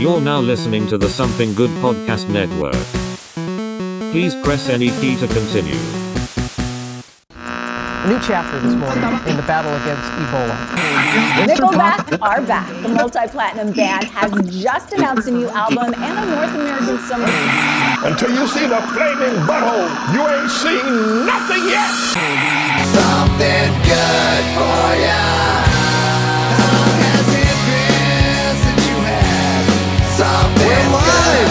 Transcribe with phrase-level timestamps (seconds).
[0.00, 2.72] You're now listening to the Something Good Podcast Network.
[4.12, 5.76] Please press any key to continue.
[7.36, 10.56] A new chapter this morning in the battle against Ebola.
[11.44, 12.72] Nickelback are back.
[12.82, 17.28] The multi-platinum band has just announced a new album and a North American summer.
[18.08, 21.92] Until you see the flaming butthole, you ain't seen nothing yet.
[22.88, 25.49] Something good for ya.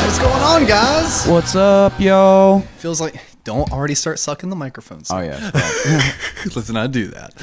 [0.09, 1.27] What's going on, guys?
[1.27, 2.63] What's up, yo?
[2.77, 5.11] Feels like don't already start sucking the microphones.
[5.11, 5.51] Oh yeah,
[6.55, 7.33] Listen, I do that.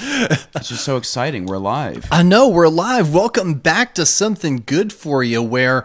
[0.56, 1.46] it's just so exciting.
[1.46, 2.08] We're live.
[2.10, 3.14] I know we're live.
[3.14, 5.44] Welcome back to something good for you.
[5.44, 5.84] Where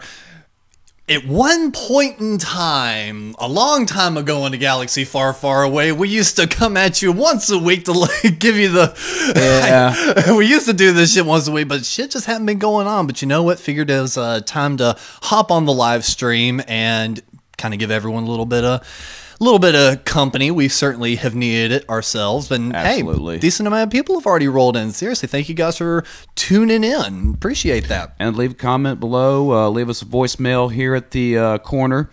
[1.12, 5.92] at one point in time, a long time ago in a galaxy far, far away,
[5.92, 9.32] we used to come at you once a week to like, give you the.
[9.36, 10.34] Yeah.
[10.36, 12.86] we used to do this shit once a week, but shit just hadn't been going
[12.86, 13.06] on.
[13.06, 13.58] But you know what?
[13.58, 17.20] Figured it was uh, time to hop on the live stream and
[17.58, 19.31] kind of give everyone a little bit of.
[19.42, 20.52] A little bit of company.
[20.52, 22.48] We certainly have needed it ourselves.
[22.52, 23.34] And Absolutely.
[23.34, 24.92] hey, decent amount of people have already rolled in.
[24.92, 26.04] Seriously, thank you guys for
[26.36, 27.32] tuning in.
[27.34, 28.14] Appreciate that.
[28.20, 29.50] And leave a comment below.
[29.52, 32.08] Uh, leave us a voicemail here at the uh, corner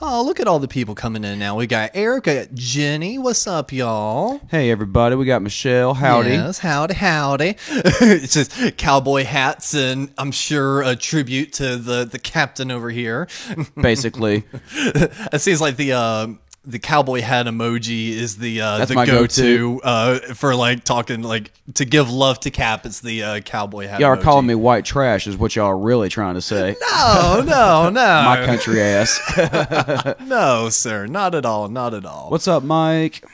[0.02, 1.56] Oh, look at all the people coming in now.
[1.56, 3.18] We got Erica, Jenny.
[3.18, 4.42] What's up, y'all?
[4.52, 5.94] hey, everybody, we got Michelle.
[5.94, 6.32] Howdy.
[6.32, 7.56] Yes, howdy, howdy.
[7.70, 13.30] it's just cowboy hats, and I'm sure a tribute to the the captain over here.
[13.82, 14.44] Basically,
[14.74, 16.28] it seems like the uh,
[16.66, 21.22] the cowboy hat emoji is the uh, That's the my go-to, uh, for like talking
[21.22, 22.86] like to give love to Cap.
[22.86, 24.00] It's the uh, cowboy hat.
[24.00, 24.22] y'all are emoji.
[24.22, 26.76] calling me white trash, is what y'all are really trying to say.
[26.94, 29.20] No, no, no, My country ass.
[30.26, 32.30] no, sir, not at all, not at all.
[32.30, 33.26] What's up, Mike?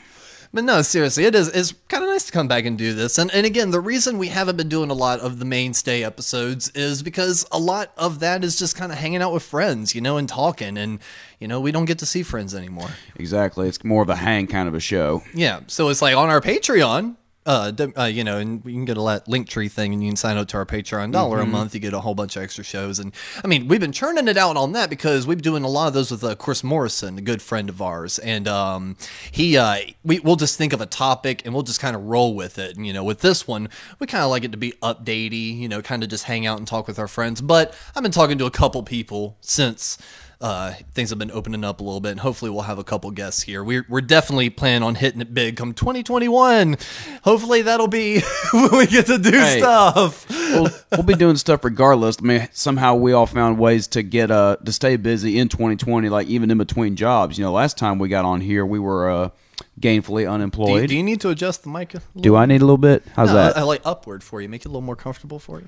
[0.52, 3.20] But no, seriously, it is it's kind of nice to come back and do this.
[3.20, 6.70] And and again, the reason we haven't been doing a lot of the mainstay episodes
[6.70, 10.02] is because a lot of that is just kind of hanging out with friends, you
[10.02, 10.78] know, and talking.
[10.78, 11.00] And
[11.40, 12.90] you know, we don't get to see friends anymore.
[13.16, 13.68] Exactly.
[13.68, 15.22] It's more of a hang kind of a show.
[15.36, 17.16] Yeah, so it's like on our Patreon.
[17.50, 20.10] Uh, uh, you know, and you can get a lot link tree thing, and you
[20.12, 21.74] can sign up to our Patreon dollar a month.
[21.74, 23.12] You get a whole bunch of extra shows, and
[23.44, 25.88] I mean, we've been churning it out on that because we've been doing a lot
[25.88, 28.98] of those with uh, Chris Morrison, a good friend of ours, and um,
[29.32, 32.36] he, uh, we we'll just think of a topic and we'll just kind of roll
[32.36, 32.78] with it.
[32.78, 35.68] And you know, with this one, we kind of like it to be updatey, you
[35.68, 37.42] know, kind of just hang out and talk with our friends.
[37.42, 39.98] But I've been talking to a couple people since
[40.42, 43.12] uh, things have been opening up a little bit, and hopefully we'll have a couple
[43.12, 43.62] guests here.
[43.64, 46.78] We're, we're definitely planning on hitting it big come 2021.
[47.24, 48.22] Hopefully that'll be
[48.54, 49.60] when we get to do Hey.
[49.60, 50.26] stuff.
[50.30, 52.18] we'll, we'll be doing stuff regardless.
[52.20, 56.08] I mean, somehow we all found ways to get uh to stay busy in 2020,
[56.10, 57.38] like even in between jobs.
[57.38, 59.30] You know, last time we got on here, we were uh
[59.78, 60.88] gainfully Do you, unemployed.
[60.90, 61.94] do you need to adjust the mic?
[61.94, 62.22] A little?
[62.22, 63.04] Do I need a little bit?
[63.14, 63.58] How's No, that?
[63.58, 64.48] I, I like upward for you.
[64.48, 65.68] Make it a little more comfortable for you.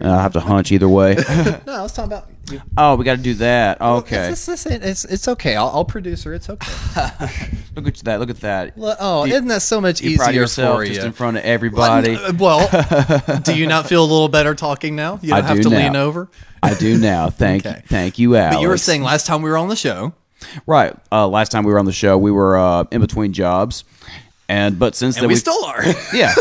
[0.00, 1.16] Uh, I have to hunch either way.
[1.66, 2.28] No, I was talking about.
[2.50, 2.60] You.
[2.76, 3.80] oh, we got to do that.
[3.80, 4.30] Okay.
[4.30, 5.54] It's, it's, it's, it's, okay.
[5.54, 6.34] I'll, I'll produce her.
[6.34, 6.72] It's okay.
[7.76, 8.18] Look at that.
[8.18, 8.76] Look at that.
[8.76, 11.36] Well, oh, You- isn't that so much You proud easier yourself for just in front
[11.36, 12.16] of everybody.
[12.16, 12.68] Uh, Well,
[13.42, 15.20] do you not feel a little better talking now?
[15.22, 15.76] You don't I have do to now.
[15.78, 16.28] lean over.
[16.62, 17.30] I do now.
[17.30, 17.82] Thank Okay.
[17.86, 18.56] thank you, Alex.
[18.56, 20.12] But you were saying last time we were on the show.
[20.66, 20.94] right.
[21.12, 23.84] Uh, last time we were on the show, we were uh, in between jobs,
[24.48, 25.84] and but since And then we still are.
[26.12, 26.34] Yeah.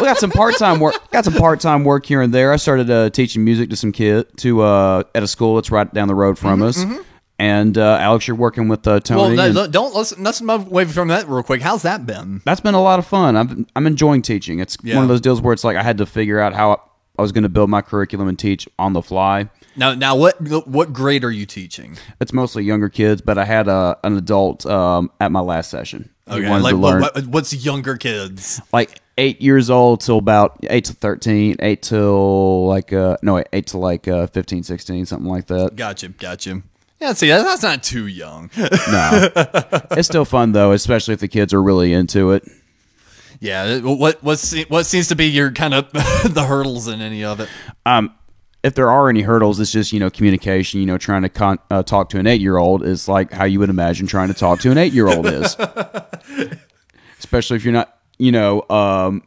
[0.00, 0.94] We got some part time work.
[1.10, 2.52] Got some part time work here and there.
[2.52, 5.92] I started uh, teaching music to some kid to uh, at a school that's right
[5.92, 6.84] down the road from us.
[7.38, 9.36] And uh, Alex, you're working with uh, Tony.
[9.36, 11.60] Mm-hmm, well, no, and don't let's let's move away from that real quick.
[11.62, 12.42] How's that been?
[12.44, 13.36] that's been a lot of fun.
[13.36, 14.60] I'm I'm enjoying teaching.
[14.60, 14.94] It's Yeah.
[14.94, 16.80] one of those deals where it's like I had to figure out how
[17.18, 19.48] I was going to build my curriculum and teach on the fly.
[19.76, 21.96] Now, now, what what grade are you teaching?
[22.20, 26.10] It's mostly younger kids, but I had uh, an adult um, at my last session.
[26.28, 28.60] He Okay, wanted like to learn what, what's younger kids?
[28.72, 33.46] like eight years old till about eight to thirteen, eight till like uh no wait,
[33.52, 35.76] eight to like uh 15, 16, something like that.
[35.76, 36.62] Gotcha, gotcha.
[37.00, 38.50] Yeah, see, that's not too young.
[38.56, 38.68] No,
[39.92, 42.44] it's still fun though, especially if the kids are really into it.
[43.40, 47.40] yeah, what what what seems to be your kind of the hurdles in any of
[47.40, 47.48] it?
[47.84, 48.14] Um,
[48.62, 50.80] if there are any hurdles, it's just you know communication.
[50.80, 53.44] You know, trying to con- uh, talk to an eight year old is like how
[53.44, 55.56] you would imagine trying to talk to an eight year old is,
[57.18, 59.22] especially if you're not you know um,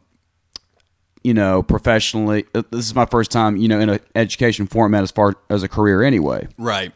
[1.22, 2.44] you know professionally.
[2.54, 5.62] uh, This is my first time you know in an education format as far as
[5.62, 6.48] a career anyway.
[6.58, 6.92] Right.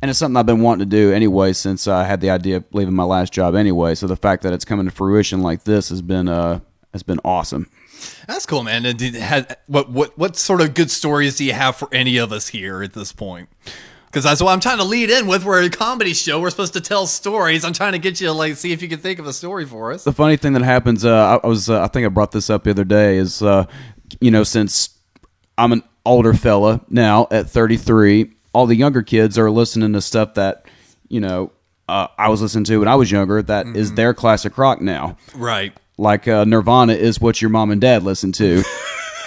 [0.00, 2.64] And it's something I've been wanting to do anyway since I had the idea of
[2.72, 3.94] leaving my last job anyway.
[3.94, 6.60] So the fact that it's coming to fruition like this has been uh
[6.92, 7.68] has been awesome.
[8.26, 8.84] That's cool, man.
[8.84, 12.16] And did, had, what what what sort of good stories do you have for any
[12.18, 13.48] of us here at this point?
[14.12, 15.42] Because that's what I'm trying to lead in with.
[15.42, 16.38] We're a comedy show.
[16.38, 17.64] We're supposed to tell stories.
[17.64, 19.64] I'm trying to get you to like see if you can think of a story
[19.64, 20.04] for us.
[20.04, 22.64] The funny thing that happens, uh, I, was uh, I think I brought this up
[22.64, 23.64] the other day is uh,
[24.20, 24.98] you know since
[25.56, 30.34] I'm an older fella now at 33, all the younger kids are listening to stuff
[30.34, 30.66] that
[31.08, 31.50] you know
[31.88, 33.40] uh, I was listening to when I was younger.
[33.40, 35.16] That is their classic rock now.
[35.34, 35.72] Right.
[35.96, 38.62] like uh, Nirvana is what your mom and dad listen to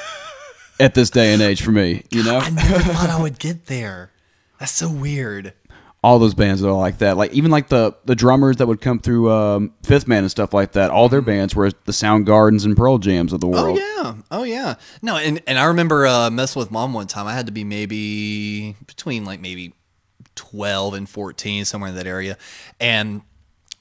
[0.80, 2.04] at this day and age for me.
[2.12, 4.12] You know, I never thought I would get there.
[4.60, 5.54] That's so weird.
[6.04, 7.18] all those bands are like that.
[7.18, 10.54] Like even like the the drummers that would come through um, Fifth Man and stuff
[10.54, 10.92] like that.
[10.92, 13.58] All their bands were the Sound Gardens and Pearl Jams of the Mm-hmm.
[13.58, 14.76] Oh yeah, oh yeah.
[15.02, 17.26] No, and and I remember uh, messing with mom one time.
[17.26, 19.74] I had to be maybe between like maybe
[20.36, 22.38] twelve and fourteen, somewhere in that area,
[22.80, 23.22] and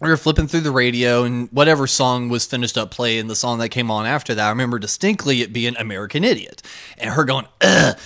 [0.00, 3.58] we were flipping through the radio, and whatever song was finished up playing, the song
[3.58, 6.62] that came on after that, I remember distinctly it being "American Idiot,"
[6.96, 7.96] and her going, "Ugh."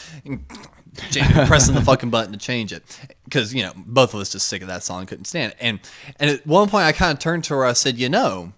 [1.02, 2.82] And cha- pressing the fucking button to change it
[3.24, 5.80] because you know both of us just sick of that song couldn't stand it and
[6.18, 8.52] and at one point i kind of turned to her i said you know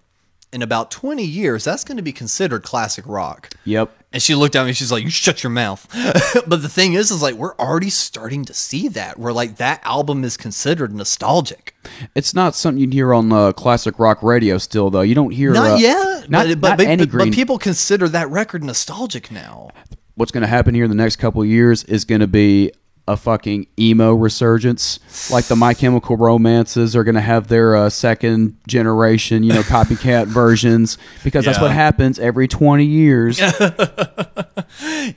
[0.53, 3.89] in about 20 years that's going to be considered classic rock Yep.
[4.11, 4.73] and she looked at me.
[4.73, 5.87] She's like, "You shut your mouth."
[6.47, 9.17] but the thing is, is like we're already starting to see that.
[9.17, 11.73] Where like that album is considered nostalgic.
[12.15, 14.99] It's not something you'd hear on uh, classic rock radio still though.
[15.01, 17.29] You don't hear Not uh, yet, Not, but, but, not but, any but, green.
[17.29, 19.69] but people consider that record nostalgic now.
[20.15, 22.71] What's going to happen here in the next couple of years is going to be
[23.07, 24.99] a fucking emo resurgence.
[25.31, 29.61] Like the My Chemical Romances are going to have their uh, second generation, you know,
[29.63, 33.41] copycat versions because that's what happens every 20 years.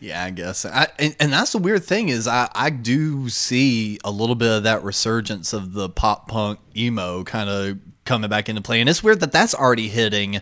[0.01, 0.65] Yeah, I guess.
[0.65, 4.51] I, and, and that's the weird thing is I, I do see a little bit
[4.51, 8.89] of that resurgence of the pop punk emo kind of coming back into play, and
[8.89, 10.41] it's weird that that's already hitting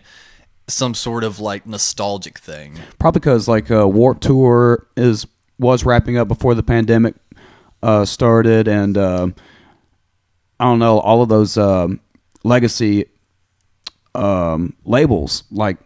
[0.67, 2.79] some sort of like nostalgic thing.
[2.99, 5.27] Probably because like uh, Warp Tour is
[5.59, 7.15] was wrapping up before the pandemic
[7.81, 9.35] uh, started, and um
[10.59, 11.99] I don't know all of those um,
[12.43, 13.07] legacy
[14.15, 15.77] um, labels like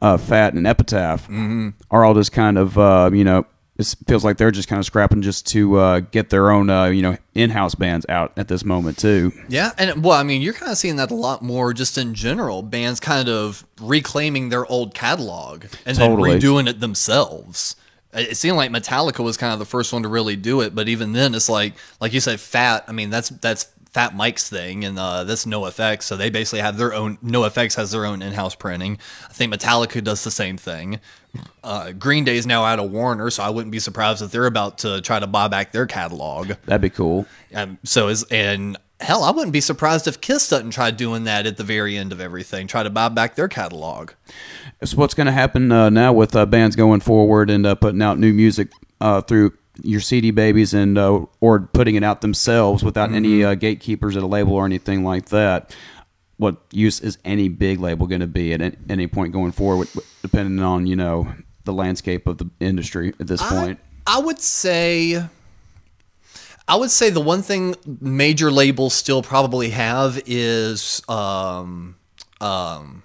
[0.00, 1.28] uh, Fat and Epitaph
[1.90, 3.44] are all just kind of uh, you know
[3.76, 6.86] it feels like they're just kind of scrapping just to uh, get their own uh,
[6.86, 9.32] you know in-house bands out at this moment too.
[9.48, 12.14] Yeah, and well, I mean, you're kind of seeing that a lot more just in
[12.14, 12.62] general.
[12.62, 16.30] Bands kind of reclaiming their old catalog and Totally.
[16.30, 17.76] then redoing it themselves.
[18.12, 20.88] It seemed like Metallica was kind of the first one to really do it, but
[20.88, 22.84] even then, it's like, like you said, Fat.
[22.86, 26.02] I mean, that's that's Fat Mike's thing, and uh, that's NOFX.
[26.02, 27.16] So they basically have their own.
[27.18, 28.98] NOFX has their own in-house printing.
[29.28, 31.00] I think Metallica does the same thing.
[31.62, 34.46] Uh, Green Day is now out of Warner, so I wouldn't be surprised if they're
[34.46, 36.48] about to try to buy back their catalog.
[36.66, 37.26] That'd be cool.
[37.54, 41.46] Um, so is and hell, I wouldn't be surprised if Kiss doesn't try doing that
[41.46, 42.66] at the very end of everything.
[42.66, 44.12] Try to buy back their catalog.
[44.82, 48.02] So what's going to happen uh, now with uh, bands going forward and uh, putting
[48.02, 49.52] out new music uh, through
[49.82, 54.22] your CD babies and uh, or putting it out themselves without any uh, gatekeepers at
[54.22, 55.74] a label or anything like that?
[56.36, 59.88] What use is any big label going to be at any, point going forward,
[60.20, 61.32] depending on you know
[61.64, 63.78] the landscape of the industry at this point?
[64.06, 65.24] I would say.
[66.66, 71.96] I would say the one thing major labels still probably have is um,
[72.40, 73.03] um,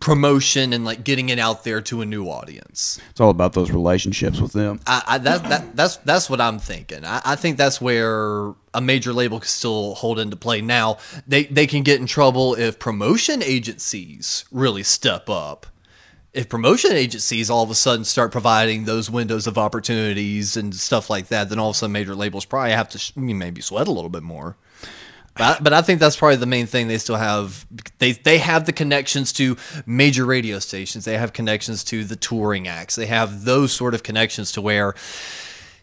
[0.00, 3.00] promotion and like getting it out there to a new audience.
[3.10, 4.80] It's all about those relationships with them.
[4.86, 7.04] I, I that, that that's that's what I'm thinking.
[7.04, 10.60] I, I think that's where a major label can still hold into play.
[10.60, 15.66] Now they they can get in trouble if promotion agencies really step up.
[16.34, 21.10] If promotion agencies all of a sudden start providing those windows of opportunities and stuff
[21.10, 23.88] like that, then all of a sudden major labels probably have to sh- maybe sweat
[23.88, 24.56] a little bit more.
[25.38, 27.66] But, but I think that's probably the main thing they still have.
[27.98, 31.04] They they have the connections to major radio stations.
[31.04, 32.96] They have connections to the touring acts.
[32.96, 34.94] They have those sort of connections to where,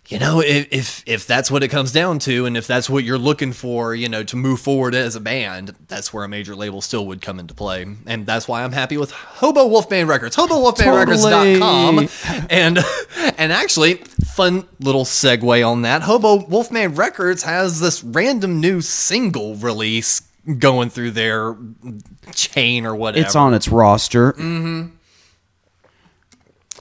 [0.08, 3.04] you know, if if, if that's what it comes down to, and if that's what
[3.04, 6.56] you're looking for, you know, to move forward as a band, that's where a major
[6.56, 7.86] label still would come into play.
[8.06, 12.08] And that's why I'm happy with Hobo Wolfman Records, HoboWolfmanRecords.com.
[12.50, 12.80] And
[13.38, 16.04] and actually, fun little segue on that.
[16.04, 20.22] Hobo Wolfman Records has this random new single release
[20.60, 21.58] going through their
[22.34, 23.26] chain or whatever.
[23.26, 24.34] It's on its roster.
[24.34, 24.95] Mm-hmm.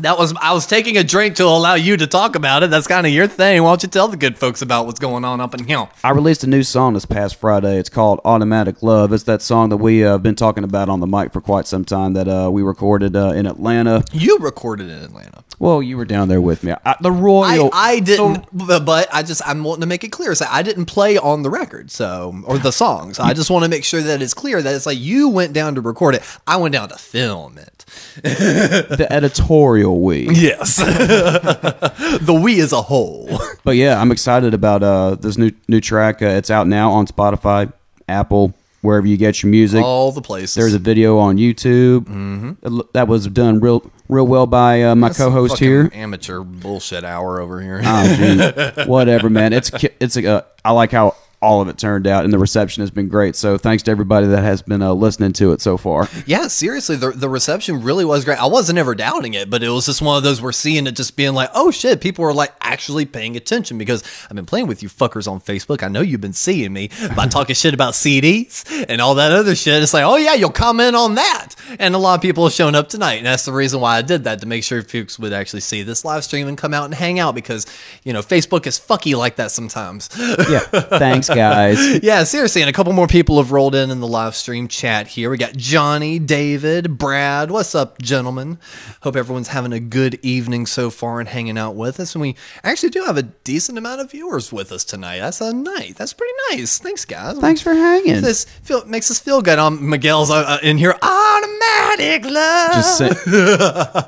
[0.01, 2.71] That was I was taking a drink to allow you to talk about it.
[2.71, 3.63] That's kind of your thing.
[3.63, 5.89] Why don't you tell the good folks about what's going on up in here?
[6.03, 7.79] I released a new song this past Friday.
[7.79, 9.13] It's called Automatic Love.
[9.13, 11.69] It's that song that we uh, have been talking about on the mic for quite
[11.69, 14.03] some time that uh, we recorded uh, in Atlanta.
[14.13, 15.45] You recorded in Atlanta.
[15.61, 16.75] Well, you were down there with me.
[16.85, 17.71] I, the I, Royal.
[17.73, 20.35] I didn't, but, but I just I'm wanting to make it clear.
[20.35, 23.21] So I didn't play on the record, so or the songs.
[23.21, 25.77] I just want to make sure that it's clear that it's like you went down
[25.77, 26.23] to record it.
[26.49, 27.74] I went down to film it.
[28.23, 30.29] the editorial we.
[30.29, 33.29] Yes, the we as a whole.
[33.65, 36.21] But yeah, I'm excited about uh, this new new track.
[36.21, 37.73] Uh, it's out now on Spotify,
[38.07, 39.83] Apple, wherever you get your music.
[39.83, 40.55] All the places.
[40.55, 42.81] There's a video on YouTube mm-hmm.
[42.93, 45.91] that was done real real well by uh, my co-host here.
[45.95, 47.81] Amateur bullshit hour over here.
[47.83, 48.85] Oh.
[48.85, 49.55] Whatever, man.
[49.55, 50.27] It's it's a.
[50.27, 53.37] Uh, I like how all of it turned out, and the reception has been great.
[53.37, 56.09] So thanks to everybody that has been uh, listening to it so far.
[56.27, 58.39] Yeah, seriously, the, the reception really was great.
[58.43, 60.93] I wasn't ever doubting it, but it was just one of those we're seeing it
[60.93, 64.69] just being like, oh shit, people are like actually paying attention because I've been playing
[64.69, 65.83] with you fuckers on Facebook.
[65.83, 69.55] I know you've been seeing me by talking shit about CDs and all that other
[69.55, 69.83] shit.
[69.83, 71.55] It's like, oh yeah, you'll comment on that.
[71.79, 73.17] And a lot of people have shown up tonight.
[73.17, 75.83] And that's the reason why I did that to make sure folks would actually see
[75.83, 77.67] this live stream and come out and hang out because,
[78.03, 80.09] you know, Facebook is fucky like that sometimes.
[80.49, 80.61] Yeah.
[80.61, 82.01] Thanks, guys.
[82.05, 85.07] Yeah, seriously, and a couple more people have rolled in in the live stream chat
[85.07, 85.31] here.
[85.31, 87.51] We got Johnny, David, Brad.
[87.51, 88.59] What's up, gentlemen?
[89.03, 92.15] Hope everyone's having a good evening so far and hanging out with us.
[92.15, 95.21] And we actually do have a decent amount of viewers with us tonight.
[95.21, 95.95] That's a night.
[95.97, 96.79] That's pretty nice.
[96.79, 97.39] Thanks, guys.
[97.39, 98.21] Thanks for hanging.
[98.21, 99.59] This feel makes us feel good.
[99.59, 100.95] Um, Miguel's uh, uh, in here.
[101.01, 102.73] Automatic love.
[102.73, 103.09] Just say,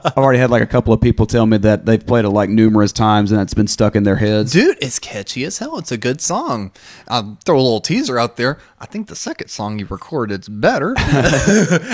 [0.05, 2.51] I've already had like a couple of people tell me that they've played it like
[2.51, 4.53] numerous times and it's been stuck in their heads.
[4.53, 5.79] Dude, it's catchy as hell.
[5.79, 6.73] It's a good song.
[7.17, 8.59] I'll throw a little teaser out there.
[8.81, 10.95] I think the second song you recorded's better.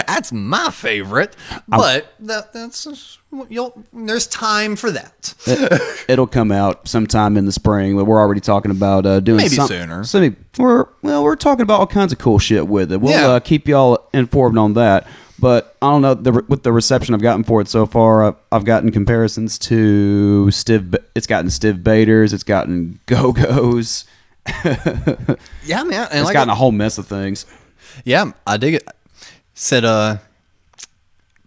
[0.06, 1.36] that's my favorite.
[1.68, 5.34] But that, that's you'll there's time for that.
[6.08, 9.56] It'll come out sometime in the spring, but we're already talking about uh, doing Maybe
[9.56, 10.04] some- sooner.
[10.04, 13.00] So we're well, we're talking about all kinds of cool shit with it.
[13.00, 13.28] We'll Yeah.
[13.28, 15.06] uh, keep y'all informed on that.
[15.38, 18.22] But I don't know the, with the reception I've gotten for it so far.
[18.24, 20.94] Uh, I've gotten comparisons to Stiv.
[21.16, 22.32] It's gotten Stiv Bators.
[22.32, 24.04] It's gotten Go Go's.
[25.64, 26.08] Yeah, man.
[26.10, 27.46] And It's like gotten I- a whole mess of things.
[28.04, 28.88] Yeah, I dig it.
[29.54, 30.16] Said uh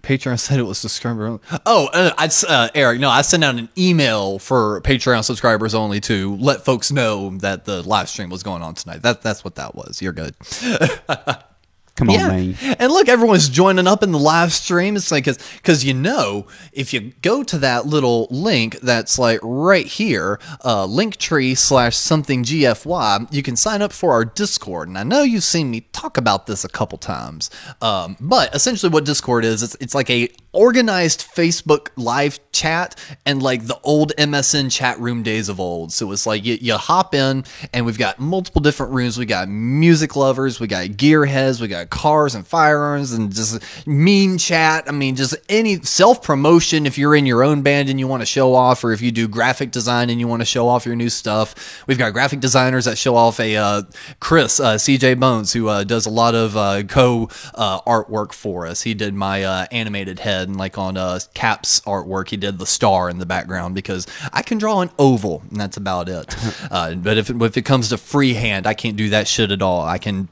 [0.04, 1.40] Patreon said it was subscriber.
[1.66, 6.00] Oh, uh, I uh, Eric, no, I sent out an email for Patreon subscribers only
[6.02, 9.02] to let folks know that the live stream was going on tonight.
[9.02, 10.04] That that's what that was.
[10.04, 10.36] You're good.
[11.96, 12.28] Come on, yeah.
[12.28, 12.56] man.
[12.78, 14.98] And look, everyone's joining up in the live stream.
[14.98, 19.86] It's like, because you know, if you go to that little link that's like right
[19.86, 24.90] here, uh, linktree slash something GFY, you can sign up for our Discord.
[24.90, 27.50] And I know you've seen me talk about this a couple times.
[27.82, 33.44] Um, but essentially what Discord is, it's, it's like a organized Facebook live chat and
[33.44, 35.92] like the old MSN chat room days of old.
[35.94, 39.18] So it's like you, you hop in and we've got multiple different rooms.
[39.18, 44.38] We got music lovers, we got gearheads, we got cars and firearms and just mean
[44.38, 44.86] chat.
[44.88, 48.22] I mean, just any self promotion if you're in your own band and you want
[48.22, 50.86] to show off, or if you do graphic design and you want to show off
[50.86, 51.84] your new stuff.
[51.88, 53.84] We've got graphic designers that show off a uh,
[54.20, 58.66] Chris uh, CJ Bones who uh, does a lot of uh, co uh, artwork for
[58.66, 58.82] us.
[58.82, 62.66] He did my uh, animated head and like on uh, Cap's artwork, he did the
[62.66, 66.36] star in the background because I can draw an oval and that's about it.
[66.72, 69.62] uh, but if it, if it comes to freehand, I can't do that shit at
[69.62, 69.82] all.
[69.82, 70.30] I can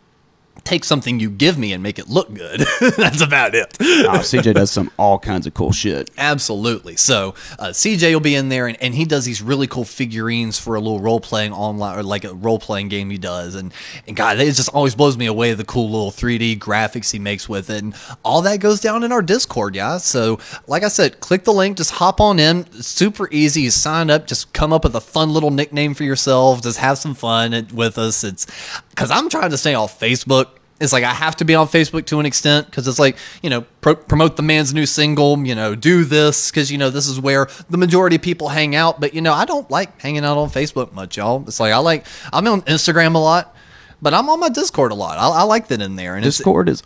[0.63, 2.61] take something you give me and make it look good.
[2.97, 3.75] That's about it.
[3.79, 6.09] Oh, CJ does some all kinds of cool shit.
[6.17, 6.95] Absolutely.
[6.95, 10.59] So uh, CJ will be in there, and, and he does these really cool figurines
[10.59, 13.55] for a little role playing online or like a role playing game he does.
[13.55, 13.73] And
[14.07, 17.49] and God, it just always blows me away the cool little 3D graphics he makes
[17.49, 19.97] with it, and all that goes down in our Discord, yeah.
[19.97, 22.65] So like I said, click the link, just hop on in.
[22.73, 23.63] It's super easy.
[23.63, 26.61] You sign up, just come up with a fun little nickname for yourself.
[26.61, 28.23] Just have some fun with us.
[28.23, 28.47] It's
[28.93, 30.47] because I'm trying to stay off Facebook.
[30.79, 33.49] It's like I have to be on Facebook to an extent because it's like you
[33.49, 37.07] know pro- promote the man's new single, you know, do this because you know this
[37.07, 38.99] is where the majority of people hang out.
[38.99, 41.43] But you know, I don't like hanging out on Facebook much, y'all.
[41.47, 43.55] It's like I like I'm on Instagram a lot,
[44.01, 45.17] but I'm on my Discord a lot.
[45.17, 46.83] I, I like that in there, and Discord is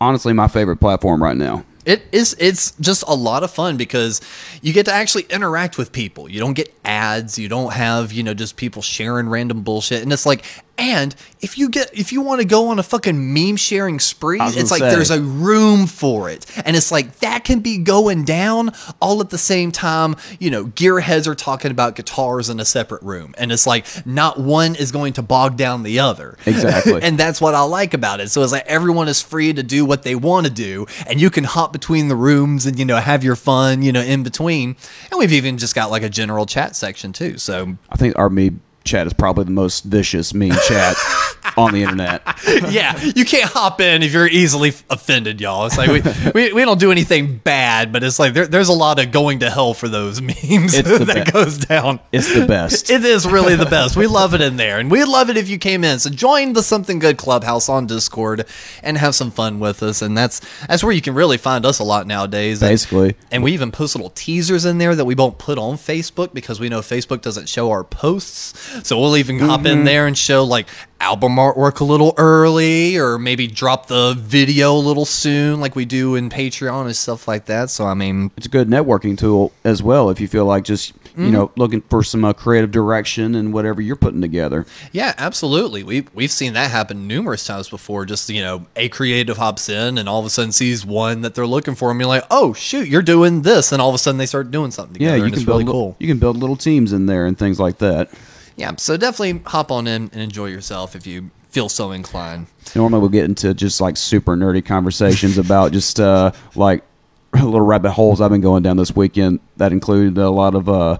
[0.00, 1.64] honestly my favorite platform right now.
[1.84, 4.20] it is it's just a lot of fun because
[4.62, 6.30] you get to actually interact with people.
[6.30, 10.02] You don't get ads, you don't have, you know, just people sharing random bullshit.
[10.02, 10.44] And it's like
[10.78, 14.38] And if you get if you want to go on a fucking meme sharing spree,
[14.40, 14.90] it's like say.
[14.90, 16.46] there's a room for it.
[16.64, 18.70] And it's like that can be going down
[19.00, 20.14] all at the same time.
[20.38, 23.34] You know, gearheads are talking about guitars in a separate room.
[23.38, 26.38] And it's like not one is going to bog down the other.
[26.46, 27.00] Exactly.
[27.02, 28.30] and that's what I like about it.
[28.30, 31.28] So it's like everyone is free to do what they want to do, and you
[31.30, 34.76] can hop between the rooms and you know have your fun, you know, in between.
[35.10, 37.38] And we've even just got like a general chat section too.
[37.38, 40.96] So I think our meme chat is probably the most vicious meme chat
[41.56, 42.22] on the internet.
[42.70, 45.66] yeah, you can't hop in if you're easily offended, y'all.
[45.66, 48.72] It's like we, we, we don't do anything bad, but it's like there, there's a
[48.74, 52.00] lot of going to hell for those memes that goes down.
[52.12, 52.90] It's the best.
[52.90, 53.96] It is really the best.
[53.96, 55.98] We love it in there, and we'd love it if you came in.
[55.98, 58.44] So join the Something Good Clubhouse on Discord
[58.82, 60.02] and have some fun with us.
[60.02, 62.62] And that's that's where you can really find us a lot nowadays.
[62.62, 63.16] And- Basically.
[63.30, 66.60] and we even post little teasers in there that we won't put on Facebook because
[66.60, 68.52] we know Facebook doesn't show our posts.
[68.86, 70.66] So we'll even hop in there and show like
[71.00, 75.84] album artwork a little early or maybe drop the video a little soon like we
[75.84, 77.70] do in Patreon and stuff like that.
[77.70, 80.92] So I mean, it's a good networking tool as well if you feel like just
[81.16, 84.66] you know looking for some uh, creative direction and whatever you're putting together.
[84.92, 85.82] Yeah, absolutely.
[85.82, 88.04] We we've seen that happen numerous times before.
[88.06, 91.34] Just you know, a creative hops in and all of a sudden sees one that
[91.34, 93.98] they're looking for, and you're like, oh shoot, you're doing this, and all of a
[93.98, 95.96] sudden they start doing something Yeah, you and can it's build really cool.
[95.98, 98.10] you can build little teams in there and things like that.
[98.58, 102.48] Yeah, so definitely hop on in and enjoy yourself if you feel so inclined.
[102.74, 106.82] Normally we'll get into just like super nerdy conversations about just uh, like
[107.34, 110.98] little rabbit holes I've been going down this weekend that include a lot of uh,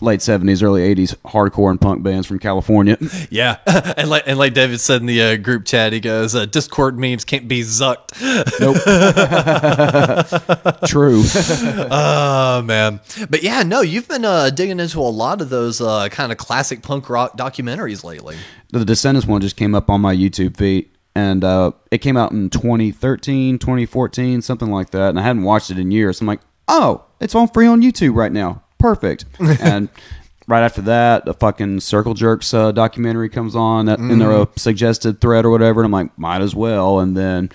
[0.00, 2.96] late 70s, early 80s hardcore and punk bands from California.
[3.30, 3.58] Yeah,
[3.96, 6.98] and like and like David said in the uh, group chat, he goes, uh, "Discord
[6.98, 8.12] memes can't be zucked."
[8.60, 8.76] Nope.
[10.88, 11.22] True.
[11.90, 16.08] Oh man, but yeah, no, you've been uh, digging into a lot of those uh,
[16.08, 18.36] kind of classic punk rock documentaries lately.
[18.70, 20.90] the Descendents one just came up on my YouTube feed.
[21.14, 25.08] And uh, it came out in 2013, 2014, something like that.
[25.08, 26.20] And I hadn't watched it in years.
[26.20, 28.62] I'm like, oh, it's on free on YouTube right now.
[28.78, 29.24] Perfect.
[29.38, 29.88] and
[30.46, 34.46] right after that, the fucking Circle Jerks uh, documentary comes on that, in their uh,
[34.56, 35.80] suggested thread or whatever.
[35.80, 37.00] And I'm like, might as well.
[37.00, 37.50] And then,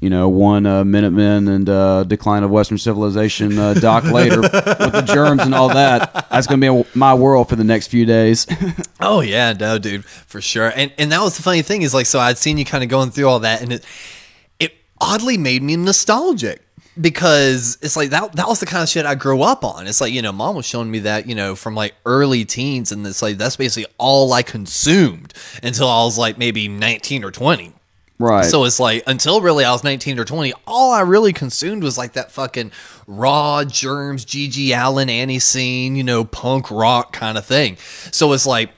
[0.00, 4.52] you know, one uh, Minutemen and uh, Decline of Western Civilization uh, doc later with
[4.52, 6.28] the germs and all that.
[6.30, 8.46] That's going to be my world for the next few days.
[8.98, 10.72] Oh yeah, no, dude, for sure.
[10.74, 12.88] And and that was the funny thing is like, so I'd seen you kind of
[12.88, 13.84] going through all that, and it
[14.58, 16.65] it oddly made me nostalgic
[17.00, 19.86] because it's like that that was the kind of shit I grew up on.
[19.86, 22.92] It's like you know, mom was showing me that you know from like early teens,
[22.92, 27.30] and it's like that's basically all I consumed until I was like maybe nineteen or
[27.30, 27.72] twenty.
[28.18, 28.44] right.
[28.44, 31.98] So it's like until really I was 19 or 20, all I really consumed was
[31.98, 32.72] like that fucking
[33.06, 37.76] raw germs, GG Allen, Antiseen, you know, punk rock kind of thing.
[38.10, 38.70] So it's like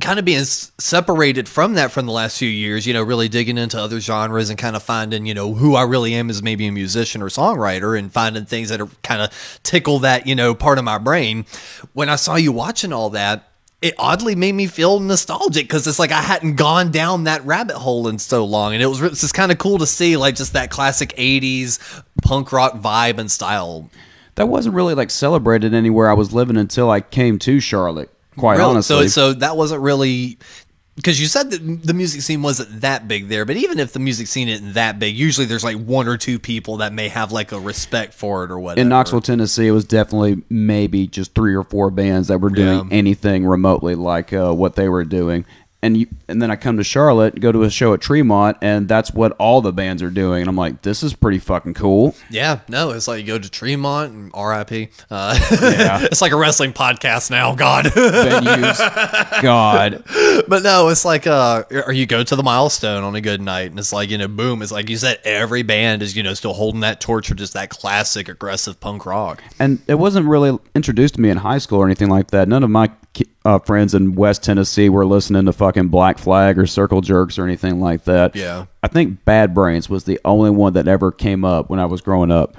[0.00, 3.58] kind of being separated from that from the last few years, you know, really digging
[3.58, 6.66] into other genres and kind of finding, you know, who I really am as maybe
[6.66, 10.54] a musician or songwriter and finding things that are kind of tickle that, you know,
[10.54, 11.46] part of my brain.
[11.92, 13.48] When I saw you watching all that,
[13.82, 17.76] it oddly made me feel nostalgic because it's like I hadn't gone down that rabbit
[17.76, 20.54] hole in so long, and it was just kind of cool to see like just
[20.54, 23.90] that classic '80s punk rock vibe and style.
[24.36, 28.13] that wasn't really like celebrated anywhere I was living until I came to Charlotte.
[28.36, 28.70] Quite Really?
[28.70, 30.38] honestly, so so that wasn't really
[30.96, 33.98] because you said that the music scene wasn't that big there, but even if the
[33.98, 37.32] music scene isn't that big, usually there's like one or two people that may have
[37.32, 38.80] like a respect for it or whatever.
[38.80, 42.78] in Knoxville, Tennessee, it was definitely maybe just three or four bands that were doing
[42.90, 42.96] Yeah.
[42.96, 45.44] anything remotely like uh, what they were doing.
[45.84, 48.88] And you, and then I come to Charlotte, go to a show at Tremont, and
[48.88, 50.40] that's what all the bands are doing.
[50.40, 52.16] And I'm like, this is pretty fucking cool.
[52.30, 54.90] Yeah, no, it's like you go to Tremont and RIP.
[55.10, 56.00] Uh, Yeah.
[56.10, 57.54] it's like a wrestling podcast now.
[57.54, 57.84] God.
[57.84, 60.02] Venues, God,
[60.48, 63.70] But no, it's like uh or you go to the milestone on a good night
[63.70, 66.34] and it's like, you know, boom, it's like you said, every band is, you know,
[66.34, 69.42] still holding that torch for just that classic aggressive punk rock.
[69.58, 72.48] and it wasn't really introduced to me in high school or anything like that.
[72.48, 72.90] None of my
[73.44, 77.44] uh, friends in West Tennessee were listening to fucking Black Flag or Circle Jerks or
[77.44, 78.34] anything like that.
[78.34, 78.66] Yeah.
[78.82, 82.00] I think Bad Brains was the only one that ever came up when I was
[82.00, 82.56] growing up.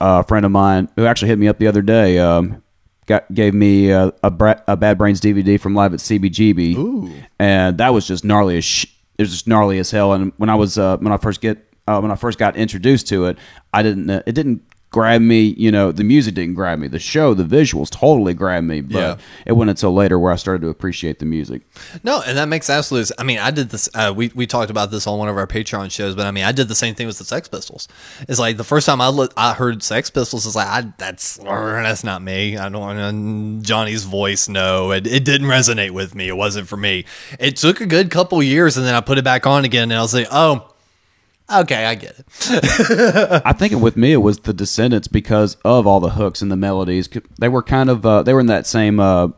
[0.00, 2.62] Uh, a friend of mine who actually hit me up the other day um,
[3.06, 7.12] got gave me a, a, Bra- a Bad Brains DVD from live at CBGB, Ooh.
[7.40, 8.86] and that was just gnarly as sh-
[9.18, 10.12] it was just gnarly as hell.
[10.12, 13.08] And when I was uh, when I first get uh, when I first got introduced
[13.08, 13.38] to it,
[13.72, 15.54] I didn't uh, it didn't grab me.
[15.58, 16.88] You know, the music didn't grab me.
[16.88, 18.80] The show, the visuals, totally grabbed me.
[18.80, 19.16] But Yeah.
[19.46, 21.62] it wasn't until later where I started to appreciate the music.
[22.02, 23.10] No, and that makes absolute.
[23.18, 23.88] I mean, I did this.
[23.94, 26.44] Uh, we we talked about this on one of our Patreon shows, but I mean,
[26.44, 27.86] I did the same thing with the Sex Pistols.
[28.28, 30.46] It's like the first time I look, I heard Sex Pistols.
[30.46, 32.56] It's like I, that's that's not me.
[32.56, 34.48] I don't want Johnny's voice.
[34.48, 36.28] No, it, it didn't resonate with me.
[36.28, 37.04] It wasn't for me.
[37.38, 39.98] It took a good couple years, and then I put it back on again, and
[39.98, 40.72] I was like, oh.
[41.50, 43.42] Okay, I get it.
[43.44, 46.56] I think with me it was the Descendents because of all the hooks and the
[46.56, 47.08] melodies.
[47.38, 49.28] They were kind of uh, they were in that same uh,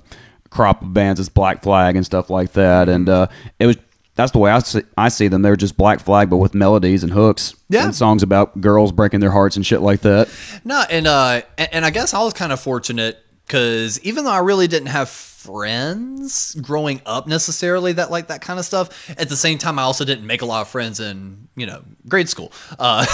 [0.50, 3.76] crop of bands as Black Flag and stuff like that, and uh, it was
[4.16, 5.42] that's the way I see, I see them.
[5.42, 7.84] They're just Black Flag, but with melodies and hooks Yeah.
[7.84, 10.28] and songs about girls breaking their hearts and shit like that.
[10.64, 14.32] No, and uh, and, and I guess I was kind of fortunate because even though
[14.32, 15.08] I really didn't have
[15.40, 19.82] friends growing up necessarily that like that kind of stuff, at the same time I
[19.82, 22.52] also didn't make a lot of friends in you know grade school.
[22.78, 23.06] Uh,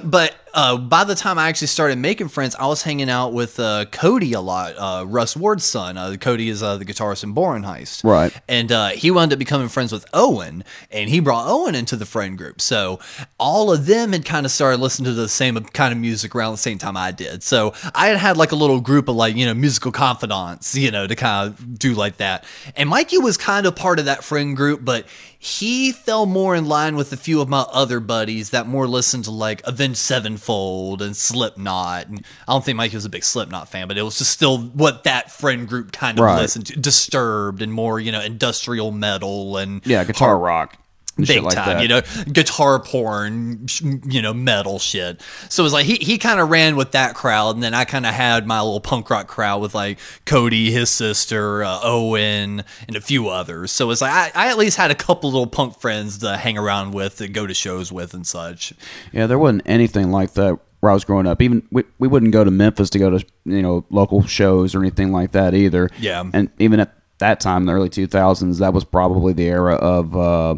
[0.04, 3.58] but uh, by the time I actually started making friends, I was hanging out with
[3.60, 4.74] uh, Cody a lot.
[4.76, 5.96] Uh, Russ Ward's son.
[5.96, 8.32] Uh, Cody is uh, the guitarist in Boring Heist, Right.
[8.48, 12.06] and uh, he wound up becoming friends with Owen, and he brought Owen into the
[12.06, 12.60] friend group.
[12.60, 12.98] So
[13.38, 16.52] all of them had kind of started listening to the same kind of music around
[16.52, 17.42] the same time I did.
[17.42, 20.90] So I had had like a little group of like you know musical confidants, you
[20.90, 22.44] know, to kind of do like that.
[22.76, 25.06] And Mikey was kind of part of that friend group, but
[25.42, 29.24] he fell more in line with a few of my other buddies that more listened
[29.24, 32.08] to like Avenged Sevenfold and Slipknot.
[32.08, 34.58] And I don't think Mike was a big Slipknot fan, but it was just still
[34.58, 36.38] what that friend group kind of Right.
[36.38, 36.76] listened to.
[36.78, 40.76] Disturbed and more, you know, industrial metal and Yeah, guitar rock
[41.20, 41.82] and big shit like time, that.
[41.82, 42.00] you know,
[42.32, 43.66] guitar porn,
[44.04, 45.22] you know, metal shit.
[45.48, 47.84] So it was like he he kind of ran with that crowd, and then I
[47.84, 52.64] kind of had my little punk rock crowd with like Cody, his sister, uh, Owen,
[52.86, 53.72] and a few others.
[53.72, 56.58] So it's like I, I at least had a couple little punk friends to hang
[56.58, 58.72] around with, to go to shows with, and such.
[59.12, 61.40] Yeah, there wasn't anything like that where I was growing up.
[61.40, 64.80] Even we, we wouldn't go to Memphis to go to you know local shows or
[64.80, 65.88] anything like that either.
[65.98, 66.24] Yeah.
[66.32, 69.74] and even at that time in the early two thousands, that was probably the era
[69.74, 70.56] of uh,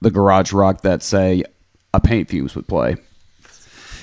[0.00, 1.42] the garage rock that say
[1.92, 2.96] a paint fumes would play.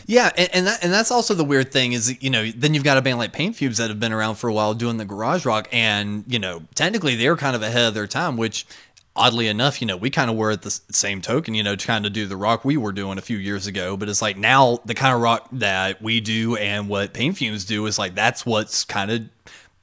[0.08, 2.84] Yeah, and, and that and that's also the weird thing is you know then you've
[2.84, 5.06] got a band like Paint Fumes that have been around for a while doing the
[5.06, 8.68] garage rock, and you know technically they're kind of ahead of their time, which
[9.16, 12.04] oddly enough, you know we kind of were at the same token, you know, trying
[12.04, 14.80] to do the rock we were doing a few years ago, but it's like now
[14.86, 18.46] the kind of rock that we do and what Paint Fumes do is like that's
[18.46, 19.22] what's kind of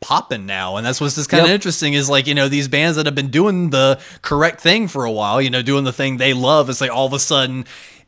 [0.03, 1.55] popping now and that's what's just kind of Yep.
[1.55, 5.05] interesting is like you know these bands that have been doing the correct thing for
[5.05, 7.65] a while you know doing the thing they love it's like all of a sudden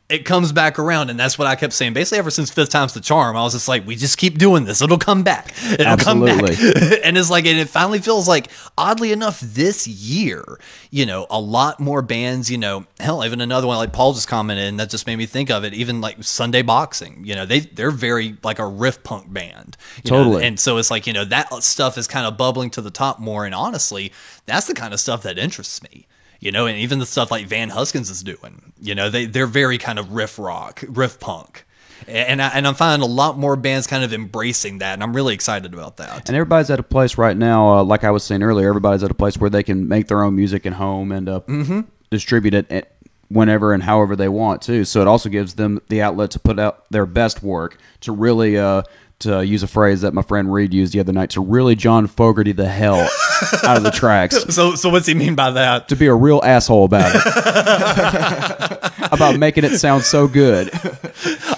[0.07, 2.93] it comes back around and that's what i kept saying basically ever since fifth time's
[2.93, 5.97] the charm i was just like we just keep doing this it'll come back it'll
[5.97, 6.41] come back
[7.03, 10.59] and it's like and it finally feels like oddly enough this year
[10.91, 14.27] you know a lot more bands you know hell even another one like paul just
[14.27, 17.45] commented and that just made me think of it even like sunday boxing you know
[17.45, 20.45] they they're very like a riff punk band you know, Totally.
[20.45, 23.19] and so it's like, you know, that stuff is kind of bubbling to the top
[23.19, 23.45] more.
[23.45, 24.11] And honestly,
[24.45, 26.07] that's the kind of stuff that interests me.
[26.45, 29.47] You know, and even the stuff like Van Huskins is doing, you know, they, they're
[29.47, 31.65] very kind of riff rock, riff punk.
[32.07, 34.93] And, I, and I'm finding a lot more bands kind of embracing that.
[34.93, 36.29] And I'm really excited about that.
[36.29, 39.09] And everybody's at a place right now, uh, like I was saying earlier, everybody's at
[39.09, 41.79] a place where they can make their own music at home and uh, Mm-hmm.
[42.11, 42.91] distribute it at
[43.29, 44.85] whenever and however they want to.
[44.85, 48.55] So it also gives them the outlet to put out their best work, to really,
[48.59, 48.83] uh,
[49.19, 51.75] to uh, use a phrase that my friend Reed used the other night, to really
[51.75, 52.99] John Fogerty the hell
[53.63, 54.53] out of the tracks.
[54.53, 55.87] So, so what's he mean by that?
[55.89, 58.81] To be a real asshole about it.
[59.11, 60.69] about making it sound so good.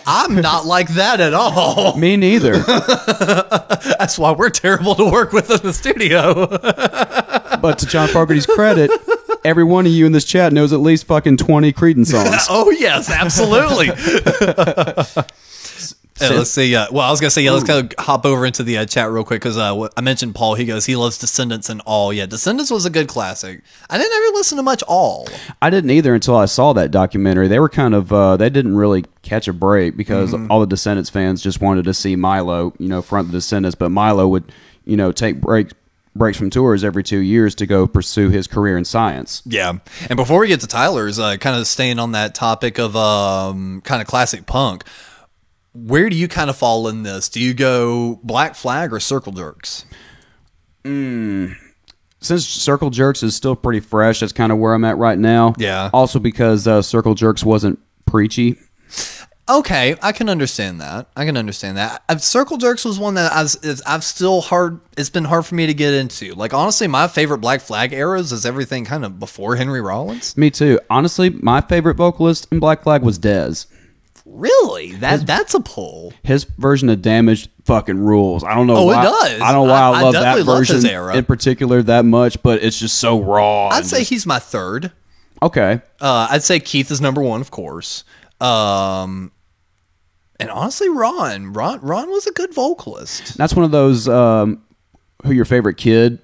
[0.05, 1.97] I'm not like that at all.
[1.97, 2.57] Me neither.
[2.59, 6.47] That's why we're terrible to work with in the studio.
[7.57, 8.91] But to John Fogerty's credit,
[9.43, 12.45] every one of you in this chat knows at least fucking 20 Creedence songs.
[12.49, 13.87] Oh yes, absolutely.
[16.21, 16.75] Yeah, let's see.
[16.75, 18.85] Uh, well, I was gonna say, yeah, let's kind of hop over into the uh,
[18.85, 20.55] chat real quick because uh, I mentioned Paul.
[20.55, 22.11] He goes, he loves Descendents and all.
[22.11, 23.61] Yeah, Descendents was a good classic.
[23.89, 25.27] I didn't ever listen to much all.
[25.61, 27.47] I didn't either until I saw that documentary.
[27.47, 31.09] They were kind of uh, they didn't really catch a break because all the Descendents
[31.09, 34.51] fans just wanted to see Milo, you know, front the Descendents, but Milo would,
[34.85, 35.73] you know, take breaks
[36.17, 39.41] breaks from tours every two years to go pursue his career in science.
[39.45, 39.73] Yeah,
[40.09, 43.81] and before we get to Tyler's, uh, kind of staying on that topic of um,
[43.81, 44.83] kind of classic punk.
[45.85, 47.29] Where do you kind of fall in this?
[47.29, 49.85] Do you go Black Flag or Circle Jerks?
[50.83, 55.53] Since Circle Jerks is still pretty fresh, that's kind of where I'm at right now.
[55.57, 55.89] Yeah.
[55.93, 58.57] Also because uh, Circle Jerks wasn't preachy.
[59.49, 61.07] Okay, I can understand that.
[61.15, 62.03] I can understand that.
[62.09, 64.81] I've, Circle Jerks was one that I've, I've still hard.
[64.97, 66.33] It's been hard for me to get into.
[66.33, 70.35] Like honestly, my favorite Black Flag eras is everything kind of before Henry Rollins.
[70.35, 70.79] Me too.
[70.89, 73.67] Honestly, my favorite vocalist in Black Flag was Dez.
[74.37, 74.91] Really?
[74.93, 76.13] That that's a pull.
[76.23, 78.43] His version of Damage fucking rules.
[78.43, 78.75] I don't know.
[78.77, 79.41] Oh, it does.
[79.41, 81.15] I don't know why I, I- I love that definitely love version era.
[81.17, 83.69] in particular that much, but it's just so raw.
[83.69, 84.91] I'd say just- he's my third.
[85.41, 85.81] okay.
[85.99, 88.03] Uh, I'd say Keith is number one, of course.
[88.39, 89.31] Um,
[90.39, 93.37] and honestly, Ron, Ron, Ron was a good vocalist.
[93.37, 94.61] That's one of those um,
[95.25, 96.19] who your favorite kid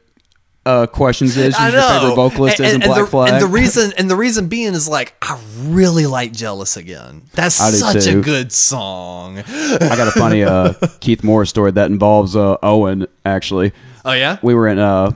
[0.66, 1.56] uh, questions is.
[1.58, 3.34] Who's your favorite vocalist and, is in Black the, Flag.
[3.34, 7.60] And the reason, and the reason being is like I really like "Jealous Again." That's
[7.60, 9.40] I such a good song.
[9.40, 13.08] I got a funny uh, Keith Morris story that involves uh, Owen.
[13.26, 13.74] Actually,
[14.06, 15.12] Oh yeah, we were in uh,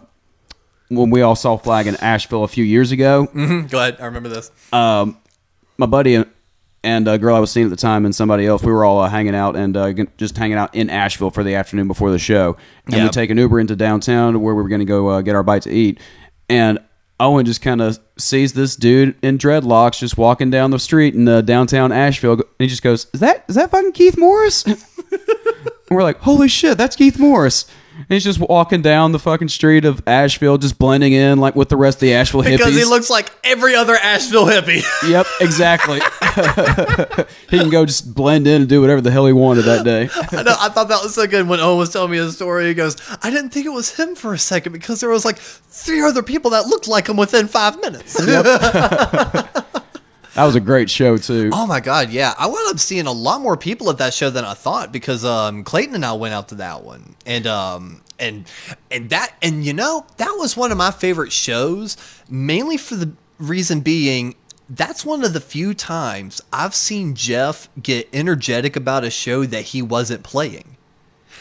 [0.90, 3.28] when we all saw Flag in Asheville a few years ago.
[3.28, 3.68] Mm-hmm.
[3.68, 3.98] go ahead.
[4.00, 4.52] I remember this.
[4.72, 5.18] Um,
[5.78, 6.24] my buddy
[6.88, 9.00] and, a girl I was seeing at the time and somebody else, we were all
[9.02, 12.20] uh, hanging out and uh, just hanging out in Asheville for the afternoon before the
[12.20, 12.58] show.
[12.86, 13.04] And Yeah.
[13.04, 15.44] we take an Uber into downtown where we were going to go uh, get our
[15.44, 16.00] bite to eat.
[16.50, 16.80] And
[17.20, 21.28] Owen just kind of sees this dude in dreadlocks just walking down the street in
[21.28, 22.34] uh, downtown Asheville.
[22.34, 24.78] And he just goes, "Is that is that fucking Keith Morris?" and
[25.90, 27.66] we're like, "Holy shit, that's Keith Morris."
[27.98, 31.70] And he's just walking down the fucking street of Asheville, just blending in like with
[31.70, 32.58] the rest of the Asheville hippies.
[32.58, 34.84] Because he looks like every other Asheville hippie.
[35.10, 36.00] Yep, exactly.
[37.50, 40.10] he can go just blend in and do whatever the hell he wanted that day.
[40.14, 42.68] I, know, I thought that was so good when Owen was telling me his story.
[42.68, 45.38] He goes, "I didn't think it was him for a second because there was like
[45.38, 48.18] three other people that looked like him within five minutes."
[50.38, 51.50] That was a great show too.
[51.52, 52.36] Oh my god, yeah.
[52.38, 55.26] I wound up seeing a lot more people at that show than I thought because
[55.26, 57.16] um, Clayton and I went out to that one.
[57.26, 58.46] And um and
[58.92, 61.98] and that and you know, that was one of my favorite shows,
[62.30, 64.36] mainly for the reason being
[64.70, 69.66] that's one of the few times I've seen Jeff get energetic about a show that
[69.66, 70.76] he wasn't playing.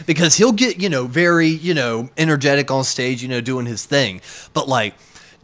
[0.05, 3.87] Because he'll get, you know, very, you know, energetic on stage, you know, doing his
[3.87, 4.21] thing.
[4.53, 4.95] But like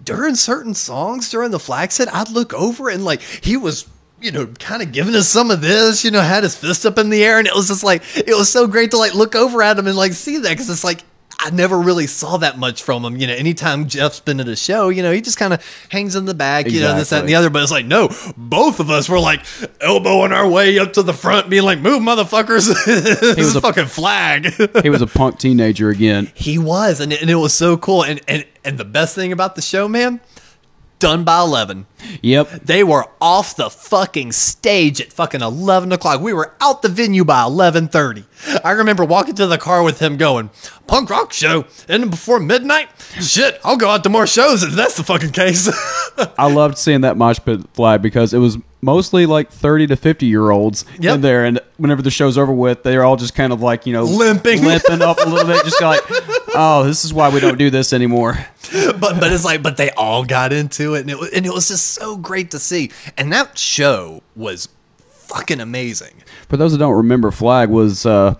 [0.04, 3.88] during certain songs during the flag set, I'd look over and like he was,
[4.20, 6.98] you know, kind of giving us some of this, you know, had his fist up
[6.98, 9.34] in the air, and it was just like it was so great to like look
[9.34, 11.02] over at him and like see that because it's like
[11.44, 13.16] I never really saw that much from him.
[13.16, 16.14] You know, anytime Jeff's been at a show, you know, he just kind of hangs
[16.14, 17.50] in the back, you know, this, that, and the other.
[17.50, 19.44] But it's like, no, both of us were like
[19.80, 22.72] elbowing our way up to the front, being like, move, motherfuckers.
[22.86, 24.52] this was is a- fucking flag.
[24.82, 26.30] He was a punk teenager again.
[26.34, 28.04] He was, and it, and it was so cool.
[28.04, 30.20] And, and and the best thing about the show, man,
[31.02, 31.86] done by eleven.
[32.22, 32.50] Yep.
[32.64, 36.20] They were off the fucking stage at fucking eleven o'clock.
[36.20, 38.24] We were out the venue by eleven thirty.
[38.64, 40.50] I remember walking to the car with him, going,
[40.86, 42.88] "Punk rock show ending before midnight.
[43.20, 45.68] Shit, I'll go out to more shows if that's the fucking case."
[46.38, 50.26] I loved seeing that mosh pit fly because it was mostly like 30 to 50
[50.26, 51.14] year olds Yep.
[51.16, 51.44] in there.
[51.44, 54.64] And whenever the show's over with, they're all just kind of like, you know, Limping.
[54.64, 55.64] limping up a little bit.
[55.64, 56.00] Just like,
[56.54, 58.38] oh, this is why we don't do this anymore.
[58.72, 61.52] but but it's like, but they all got into it, and it was, and it
[61.52, 62.90] was just so great to see.
[63.16, 66.22] And that show was fucking amazing.
[66.48, 68.34] For those that don't remember, Flag was uh,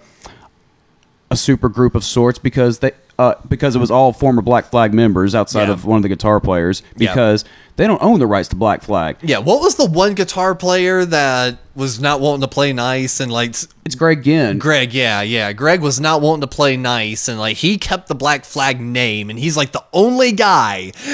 [1.30, 4.92] a super group of sorts because they uh, because it was all former Black Flag
[4.94, 5.72] members outside Yeah.
[5.74, 7.12] of one of the guitar players Yeah.
[7.12, 7.44] because
[7.76, 9.16] they don't own the rights to Black Flag.
[9.22, 13.32] Yeah, what was the one guitar player that was not wanting to play nice and
[13.32, 13.54] like
[13.84, 14.58] It's Greg Ginn.
[14.58, 15.52] Greg, yeah, yeah.
[15.52, 19.30] Greg was not wanting to play nice and like he kept the Black Flag name
[19.30, 20.92] and he's like the only guy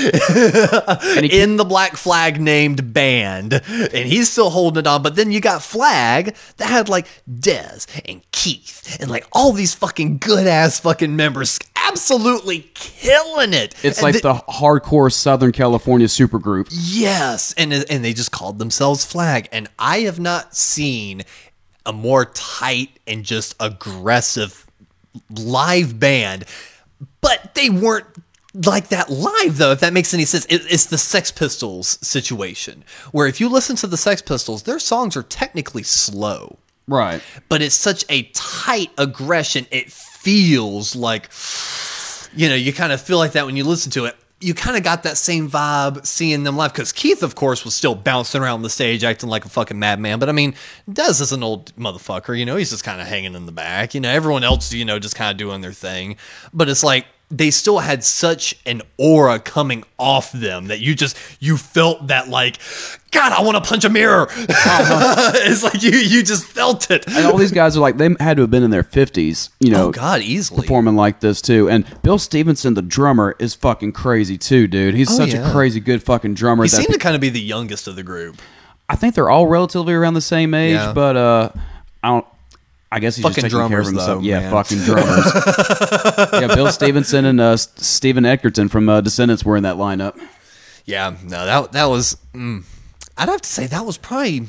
[1.23, 5.03] in the Black Flag named band and he's still holding it on.
[5.03, 9.75] But then you got Flag that had like Dez and Keith and like all these
[9.75, 13.75] fucking good ass fucking members absolutely killing it.
[13.83, 16.69] It's And like th- the hardcore Southern California supergroup.
[16.71, 21.23] Yes, and and they just called themselves Flag, and I have not seen
[21.87, 24.67] a more tight and just aggressive
[25.31, 26.45] live band.
[27.21, 28.07] But they weren't
[28.67, 29.73] like that live though.
[29.73, 33.77] If that makes any sense, it, it's the Sex Pistols situation, where if you listen
[33.77, 37.21] to the Sex Pistols, their songs are technically slow Right.
[37.49, 39.67] but it's such a tight aggression.
[39.71, 41.31] It feels like,
[42.35, 44.17] you know, you kind of feel like that when you listen to it.
[44.41, 47.75] You kind of got that same vibe seeing them live because Keith, of course, was
[47.75, 50.21] still bouncing around the stage acting like a fucking madman.
[50.21, 50.55] But I mean,
[50.89, 53.95] Dez is an old motherfucker, you know, he's just kind of hanging in the back.
[53.95, 56.17] You know, everyone else, you know, just kind of doing their thing.
[56.55, 61.17] But it's like, they still had such an aura coming off them that you just
[61.41, 62.57] you felt that like
[63.11, 67.27] god i want to punch a mirror it's like you you just felt it And
[67.27, 69.87] all these guys are like they had to have been in their fifties, you know,
[69.89, 71.69] oh god easily performing like this too.
[71.69, 74.95] And Bill Stevenson, the drummer, is fucking crazy too, dude.
[74.95, 75.49] He's Oh, such yeah.
[75.49, 76.65] a crazy good fucking drummer.
[76.65, 78.41] he that seemed pe- to kind of be the youngest of the group
[78.89, 80.93] I think they're all relatively around the same age, Yeah.
[80.95, 81.51] but uh,
[82.03, 82.27] I don't.
[82.91, 84.21] I guess he's Fucking just taking care of drummers, himself.
[84.23, 84.51] though, yeah, man.
[84.53, 85.33] fucking drummers.
[86.41, 90.19] yeah, Bill Stevenson and uh, S- Stephen Egerton from uh, Descendents were in that lineup.
[90.87, 92.65] yeah no that that was mm,
[93.19, 94.47] i'd have to say that was probably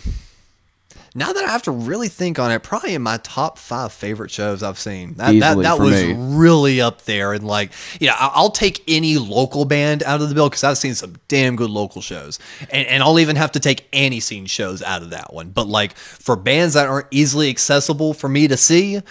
[1.16, 4.32] now that I have to really think on it, probably in my top five favorite
[4.32, 5.16] shows I've seen.
[5.16, 6.16] That that, Easily that for was me.
[6.18, 7.34] really up there.
[7.34, 10.78] And like, yeah, I- I'll take any local band out of the bill because I've
[10.78, 14.46] seen some damn good local shows, and, and I'll even have to take any scene
[14.46, 15.50] shows out of that one.
[15.50, 19.02] But like for bands that aren't easily accessible for me to see,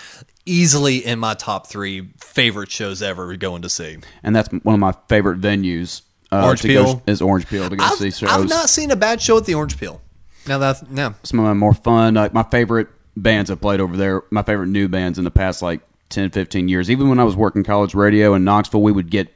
[0.47, 3.99] easily in my top three favorite shows ever going to see.
[4.23, 6.03] and that's one of my favorite venues.
[6.31, 7.03] Uh, Orange to go- Peel?
[7.07, 8.29] is Orange Peel to go I've, see shows.
[8.31, 10.01] I've not seen a bad show at the Orange Peel.
[10.47, 11.15] Now that's now.
[11.23, 14.69] some of my more fun like my favorite bands I've played over there my favorite
[14.69, 17.95] new bands in the past like 10 15 years even when I was working college
[17.95, 19.35] radio in Knoxville we would get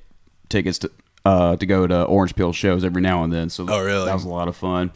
[0.48, 0.90] tickets to
[1.24, 4.06] uh, to go to Orange Peel shows every now and then so Oh, really?
[4.06, 4.90] that was a lot of fun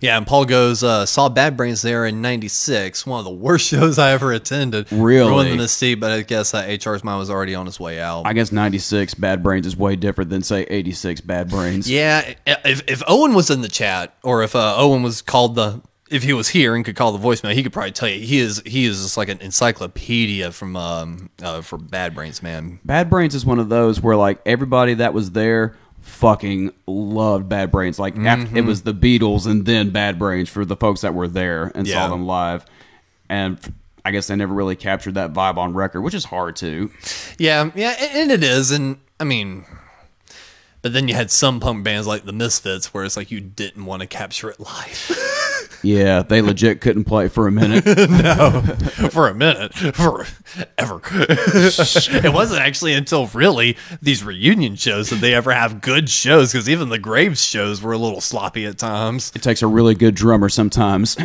[0.00, 3.06] Yeah, and Paul goes, uh, saw Bad Brains there in '96.
[3.06, 4.90] One of the worst shows I ever attended.
[4.92, 5.30] Really?
[5.30, 8.26] Ruined the seat, but I guess uh, HR's mind was already on his way out.
[8.26, 12.82] I guess 96 Bad Brains is way different than say 86 Bad Brains yeah, if,
[12.86, 15.80] if Owen was in the chat, or if uh, Owen was called the,
[16.10, 18.38] if he was here and could call the voicemail, he could probably tell you he
[18.38, 22.78] is he is just like an encyclopedia from um uh, for Bad Brains, man.
[22.84, 27.70] Bad Brains is one of those where like everybody that was there fucking loved Bad
[27.70, 27.98] Brains.
[27.98, 28.66] Like after, it mm-hmm.
[28.66, 31.94] was the Beatles and then Bad Brains for the folks that were there and Yeah.
[32.04, 32.64] saw them live.
[33.28, 33.58] And
[34.04, 36.90] I guess they never really captured that vibe on record, which is hard to.
[37.38, 39.66] Yeah, yeah, and it is, and I mean,
[40.80, 43.84] but then you had some punk bands like the Misfits, where it's like you didn't
[43.84, 45.10] want to capture it live.
[45.82, 47.84] Yeah, they legit couldn't play for a minute.
[48.26, 48.62] No,
[49.10, 50.26] for a minute, for
[50.78, 51.00] ever.
[51.12, 56.68] it wasn't actually until really these reunion shows that they ever have good shows because
[56.68, 59.32] even the Graves shows were a little sloppy at times.
[59.34, 61.16] it takes a really good drummer sometimes.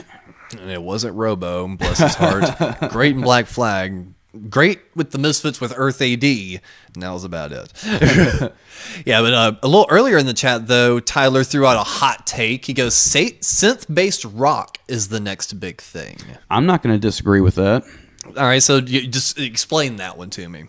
[0.60, 2.92] And it wasn't Robo, bless his heart.
[2.92, 4.06] Great in Black Flag.
[4.50, 6.24] Great with the Misfits with Earth AD.
[6.24, 6.62] And
[6.96, 7.74] that was about it.
[9.06, 12.26] yeah, but uh, a little earlier in the chat, though, Tyler threw out a hot
[12.26, 12.65] take.
[12.65, 16.17] He goes, synth based rock is the next big thing.
[16.50, 17.84] I'm not going to disagree with that.
[18.26, 20.65] All right, so just explain that one to me.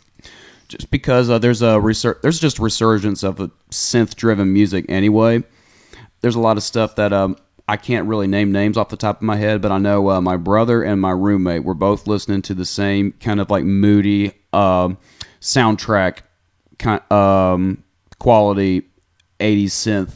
[0.69, 3.37] just because uh, there's a resur- there's just resurgence of
[3.71, 5.45] synth driven music anyway.
[6.21, 7.37] There's a lot of stuff that um,
[7.69, 10.21] I can't really name names off the top of my head, but I know uh,
[10.21, 14.33] my brother and my roommate were both listening to the same kind of like moody
[14.53, 14.99] um,
[15.41, 16.19] soundtrack
[16.79, 17.85] kind um,
[18.19, 18.83] quality
[19.41, 20.15] 80s synth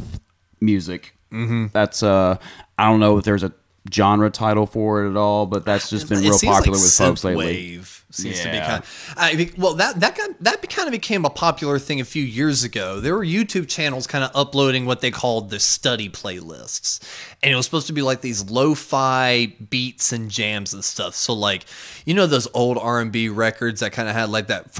[0.61, 1.15] music.
[1.33, 1.67] Mm-hmm.
[1.73, 2.39] That's uh,
[2.79, 3.53] I don't know if there's a
[3.93, 6.93] genre title for it at all, but that's just been It real popular like with
[6.93, 7.47] folks lately.
[7.47, 8.67] Wave seems to be Yeah.
[8.67, 8.83] kind.
[9.17, 12.23] I mean, well, that that got, that kind of became a popular thing a few
[12.25, 13.01] years ago.
[13.01, 17.01] There were YouTube channels kind of uploading what they called the study playlists,
[17.43, 21.15] and it was supposed to be like these lo-fi beats and jams and stuff.
[21.15, 21.65] So, like,
[22.05, 24.79] you know, those old R and B records that kind of had like that.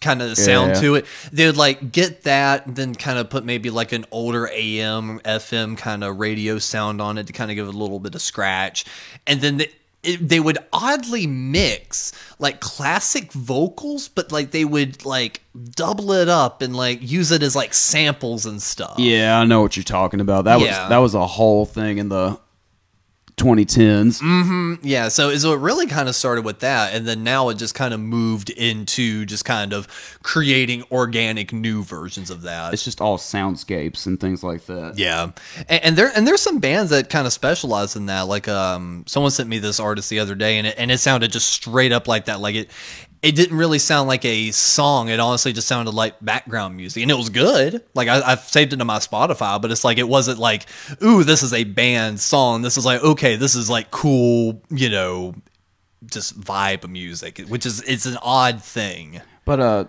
[0.00, 0.80] Kind of sound Yeah.
[0.82, 1.06] to it.
[1.32, 5.18] They would like get that, and then kind of put maybe like an older AM,
[5.24, 8.14] FM kind of radio sound on it to kind of give it a little bit
[8.14, 8.84] of scratch,
[9.26, 15.04] and then they, it, they would oddly mix like classic vocals, but like they would
[15.04, 18.94] like double it up and like use it as like samples and stuff.
[18.98, 20.44] Yeah, I know what you're talking about.
[20.44, 20.66] That Yeah.
[20.82, 22.38] was that was a whole thing in the
[23.38, 24.78] 2010s.
[24.82, 27.74] Yeah, so so it really kind of started with that, and then now it just
[27.74, 29.88] kind of moved into just kind of
[30.22, 32.74] creating organic new versions of that.
[32.74, 34.94] It's just all soundscapes and things like that.
[34.96, 35.30] Yeah,
[35.68, 38.22] and, and there and there's some bands that kind of specialize in that.
[38.22, 41.32] Like, um, someone sent me this artist the other day, and it and it sounded
[41.32, 42.40] just straight up like that.
[42.40, 42.70] Like it,
[43.22, 45.08] it didn't really sound like a song.
[45.08, 47.82] It honestly just sounded like background music, and it was good.
[47.94, 50.66] Like I, I've saved it to my Spotify, but it's like it wasn't like,
[51.02, 52.62] ooh, this is a band song.
[52.62, 55.34] This is like, okay, this is like cool, you know,
[56.06, 59.20] just vibe music, which is it's an odd thing.
[59.44, 59.84] But uh,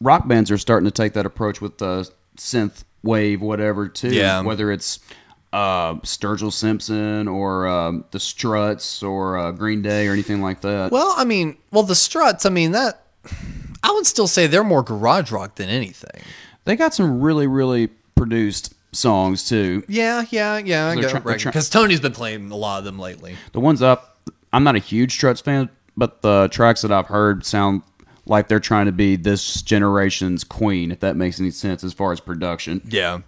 [0.00, 4.12] rock bands are starting to take that approach with the synth wave, whatever, too.
[4.12, 4.42] Yeah.
[4.42, 5.00] Whether it's
[5.52, 10.90] uh, Sturgill Simpson or um, the Struts or uh, Green Day or anything like that.
[10.92, 12.44] Well, I mean, well, the Struts.
[12.46, 13.04] I mean that.
[13.82, 16.22] I would still say they're more garage rock than anything.
[16.64, 19.82] they got some really, really produced songs too.
[19.88, 20.94] Yeah, yeah, yeah.
[20.94, 23.36] They're try- they're try- Because Tony's been playing a lot of them lately.
[23.52, 24.18] The ones up,
[24.52, 27.82] I'm not a huge Struts fan, but the tracks that I've heard sound
[28.28, 32.12] like they're trying to be this generation's Queen, if that makes any sense as far
[32.12, 32.80] as production.
[32.84, 33.20] Yeah,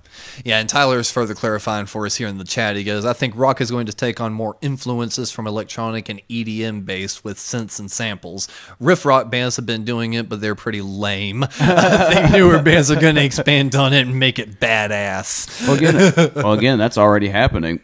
[0.44, 0.58] yeah.
[0.58, 2.76] And Tyler is further clarifying for us here in the chat.
[2.76, 6.20] He goes, "I think rock is going to take on more influences from electronic and
[6.28, 8.48] EDM based with synths and samples.
[8.78, 11.44] Riff rock bands have been doing it, but they're pretty lame.
[11.60, 15.76] I think newer bands are going to expand on it and make it badass." Well,
[15.76, 17.80] again, well, again, that's already happening.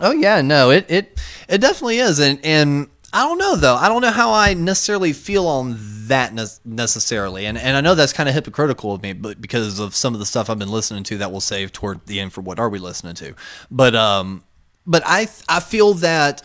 [0.00, 3.76] Oh yeah, no, it it it definitely is, and and I don't know though.
[3.76, 5.76] I don't know how I necessarily feel on
[6.08, 9.78] that ne- necessarily, and and I know that's kind of hypocritical of me, but because
[9.78, 12.32] of some of the stuff I've been listening to, that we'll save toward the end
[12.32, 13.34] for what are we listening to.
[13.70, 14.44] But um,
[14.86, 16.42] but I I feel that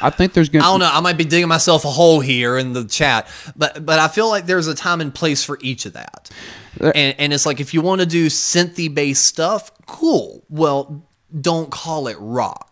[0.00, 0.64] I think there's gonna.
[0.64, 0.90] I don't know.
[0.90, 4.28] I might be digging myself a hole here in the chat, but but I feel
[4.28, 6.30] like there's a time and place for each of that.
[6.80, 10.44] And and it's like if you want to do synthy based stuff, cool.
[10.48, 11.04] Well,
[11.40, 12.69] don't call it rock.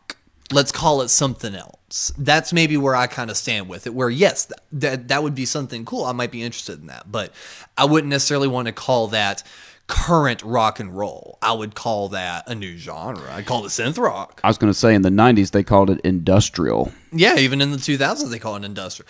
[0.51, 2.13] Let's call it something else.
[2.17, 3.95] That's maybe where I kind of stand with it.
[3.95, 6.05] Where yes, that, that that would be something cool.
[6.05, 7.33] I might be interested in that, but
[7.77, 9.43] I wouldn't necessarily want to call that
[9.89, 11.39] current rock and roll.
[11.43, 13.33] I would call that a new genre.
[13.33, 14.41] I'd call it synth rock.
[14.45, 16.93] I was going to say in the '90s they called it industrial.
[17.13, 19.09] Yeah, even in the 2000s they call it industrial.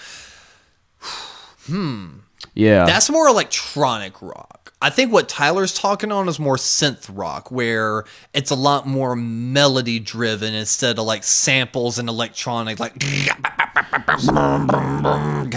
[1.66, 2.20] Hmm.
[2.54, 4.57] Yeah, That's more electronic rock.
[4.80, 9.16] I think what Tyler's talking on is more synth rock, where it's a lot more
[9.16, 12.94] melody driven instead of like samples and electronic, like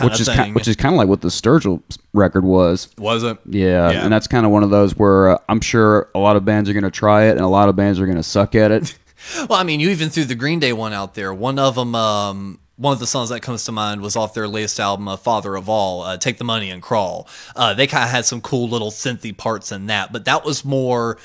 [0.01, 0.45] which is thing.
[0.45, 1.81] ki- which is kind of like what the Sturgill
[2.13, 2.89] record was.
[2.97, 3.37] was it?
[3.45, 4.03] Yeah, Yeah.
[4.03, 6.69] and that's kind of one of those where uh, I'm sure a lot of bands
[6.69, 8.71] are going to try it, and a lot of bands are going to suck at
[8.71, 8.97] it.
[9.47, 11.31] Well, I mean, you even threw the Green Day one out there.
[11.31, 14.47] One of them, um, one of the songs that comes to mind was off their
[14.47, 17.27] latest album, uh, "Father of All." Uh, Take the money and crawl.
[17.55, 20.65] Uh, they kind of had some cool little synthy parts in that, but that was
[20.65, 21.17] more.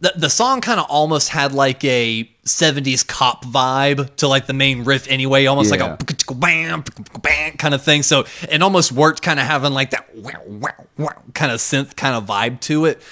[0.00, 4.52] The, the song kind of almost had like a 70s cop vibe to like the
[4.52, 5.96] main riff anyway, almost Yeah.
[5.98, 6.84] like a bam,
[7.20, 8.04] bam kind of thing.
[8.04, 11.96] So it almost worked kind of having like that wow, wow, wow kind of synth
[11.96, 13.02] kind of vibe to it.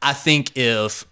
[0.00, 1.04] I think if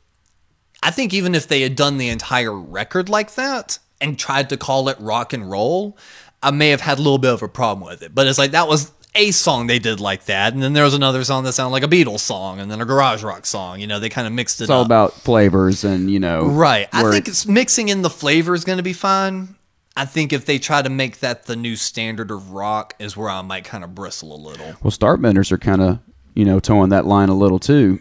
[0.85, 4.57] I think even if they had done the entire record like that and tried to
[4.57, 5.97] call it rock and roll,
[6.45, 8.15] I may have had a little bit of a problem with it.
[8.15, 10.95] But it's like that was a song they did like that, and then there was
[10.95, 13.81] another song that sounded like a Beatles song, and then a garage rock song.
[13.81, 14.87] You know, they kind of mixed it It's all up.
[14.87, 16.89] about flavors, and you know, right.
[16.93, 19.55] I think it's mixing in the flavor is going to be fine.
[19.97, 23.31] I think if they try to make that the new standard of rock, is where
[23.31, 24.67] I might kind of bristle a little.
[24.83, 26.01] well, Starbenders are kind of
[26.35, 28.01] you know towing that line a little too.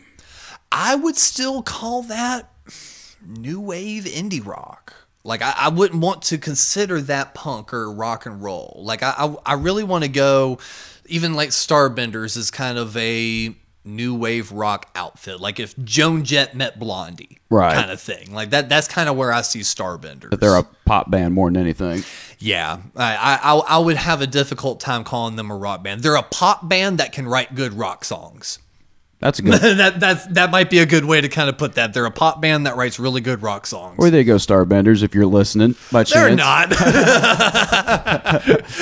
[0.72, 2.50] I would still call that
[3.24, 4.96] new wave indie rock.
[5.24, 8.82] Like I, I wouldn't want to consider that punk or rock and roll.
[8.84, 10.60] Like I, I, I really want to go,
[11.06, 13.56] even like Starbenders is kind of a
[13.86, 15.40] new wave rock outfit.
[15.40, 17.74] Like if Joan Jett met Blondie, Right.
[17.74, 18.34] kind of thing.
[18.34, 18.68] Like that.
[18.68, 20.30] That's kind of where I see Starbenders.
[20.32, 22.04] But they're a pop band more than anything.
[22.40, 26.02] Yeah, I I I would have a difficult time calling them a rock band.
[26.02, 28.60] They're a pop band that can write good rock songs.
[29.24, 29.54] That's a good.
[29.78, 31.94] that that's that might be a good way to kind of put that.
[31.94, 33.98] They're a pop band that writes really good rock songs.
[33.98, 36.38] Where they go, Starbenders, if you're listening by They're chance.
[36.38, 36.72] not.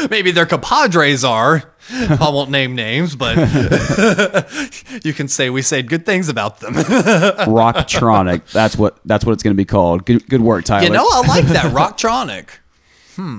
[0.09, 1.71] Maybe their compadres are.
[1.91, 3.37] I won't name names, but
[5.03, 6.73] you can say we said good things about them.
[6.73, 8.49] Rocktronic.
[8.51, 10.05] That's what that's what it's going to be called.
[10.07, 10.85] Good, good work, Tyler.
[10.85, 12.47] you know, I like that Rocktronic.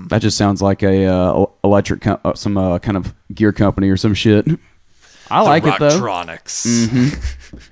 [0.09, 3.89] that just sounds like a uh, electric, co- uh, some uh, kind of gear company
[3.89, 4.47] or some shit.
[5.33, 5.89] I like it though.
[6.01, 6.67] Rocktronics.
[6.67, 7.59] Mm-hmm.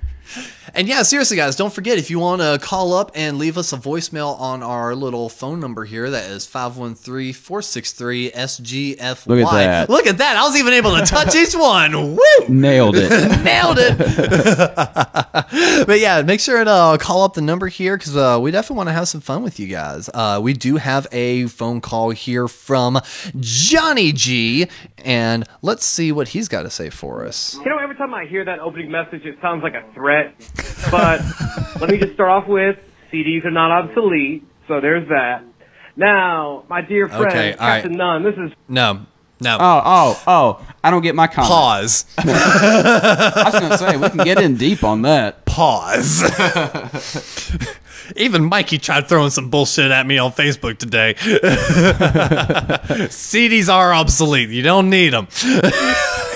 [0.73, 3.73] And yeah, seriously, guys, don't forget if you want to call up and leave us
[3.73, 9.27] a voicemail on our little phone number here, that is 513 463 SGFY.
[9.27, 9.89] Look at that.
[9.89, 10.37] Look at that.
[10.37, 12.15] I was even able to touch each one.
[12.15, 12.47] Woo!
[12.47, 13.09] Nailed it.
[13.43, 13.97] Nailed it.
[15.87, 18.77] but yeah, make sure to uh, call up the number here because uh, we definitely
[18.77, 20.09] want to have some fun with you guys.
[20.13, 22.99] Uh, we do have a phone call here from
[23.39, 24.67] Johnny G,
[25.03, 27.55] and let's see what he's got to say for us.
[27.57, 30.33] You know, every time I hear that opening message, it sounds like a threat.
[30.89, 31.21] But
[31.79, 32.77] let me just start off with
[33.11, 35.43] CDs are not obsolete, so there's that.
[35.95, 37.81] Now, my dear friend, Okay, all right.
[37.81, 39.05] Captain Nunn, this is No,
[39.39, 39.57] no.
[39.59, 40.67] Oh, oh, oh!
[40.83, 41.49] I don't get my comment.
[41.49, 42.05] Pause.
[42.19, 45.45] I was going to say we can get in deep on that.
[45.45, 46.23] Pause.
[48.15, 51.13] Even Mikey tried throwing some bullshit at me on Facebook today.
[53.09, 54.49] CDs are obsolete.
[54.49, 55.27] You don't need them.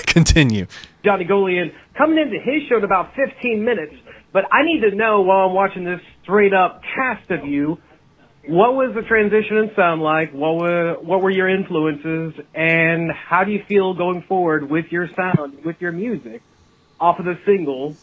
[0.06, 0.66] Continue.
[1.04, 3.94] Johnny Golian coming into his show in about 15 minutes.
[4.36, 7.78] But I need to know while I'm watching this straight up cast of you,
[8.46, 10.30] what was the transition in sound like?
[10.34, 15.08] What were what were your influences, and how do you feel going forward with your
[15.16, 16.42] sound, with your music,
[17.00, 17.96] off of the single?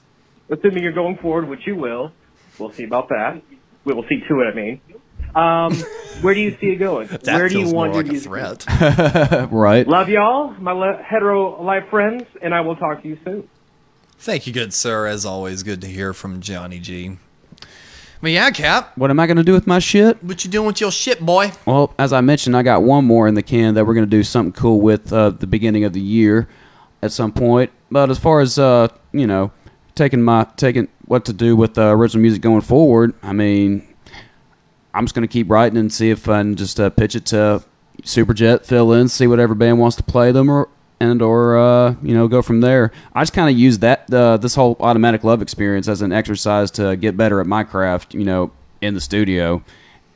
[0.49, 2.11] Assuming you're going forward, which you will,
[2.57, 3.39] we'll see about that.
[3.85, 4.51] We will see to it.
[4.51, 4.81] I mean,
[5.35, 5.75] um,
[6.23, 7.09] where do you see it going?
[7.25, 8.55] That where do you want more your like a music to go?
[8.55, 9.51] threat.
[9.51, 9.87] Right.
[9.87, 13.47] Love y'all, my le- hetero life friends, and I will talk to you soon.
[14.23, 15.05] Thank you, good sir.
[15.05, 17.17] As always, good to hear from Johnny G.
[18.21, 20.23] But yeah, Cap, What am I going to do with my shit?
[20.23, 21.51] what you doing with your shit, boy?
[21.65, 24.09] Well, as I mentioned, I got one more in the can that we're going to
[24.09, 26.47] do something cool with uh, the beginning of the year
[27.01, 27.69] at some point.
[27.91, 29.51] But as far as uh, you know,
[29.93, 33.85] taking my taking what to do with uh, original music going forward, I mean,
[34.93, 37.25] I'm just going to keep writing and see if I can just uh, pitch it
[37.25, 37.61] to
[38.03, 40.69] Superjet, fill in, see whatever band wants to play them, or
[41.03, 42.91] and or uh, you know go from there.
[43.13, 46.71] I just kind of use that uh, this whole automatic love experience as an exercise
[46.71, 48.51] to get better at my craft, you know,
[48.81, 49.63] in the studio.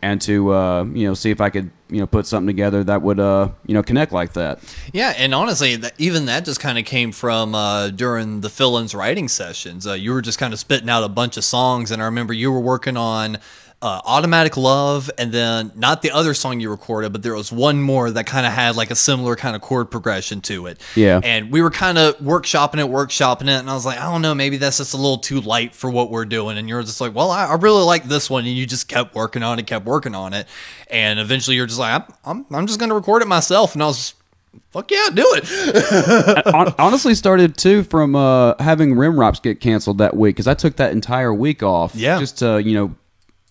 [0.02, 3.02] and to uh, you know see if I could you know put something together that
[3.02, 4.60] would uh, you know connect like that.
[4.94, 9.28] Yeah, and honestly, even that just kind of came from uh, during the fill-ins writing
[9.28, 9.88] sessions.
[9.88, 12.34] Uh, you were just kind of spitting out a bunch of songs, and I remember
[12.34, 13.40] you were working on
[13.82, 17.82] uh, "Automatic Love," and then not the other song you recorded, but there was one
[17.82, 20.82] more that kind of had like a similar kind of chord progression to it.
[20.96, 21.22] Yeah.
[21.24, 24.22] and we were kind of workshopping it, workshopping it, and I was like, I don't
[24.22, 26.58] know, maybe that's just a little too light for what we're doing.
[26.58, 29.14] And you're just like, well, I, I really like this one, and you just kept
[29.14, 30.48] working on it, kept working on it,
[30.90, 33.88] and eventually you're just like, I'm, I'm, I'm just gonna record it myself, and I
[33.88, 34.14] was.
[34.72, 36.76] Fuck yeah, do it.
[36.80, 40.78] Honestly started too from uh, having rim wraps get canceled that week because I took
[40.78, 41.94] that entire week off.
[41.96, 42.20] Yeah.
[42.20, 42.96] just to you know,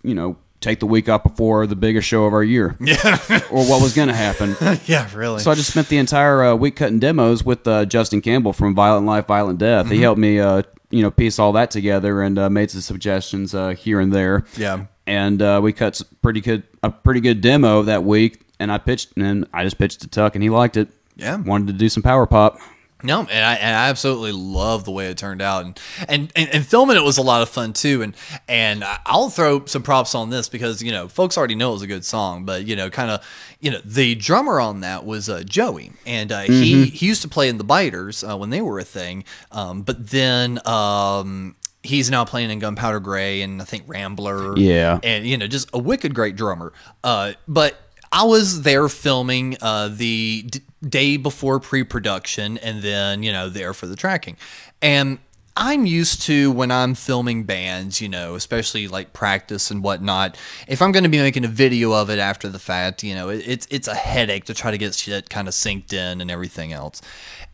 [0.07, 2.77] you know, take the week off before the biggest show of our year.
[2.81, 3.19] Yeah.
[3.51, 4.57] or what was going to happen.
[4.87, 5.41] yeah, really.
[5.41, 8.75] So I just spent the entire uh, week cutting demos with uh, Justin Campbell from
[8.75, 9.87] Violent Life, Violent Death.
[9.87, 9.95] Mm-hmm.
[9.95, 13.55] He helped me, uh, you know, piece all that together and uh, made some suggestions
[13.55, 14.45] uh, here and there.
[14.57, 14.87] Yeah.
[15.07, 18.41] and uh, we cut pretty good a pretty good demo that week.
[18.59, 20.89] And I pitched, and I just pitched to Tuck, and he liked it.
[21.17, 21.37] Yeah.
[21.37, 22.59] wanted to do some power pop.
[23.03, 26.49] No, and I, and I absolutely love the way it turned out, and, and and
[26.49, 28.01] and filming it was a lot of fun too.
[28.01, 28.17] And
[28.49, 31.83] and I'll throw some props on this because you know folks already know it was
[31.83, 33.27] a good song, but you know, kind of
[33.61, 37.29] you know the drummer on that was uh, Joey, and uh, he he used to
[37.29, 40.59] play in the Biters uh, when they were a thing, um, but then.
[40.67, 44.59] Um, He's now playing in Gunpowder Gray and I think Rambler.
[44.59, 44.99] Yeah.
[45.05, 46.73] And, you know, just a wicked great drummer.
[47.05, 47.77] Uh, but
[48.17, 53.75] I was there filming uh, the d- day before pre-production, and then you know there
[53.75, 54.39] for the tracking.
[54.81, 55.19] And
[55.55, 60.39] I'm used to when I'm filming bands, you know, especially like practice and whatnot.
[60.67, 63.29] If I'm going to be making a video of it after the fact, you know,
[63.29, 66.31] it, it's it's a headache to try to get shit kind of synced in and
[66.31, 67.03] everything else.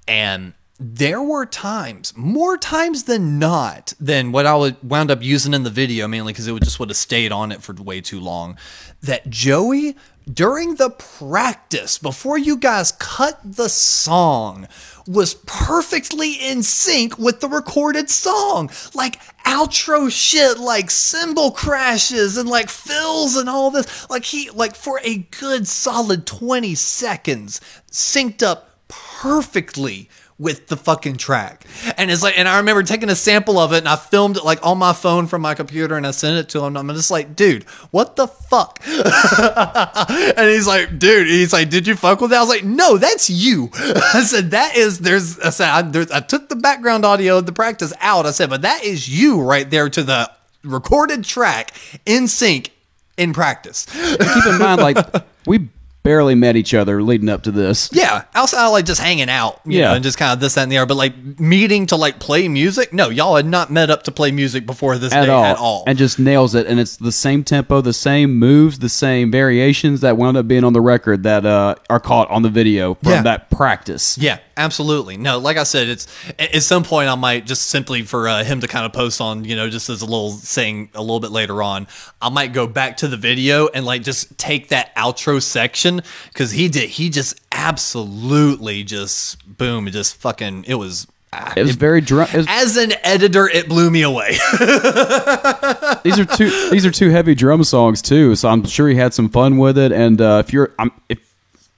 [0.06, 0.52] And
[0.84, 5.62] there were times, more times than not, than what I would wound up using in
[5.62, 8.18] the video, mainly because it would just would have stayed on it for way too
[8.18, 8.58] long.
[9.00, 9.96] That Joey,
[10.30, 14.66] during the practice, before you guys cut the song,
[15.06, 18.68] was perfectly in sync with the recorded song.
[18.92, 24.10] Like outro shit, like cymbal crashes and like fills and all this.
[24.10, 30.08] Like he, like for a good solid 20 seconds, synced up perfectly
[30.38, 31.64] with the fucking track.
[31.96, 34.44] And it's like, and I remember taking a sample of it and I filmed it
[34.44, 36.76] like on my phone from my computer and I sent it to him.
[36.76, 38.80] I'm just like, dude, what the fuck?
[38.86, 42.38] and he's like, dude, he's like, did you fuck with that?
[42.38, 43.70] I was like, no, that's you.
[43.74, 47.46] I said, that is, there's, I said, I, there's, I took the background audio of
[47.46, 48.26] the practice out.
[48.26, 50.30] I said, but that is you right there to the
[50.64, 51.72] recorded track
[52.06, 52.72] in sync
[53.16, 53.86] in practice.
[53.86, 54.96] Keep in mind, like
[55.46, 55.68] we
[56.02, 57.88] barely met each other leading up to this.
[57.92, 59.88] Yeah, outside of like just hanging out, you Yeah.
[59.90, 60.86] know, and just kind of this, that, and the other.
[60.86, 64.30] But like meeting to like play music, no, y'all had not met up to play
[64.32, 65.44] music before this At day all.
[65.44, 65.84] at all.
[65.86, 70.00] and just nails it, and it's the same tempo, the same moves, the same variations
[70.00, 73.12] that wound up being on the record that uh, are caught on the video from
[73.12, 73.22] Yeah.
[73.22, 74.18] that practice.
[74.18, 75.16] yeah, absolutely.
[75.16, 76.06] No, like I said, it's
[76.38, 79.44] at some point I might just simply for uh, him to kind of post on,
[79.44, 81.86] you know, just as a little saying a little bit later on,
[82.20, 86.50] I might go back to the video and like just take that outro section because
[86.52, 91.06] he did, he just absolutely just boom, it just fucking, it was.
[91.32, 92.28] ah, It was very drum.
[92.34, 94.32] Was, as an editor, it blew me away.
[96.02, 96.70] these are two.
[96.70, 99.78] These are two heavy drum songs too, so I'm sure he had some fun with
[99.78, 99.92] it.
[99.92, 101.18] And uh, if you're, I'm if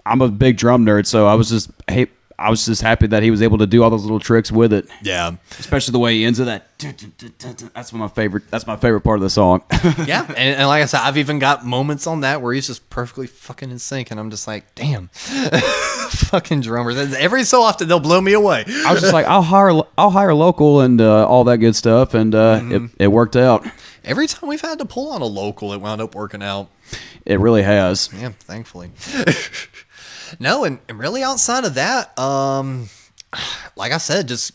[0.06, 2.06] I'm a big drum nerd, so I was just hey,
[2.38, 4.72] I was just happy that he was able to do all those little tricks with
[4.72, 4.88] it.
[5.02, 5.36] yeah.
[5.58, 6.44] Especially the way he ends it.
[6.46, 6.66] That
[7.74, 8.50] that's my favorite.
[8.50, 9.62] That's my favorite part of the song.
[10.06, 12.88] Yeah, and, and like I said, I've even got moments on that where he's just
[12.90, 15.08] perfectly fucking in sync, and I'm just like, damn,
[16.10, 17.14] fucking drummers.
[17.14, 18.64] Every so often they'll blow me away.
[18.66, 22.14] I was just like, I'll hire, I'll hire local and uh, all that good stuff,
[22.14, 23.66] and uh, it, it worked out.
[24.04, 26.68] Every time we've had to pull on a local, it wound up working out.
[27.24, 28.10] It really has.
[28.12, 28.90] Yeah, thankfully.
[30.38, 32.88] no, and, and really outside of that, um,
[33.76, 34.52] like I said, just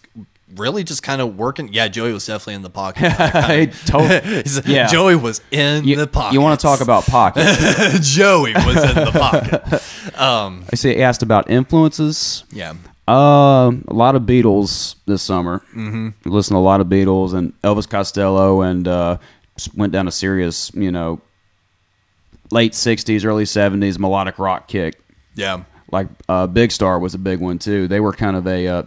[0.55, 1.71] really just kind of working.
[1.73, 3.11] Yeah, Joey was definitely in the pocket.
[3.11, 4.87] Hey, to- He's- yeah.
[4.87, 6.33] Joey was in You, the pocket.
[6.33, 7.43] you want to talk about pocket?
[8.01, 10.19] Joey was in the pocket.
[10.19, 10.95] Um, I see.
[10.95, 12.43] He asked about influences.
[12.51, 12.73] yeah.
[13.07, 15.63] Um, a lot of Beatles this summer.
[15.75, 16.29] Mm-hmm.
[16.29, 19.17] Listen to a lot of Beatles and Elvis Costello, and uh,
[19.75, 21.19] went down a serious, you know,
[22.51, 24.99] late '60s, early '70s melodic rock kick.
[25.35, 25.63] Yeah.
[25.91, 27.87] Like uh, Big Star was a big one too.
[27.87, 28.83] They were kind of a uh,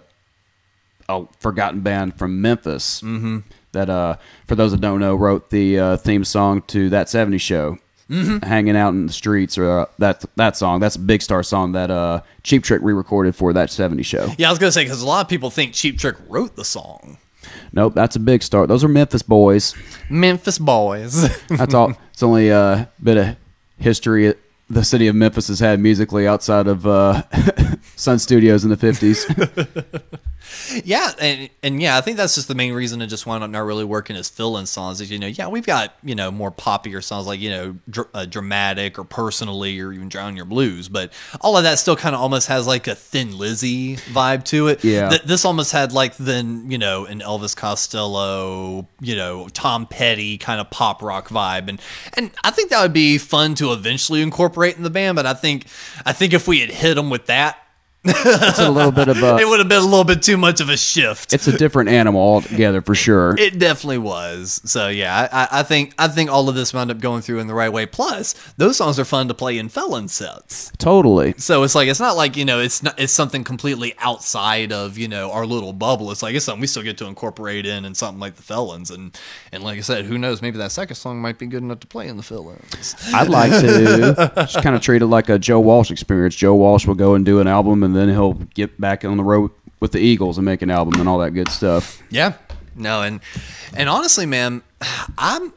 [1.09, 3.03] a forgotten band from Memphis.
[3.03, 3.39] Mm-hmm.
[3.73, 4.17] That, uh,
[4.47, 7.79] for those that don't know, wrote the uh, theme song to that '70s show.
[8.11, 8.47] Mm-hmm.
[8.47, 10.81] Hanging out in the streets, or uh, that that song.
[10.81, 14.29] That's a Big Star song that uh, Cheap Trick re-recorded for that '70s show.
[14.37, 16.65] Yeah, I was gonna say because a lot of people think Cheap Trick wrote the
[16.65, 17.17] song.
[17.73, 18.67] Nope, that's a Big Star.
[18.67, 19.75] Those are Memphis boys.
[20.11, 21.23] Memphis Boys.
[21.49, 21.95] That's all.
[22.13, 23.37] It's only a bit of
[23.79, 24.35] history
[24.73, 27.23] the city of Memphis has had musically outside of uh,
[27.97, 29.27] Sun Studios in the fifties.
[30.85, 33.51] Yeah, and and yeah, I think that's just the main reason to just wind up
[33.51, 35.01] not really working as fill-in songs.
[35.01, 38.09] Is you know, yeah, we've got you know more poppier songs like you know dr-
[38.15, 42.15] uh, dramatic or personally or even drown your blues, but all of that still kind
[42.15, 44.85] of almost has like a Thin Lizzy vibe to it.
[44.85, 45.09] Yeah.
[45.09, 50.39] Th- this almost had like then you know an Elvis Costello, you know Tom Petty
[50.39, 51.81] kind of pop rock vibe, and
[52.15, 55.17] and I think that would be fun to eventually incorporate in the band.
[55.17, 55.67] But I think
[56.05, 57.59] I think if we had hit them with that.
[58.05, 60.61] It's a little bit of a it would have been a little bit too much
[60.61, 61.33] of a shift.
[61.33, 63.37] it's a different animal altogether for sure.
[63.39, 64.61] It definitely was.
[64.65, 67.47] So yeah, I, I- think I think all of this wound up going through in
[67.47, 67.87] the right way.
[67.87, 70.73] Plus, those songs are fun to play in felon sets.
[70.79, 71.35] totally.
[71.39, 74.99] So it's like it's not like you know it's not it's something completely outside of
[74.99, 76.11] you know our little bubble.
[76.11, 78.91] It's like it's something we still get to incorporate in and something like the felons
[78.91, 79.17] and
[79.53, 80.43] and like I said, who knows?
[80.43, 82.97] Maybe that second song might be good enough to play in the felons.
[83.15, 86.35] I'd like to just kind of treat it like a Joe Walsh experience.
[86.35, 89.25] Joe Walsh will go and do an album, and then he'll get back on the
[89.25, 92.03] road with the Eagles and make an album and all that good stuff.
[92.11, 92.35] Yeah.
[92.75, 93.21] No, and
[93.77, 94.63] and honestly, man,
[95.19, 95.53] I'm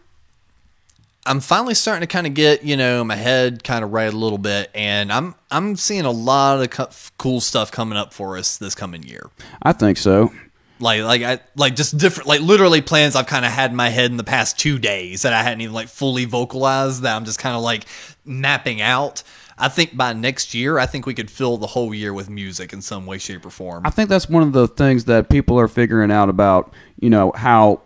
[1.25, 4.15] I'm finally starting to kind of get you know my head kind of right a
[4.15, 8.37] little bit, and I'm I'm seeing a lot of co- cool stuff coming up for
[8.37, 9.29] us this coming year.
[9.61, 10.31] I think so.
[10.79, 13.89] Like like I like just different like literally plans I've kind of had in my
[13.89, 17.25] head in the past two days that I hadn't even like fully vocalized that I'm
[17.25, 17.85] just kind of like
[18.25, 19.23] mapping out.
[19.57, 22.73] I think by next year, I think we could fill the whole year with music
[22.73, 23.85] in some way, shape, or form.
[23.85, 27.31] I think that's one of the things that people are figuring out about, you know,
[27.35, 27.81] how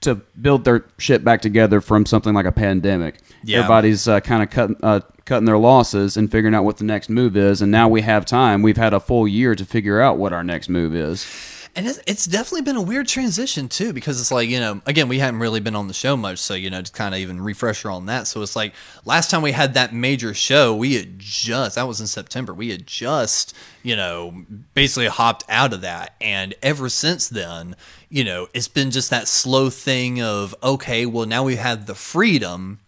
[0.00, 3.16] to build their shit back together from something like a pandemic.
[3.44, 3.58] Yeah.
[3.58, 7.08] Everybody's uh, kind of cutting uh, cutting their losses and figuring out what the next
[7.08, 8.62] move is, and now we have time.
[8.62, 11.24] We've had a full year to figure out what our next move is.
[11.74, 15.08] And it's, it's definitely been a weird transition too, because it's like you know, again,
[15.08, 17.40] we haven't really been on the show much, so you know, to kind of even
[17.40, 18.26] refresher on that.
[18.26, 18.74] So it's like
[19.06, 22.52] last time we had that major show, we had just that was in September.
[22.52, 24.44] We had just you know
[24.74, 27.74] basically hopped out of that, and ever since then,
[28.10, 31.94] you know, it's been just that slow thing of okay, well now we have the
[31.94, 32.80] freedom.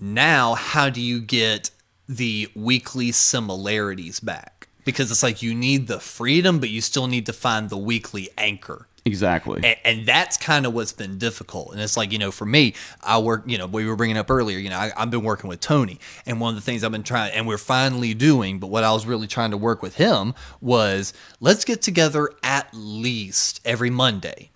[0.00, 1.70] Now, how do you get
[2.08, 4.55] the weekly similarities back?
[4.86, 8.30] Because it's like you need the freedom, but you still need to find the weekly
[8.38, 8.88] anchor.
[9.06, 9.60] Exactly.
[9.62, 11.72] And, and that's kind of what's been difficult.
[11.72, 14.30] And it's like, you know, for me, I work, you know, we were bringing up
[14.30, 16.00] earlier, you know, I, I've been working with Tony.
[16.26, 18.92] And one of the things I've been trying, and we're finally doing, but what I
[18.92, 24.50] was really trying to work with him was let's get together at least every Monday.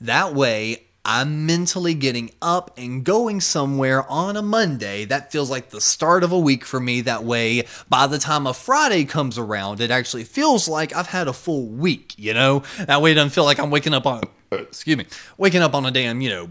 [0.00, 5.06] That way, I'm mentally getting up and going somewhere on a Monday.
[5.06, 7.00] That feels like the start of a week for me.
[7.00, 11.26] That way, by the time a Friday comes around, it actually feels like I've had
[11.26, 12.62] a full week, you know?
[12.78, 14.22] That way, it doesn't feel like I'm waking up on,
[14.52, 15.06] uh, excuse me,
[15.38, 16.50] waking up on a damn, you know,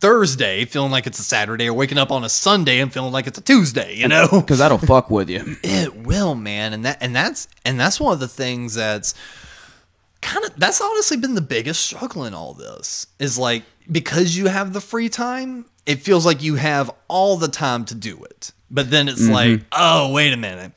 [0.00, 3.26] Thursday feeling like it's a Saturday or waking up on a Sunday and feeling like
[3.26, 4.28] it's a Tuesday, you know?
[4.46, 5.56] Because that'll fuck with you.
[5.62, 9.14] It will, man, and that and that's and that's one of the things that's
[10.26, 14.48] kind of that's honestly been the biggest struggle in all this is like because you
[14.48, 18.52] have the free time, it feels like you have all the time to do it.
[18.70, 20.72] But then it's like, oh, wait a minute.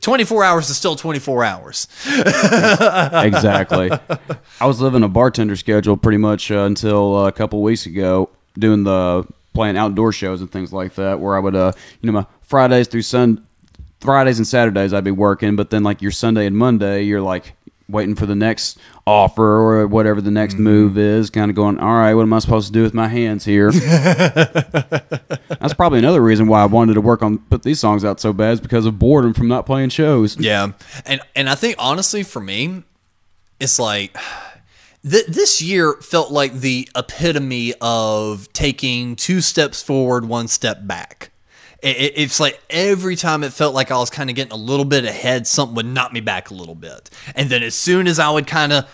[0.00, 1.88] 24 hours is still 24 hours.
[2.06, 3.90] exactly.
[4.60, 8.28] I was living a bartender schedule pretty much uh, until uh, a couple weeks ago,
[8.58, 11.20] doing the playing outdoor shows and things like that.
[11.20, 11.72] Where I would, uh,
[12.02, 13.46] you know, my Fridays through Sun,
[14.00, 17.54] Fridays and Saturdays I'd be working, but then like your Sunday and Monday, you're like
[17.88, 20.64] waiting for the next offer or whatever the next mm-hmm.
[20.64, 21.30] move is.
[21.30, 23.70] Kind of going, all right, what am I supposed to do with my hands here?
[23.72, 28.32] That's probably another reason why I wanted to work on put these songs out so
[28.32, 30.38] bad is because of boredom from not playing shows.
[30.38, 30.72] Yeah,
[31.04, 32.82] and and I think honestly for me,
[33.60, 34.16] it's like
[35.08, 41.30] th- this year felt like the epitome of taking two steps forward, one step back.
[41.86, 44.56] It, it- it's like every time it felt like I was kind of getting a
[44.56, 48.06] little bit ahead, something would knock me back a little bit, and then as soon
[48.06, 48.84] as I would kind of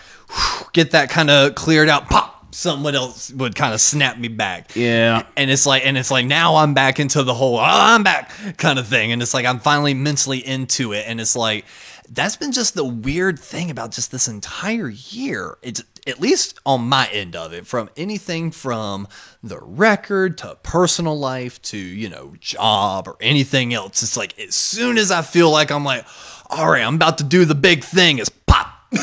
[0.73, 2.31] get that kind of cleared out, pop.
[2.55, 4.75] Someone else would kind of snap me back.
[4.75, 5.25] Yeah.
[5.35, 8.31] And it's like, and it's like now I'm back into the whole oh, I'm back
[8.57, 9.11] kind of thing.
[9.11, 11.05] And it's like I'm finally mentally into it.
[11.07, 11.65] And it's like
[12.11, 15.57] that's been just the weird thing about just this entire year.
[15.63, 19.07] It's at least on my end of it, from anything from
[19.41, 24.03] the record to personal life to, you know, job or anything else.
[24.03, 26.05] It's like as soon as I feel like I'm like,
[26.49, 28.67] all right, I'm about to do the big thing, it's pop.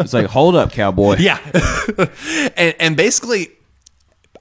[0.00, 1.16] It's like, hold up, cowboy.
[1.18, 1.38] Yeah.
[2.56, 3.50] and, and basically,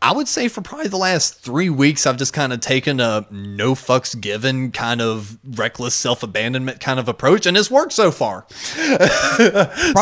[0.02, 3.26] I would say for probably the last three weeks, I've just kind of taken a
[3.32, 8.12] no fucks given kind of reckless self abandonment kind of approach, and it's worked so
[8.12, 8.46] far.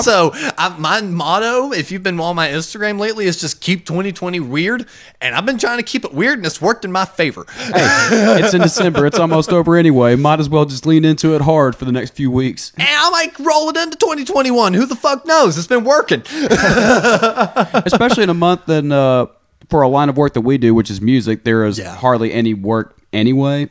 [0.02, 4.40] so I, my motto, if you've been on my Instagram lately, is just keep 2020
[4.40, 4.86] weird,
[5.22, 7.46] and I've been trying to keep it weird, and it's worked in my favor.
[7.50, 9.06] Hey, it's in December.
[9.06, 10.16] It's almost over anyway.
[10.16, 12.72] Might as well just lean into it hard for the next few weeks.
[12.78, 14.74] And I might roll it into 2021.
[14.74, 15.58] Who the fuck knows?
[15.58, 16.22] It's been working.
[16.32, 19.28] Especially in a month and uh,
[19.70, 21.96] for a line of work that we do, which is music, there is Yeah.
[21.96, 23.70] hardly any work anyway.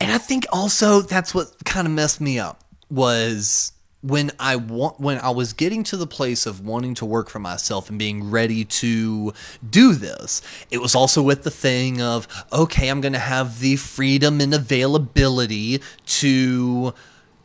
[0.00, 5.00] And I think also that's what kind of messed me up was when I want
[5.00, 8.30] when I was getting to the place of wanting to work for myself and being
[8.30, 9.32] ready to
[9.68, 10.40] do this.
[10.70, 14.54] It was also with the thing of okay, I'm going to have the freedom and
[14.54, 16.94] availability to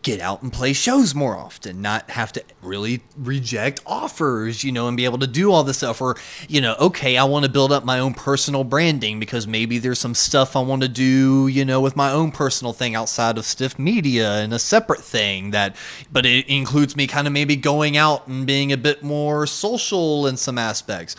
[0.03, 4.87] get out and play shows more often, not have to really reject offers, you know,
[4.87, 6.01] and be able to do all this stuff.
[6.01, 9.79] Or, you know, okay, I want to build up my own personal branding because maybe
[9.79, 13.37] there's some stuff I want to do, you know, with my own personal thing outside
[13.37, 15.75] of Stiff Media and a separate thing that,
[16.11, 20.27] but it includes me kind of maybe going out and being a bit more social
[20.27, 21.15] in some aspects.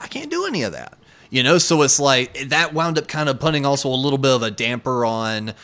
[0.00, 0.98] I can't do any of that.
[1.28, 4.32] You know, so it's like that wound up kind of putting also a little bit
[4.32, 5.54] of a damper on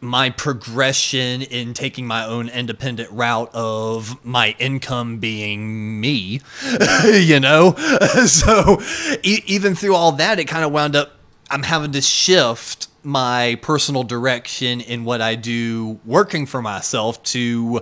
[0.00, 6.40] my progression in taking my own independent route of my income being me,
[7.04, 7.72] you know?
[8.26, 8.80] so
[9.22, 11.12] e- even through all that, it kind of wound up,
[11.50, 17.80] I'm having to shift my personal direction in what I do working for myself to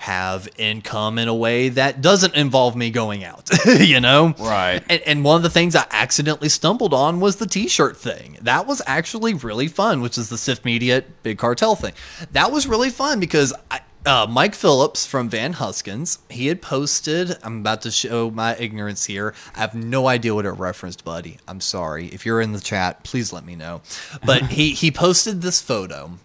[0.00, 4.34] have income in a way that doesn't involve me going out, you know?
[4.38, 4.82] Right.
[4.88, 8.38] And, and one of the things I accidentally stumbled on was the T-shirt thing.
[8.40, 11.92] That was actually really fun, which is the Stiff Media Big Cartel thing.
[12.32, 17.36] That was really fun because I, uh, Mike Phillips from Van Huskins, he had posted.
[17.42, 19.34] I'm about to show my ignorance here.
[19.54, 21.36] I have no idea what it referenced, buddy.
[21.46, 22.06] I'm sorry.
[22.06, 23.82] If you're in the chat, please let me know.
[24.24, 26.18] But he he posted this photo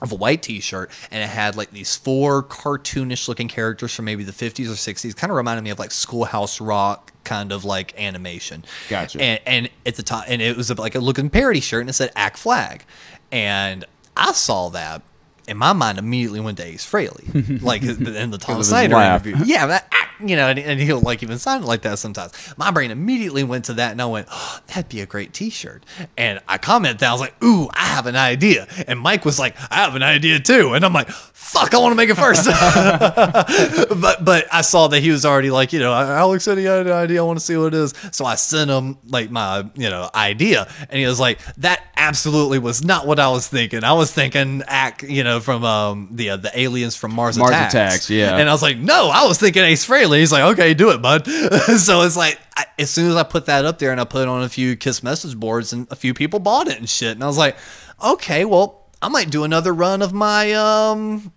[0.00, 4.22] of a white t-shirt and it had like these four cartoonish looking characters from maybe
[4.24, 7.98] the 50s or 60s kind of reminded me of like schoolhouse rock kind of like
[8.00, 9.20] animation Gotcha.
[9.20, 11.94] and, and at the top and it was like a looking parody shirt and it
[11.94, 12.84] said act flag
[13.32, 13.84] and
[14.16, 15.02] i saw that
[15.48, 19.36] and my mind immediately went to Ace Frehley, like in the Tom Snyder interview.
[19.44, 19.92] Yeah, that,
[20.24, 22.32] you know, and, and he'll like even sound like that sometimes.
[22.56, 25.84] My brain immediately went to that, and I went, oh, "That'd be a great T-shirt."
[26.16, 29.38] And I commented that I was like, "Ooh, I have an idea." And Mike was
[29.38, 31.08] like, "I have an idea too," and I'm like,
[31.38, 32.46] "Fuck, I want to make it first.
[34.00, 36.86] but but I saw that he was already like, you know, Alex said he had
[36.86, 37.20] an idea.
[37.20, 37.94] I want to see what it is.
[38.10, 42.58] So I sent him like my you know idea, and he was like, "That absolutely
[42.58, 43.84] was not what I was thinking.
[43.84, 47.50] I was thinking act, you know, from um the uh, the aliens from Mars, Mars
[47.50, 47.74] Attacks.
[47.74, 48.36] Attacks, yeah.
[48.36, 50.18] And I was like, no, I was thinking Ace Frehley.
[50.18, 51.26] He's like, okay, do it, bud.
[51.78, 54.22] so it's like, I, as soon as I put that up there and I put
[54.22, 57.12] it on a few Kiss message boards, and a few people bought it and shit,
[57.12, 57.56] and I was like,
[58.02, 61.32] okay, well, I might do another run of my um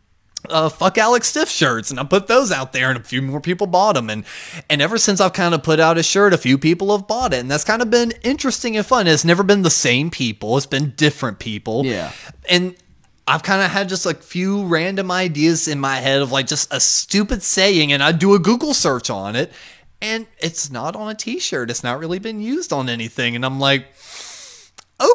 [0.49, 3.39] uh, fuck Alex Stiff shirts, and I put those out there, and a few more
[3.39, 4.25] people bought them, and
[4.69, 7.33] and ever since I've kind of put out a shirt, a few people have bought
[7.33, 9.07] it, and that's kind of been interesting and fun.
[9.07, 11.85] It's never been the same people; it's been different people.
[11.85, 12.11] Yeah.
[12.49, 12.75] and
[13.27, 16.73] I've kind of had just like few random ideas in my head of like just
[16.73, 19.51] a stupid saying, and I do a Google search on it,
[20.01, 21.69] and it's not on a T-shirt.
[21.69, 23.85] It's not really been used on anything, and I'm like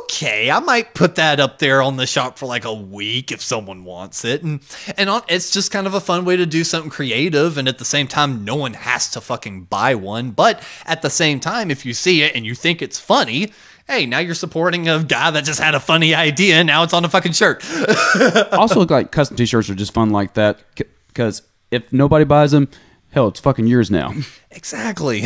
[0.07, 3.42] okay, I might put that up there on the shop for like a week if
[3.42, 4.42] someone wants it.
[4.42, 4.61] And
[4.96, 7.78] and on, it's just kind of a fun way to do something creative and at
[7.78, 11.70] the same time no one has to fucking buy one, but at the same time
[11.70, 13.52] if you see it and you think it's funny,
[13.88, 16.94] hey, now you're supporting a guy that just had a funny idea and now it's
[16.94, 17.64] on a fucking shirt.
[18.52, 20.61] also, like custom T-shirts are just fun like that
[21.09, 21.42] because
[21.72, 22.68] if nobody buys them,
[23.16, 24.12] hell, it's fucking yours now.
[24.56, 25.22] Exactly.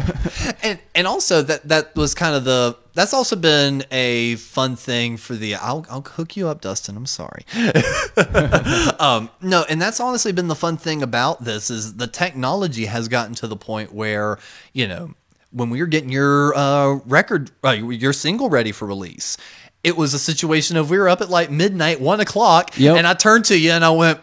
[0.64, 5.16] and and also that that was kind of the that's also been a fun thing
[5.16, 7.44] for the I'll I'll hook you up Dustin, I'm sorry.
[8.98, 13.06] um no, and that's honestly been the fun thing about this is the technology has
[13.06, 14.38] gotten to the point where,
[14.72, 15.14] you know,
[15.52, 19.36] when we were getting your uh, record, uh, your single ready for release,
[19.84, 22.96] it was a situation of we were up at like midnight, one o'clock, Yep.
[22.96, 24.18] and I turned to you and I went,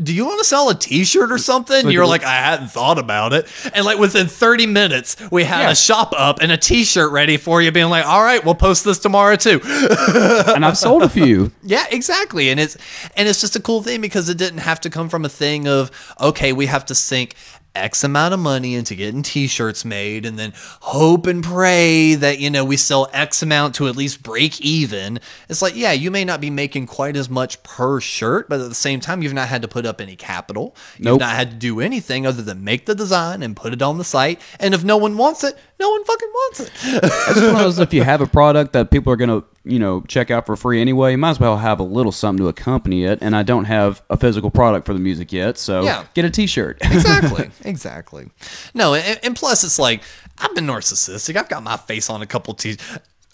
[0.00, 1.90] do you want to sell a t-shirt or something?
[1.90, 3.48] you're like, I hadn't thought about it.
[3.74, 5.70] And like within 30 minutes, we had Yeah.
[5.70, 8.84] a shop up and a t-shirt ready for you being like, all right, we'll post
[8.84, 9.60] this tomorrow too.
[9.64, 11.50] and I've sold a few.
[11.64, 12.50] yeah, exactly.
[12.50, 12.76] And it's,
[13.16, 15.66] and it's just a cool thing because it didn't have to come from a thing
[15.66, 17.34] of, okay, we have to sink
[17.74, 22.50] X amount of money into getting t-shirts made and then hope and pray that, you
[22.50, 25.18] know, we sell X amount to at least break even.
[25.48, 28.68] It's like, yeah, you may not be making quite as much per shirt, but at
[28.68, 30.76] the same time, you've not had to put up any capital.
[30.98, 33.98] You've not had to do anything other than make the design and put it on
[33.98, 34.40] the site.
[34.60, 36.70] And if no one wants it, No one fucking wants it.
[36.84, 40.02] It's one of those if you have a product that people are gonna, you know,
[40.02, 43.04] check out for free anyway, you might as well have a little something to accompany
[43.04, 43.18] it.
[43.20, 46.04] And I don't have a physical product for the music yet, so Yeah.
[46.14, 46.78] get a T-shirt.
[46.82, 48.30] exactly exactly
[48.72, 50.02] no and, and plus it's like
[50.38, 52.76] i've been narcissistic i've got my face on a couple t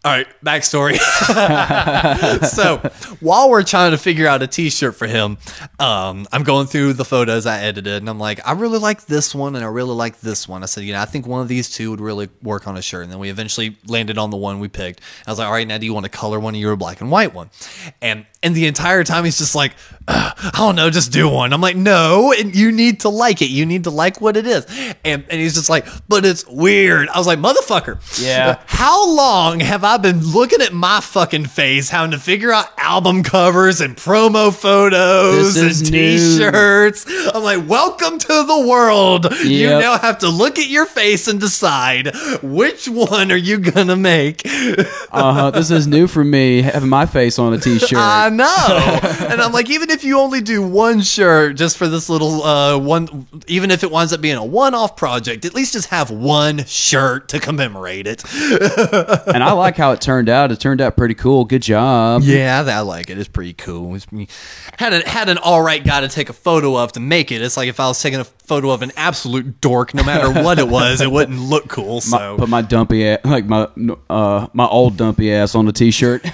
[0.04, 0.98] all right backstory.
[2.50, 2.78] So
[3.20, 5.38] while we're trying to figure out a t-shirt for him
[5.78, 9.34] um, i'm going through the photos i edited and i'm like i really like this
[9.34, 10.62] one and i really like this one.
[10.62, 12.82] I said you know i think one of these two would really work on a
[12.82, 13.02] shirt.
[13.04, 15.00] And then we eventually landed on the one we picked.
[15.26, 17.00] I was like all right now do you want to color one of your black
[17.00, 17.50] and white one?
[18.00, 19.74] And and the entire time he's just like
[20.08, 21.52] i don't know just do one.
[21.52, 23.50] I'm like no and you need to like it.
[23.50, 24.66] You need to like what it is.
[25.04, 27.08] And, and he's just like but it's weird.
[27.08, 28.60] I was like motherfucker Yeah.
[28.66, 33.22] how long have I been looking at my fucking face, having to figure out album
[33.22, 37.06] covers and promo photos and t-shirts?
[37.34, 39.32] I'm like, welcome to the world.
[39.44, 43.96] You now have to look at your face and decide which one are you gonna
[43.96, 44.42] make.
[45.12, 45.50] Uh huh.
[45.50, 47.94] This is new for me having my face on a T-shirt.
[47.96, 49.26] I know.
[49.28, 52.78] and I'm like, even if you only do one shirt just for this little uh
[52.78, 56.64] one even if it winds up being a one-off project, at least just have one
[56.64, 58.22] shirt to commemorate it.
[58.32, 60.52] and I like how it turned out.
[60.52, 61.44] It turned out pretty cool.
[61.44, 62.22] Good job.
[62.22, 63.18] Yeah, I like it.
[63.18, 63.94] It's pretty cool.
[63.96, 64.06] It's,
[64.78, 67.42] had a, had an all right guy to take a photo of to make it.
[67.42, 70.58] It's like if I was taking a photo of an absolute dork, no matter what
[70.58, 71.96] it was, it wouldn't look cool.
[71.96, 73.68] My- So put my dumpy ass, like my
[74.08, 76.24] uh my old dumpy ass on the T-shirt.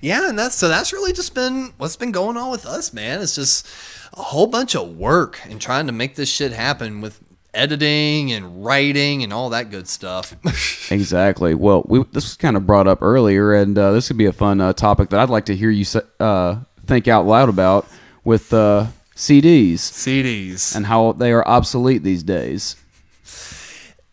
[0.00, 3.20] yeah, and that's so that's really just been what's been going on with us, man.
[3.22, 3.66] It's just
[4.14, 7.20] a whole bunch of work and trying to make this shit happen with
[7.54, 10.34] editing and writing and all that good stuff.
[10.90, 11.54] Exactly.
[11.54, 14.32] Well, we this was kind of brought up earlier, and uh, this could be a
[14.32, 15.86] fun uh, topic that I'd like to hear you
[16.20, 17.86] uh, think out loud about
[18.24, 20.76] with uh, CDs CDs.
[20.76, 22.76] and how they are obsolete these days.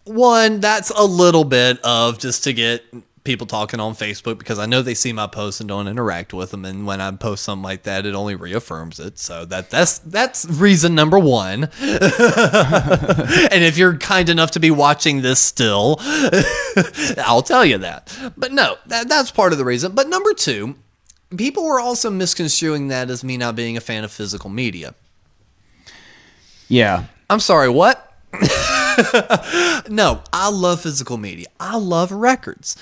[0.06, 2.84] One, that's a little bit of just to get
[3.30, 6.50] people talking on Facebook because I know they see my posts and don't interact with
[6.50, 6.66] them.
[6.66, 9.20] And when I post something like that, it only reaffirms it.
[9.20, 11.66] So that that's that's reason number one.
[11.80, 15.98] and if you're kind enough to be watching this still,
[17.20, 18.12] I'll tell you that.
[18.36, 19.92] But no, that, that's part of the reason.
[19.92, 20.74] But number two,
[21.38, 24.96] people were also misconstruing that as me not being a fan of physical media.
[26.68, 27.06] Yeah.
[27.30, 28.12] I'm sorry, what?
[29.90, 31.48] no, I love physical media.
[31.60, 32.76] I love records.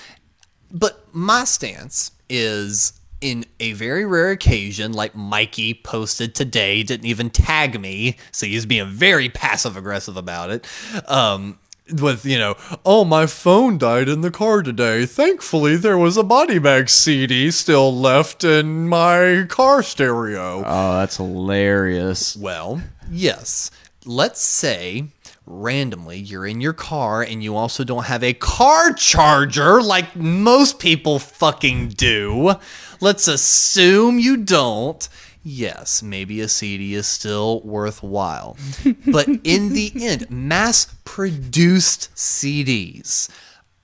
[0.70, 7.30] But my stance is in a very rare occasion, like Mikey posted today, didn't even
[7.30, 10.66] tag me, so he's being very passive aggressive about it.
[11.06, 11.58] Um,
[12.00, 15.06] with, you know, oh, my phone died in the car today.
[15.06, 20.62] Thankfully, there was a body bag CD still left in my car stereo.
[20.64, 22.36] Oh, that's hilarious.
[22.36, 23.70] Well, yes.
[24.04, 25.08] Let's say
[25.48, 30.78] randomly you're in your car and you also don't have a car charger like most
[30.78, 32.54] people fucking do.
[33.00, 35.08] Let's assume you don't.
[35.42, 38.56] Yes, maybe a CD is still worthwhile.
[39.06, 43.30] but in the end, mass produced CDs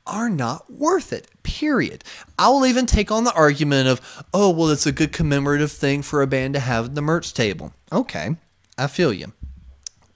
[0.06, 1.28] are not worth it.
[1.42, 2.04] Period.
[2.38, 6.02] I will even take on the argument of, oh, well, it's a good commemorative thing
[6.02, 7.72] for a band to have at the merch table.
[7.90, 8.36] Okay,
[8.76, 9.32] I feel you.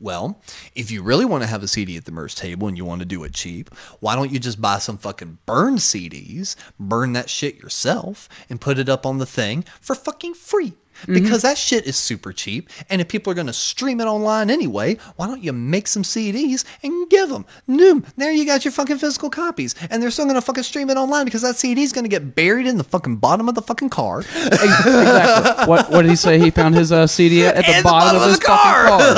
[0.00, 0.40] Well,
[0.76, 3.00] if you really want to have a CD at the merch table and you want
[3.00, 7.28] to do it cheap, why don't you just buy some fucking burned CDs, burn that
[7.28, 10.74] shit yourself, and put it up on the thing for fucking free?
[11.06, 14.50] Because that shit is super cheap, and if people are going to stream it online
[14.50, 17.46] anyway, why don't you make some CDs and give them?
[17.68, 20.90] Noom, there you got your fucking physical copies, and they're still going to fucking stream
[20.90, 23.54] it online because that CD is going to get buried in the fucking bottom of
[23.54, 24.20] the fucking car.
[24.20, 25.66] exactly.
[25.66, 26.38] What what did he say?
[26.38, 28.38] He found his uh, CD at, at the In the bottom, bottom of of his
[28.40, 28.88] car.
[28.88, 29.14] fucking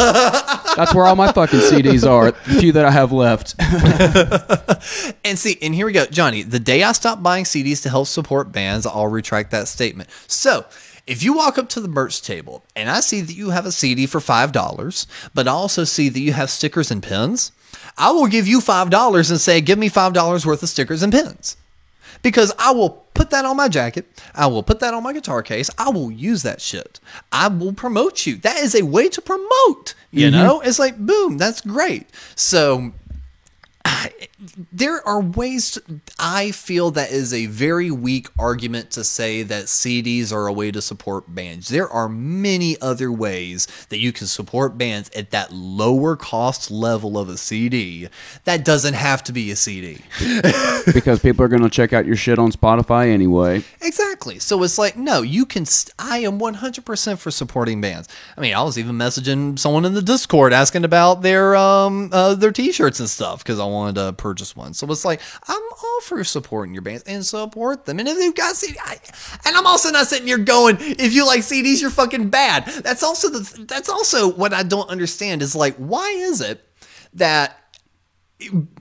[0.55, 0.75] car.
[0.77, 2.31] That's where all my fucking CDs are.
[2.33, 3.55] The few that I have left.
[5.25, 6.43] And see, and here we go, Johnny.
[6.43, 10.09] The day I stop buying CDs to help support bands, I'll retract that statement.
[10.27, 10.65] So,
[11.11, 13.73] if you walk up to the merch table and I see that you have a
[13.73, 17.51] CD for $5, but I also see that you have stickers and pins,
[17.99, 21.57] I will give you $5 and say, give me $5 worth of stickers and pins.
[22.23, 24.07] Because I will put that on my jacket.
[24.37, 25.69] I will put that on my guitar case.
[25.77, 27.01] I will use that shit.
[27.33, 28.37] I will promote you.
[28.37, 30.37] That is a way to promote, you mm-hmm.
[30.37, 30.61] know?
[30.61, 32.07] It's like, boom, that's great.
[32.37, 32.93] So,
[34.73, 39.65] there are ways to, I feel that is a very weak argument to say that
[39.65, 41.69] CDs are a way to support bands.
[41.69, 47.19] There are many other ways that you can support bands at that lower cost level
[47.19, 48.09] of a CD.
[48.45, 49.99] That doesn't have to be a CD.
[50.93, 53.63] because people are going to check out your shit on Spotify anyway.
[53.83, 54.39] Exactly.
[54.39, 55.67] So it's like, no, you can.
[55.67, 58.09] St- I am 100% for supporting bands.
[58.37, 62.35] I mean, I was even messaging someone in the Discord asking about their um uh,
[62.35, 64.73] their T-shirts and stuff because I wanted to purchase one.
[64.75, 67.99] So it's like, I'm all for supporting your bands and support them.
[67.99, 68.97] And if they've got CD, I,
[69.45, 72.67] and I'm also not sitting here going, if you like CDs, you're fucking bad.
[72.67, 73.65] That's also the.
[73.65, 76.65] That's also what I don't understand is like, why is it
[77.15, 77.57] that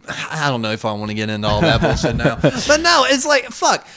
[0.08, 2.36] I don't know if I want to get into all that bullshit now.
[2.68, 3.88] But no, it's like fuck.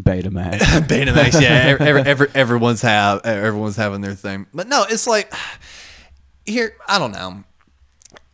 [0.00, 0.58] Betamax.
[0.88, 1.76] Betamax, yeah.
[1.78, 4.46] Every, every, everyone's have everyone's having their thing.
[4.54, 5.32] But no, it's like
[6.46, 7.44] here, I don't know.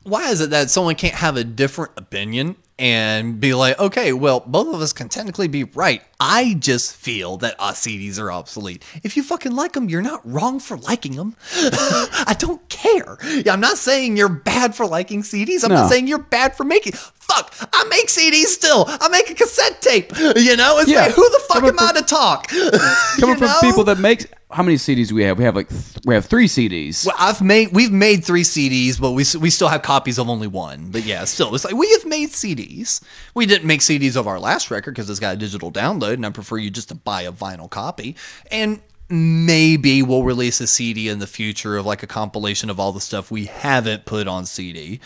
[0.07, 4.41] Why is it that someone can't have a different opinion and be like, okay, well,
[4.41, 6.03] both of us can technically be right.
[6.21, 8.85] I just feel that CDs are obsolete.
[9.03, 11.35] If you fucking like them, you're not wrong for liking them.
[11.55, 13.17] I don't care.
[13.45, 15.65] Yeah, I'm not saying you're bad for liking CDs.
[15.65, 15.77] I'm No.
[15.77, 16.93] not saying you're bad for making.
[17.29, 18.85] Fuck, I make CDs still.
[18.89, 20.13] I make a cassette tape.
[20.19, 21.03] You know, it's Yeah.
[21.07, 22.49] like, who the fuck Coming am I to talk?
[23.21, 23.61] Coming from know?
[23.61, 25.37] people that make how many CDs do we have?
[25.39, 27.05] We have like th- we have three CDs.
[27.05, 30.47] Well, I've made we've made three CDs, but we we still have copies of only
[30.47, 30.91] one.
[30.93, 33.03] But yeah, still, it's like we have made CDs.
[33.35, 36.25] We didn't make CDs of our last record because it's got a digital download, and
[36.25, 38.15] I prefer you just to buy a vinyl copy.
[38.53, 42.93] And maybe we'll release a CD in the future of like a compilation of all
[42.93, 45.01] the stuff we haven't put on CD.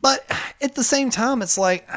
[0.00, 0.30] But
[0.60, 1.88] at the same time, it's like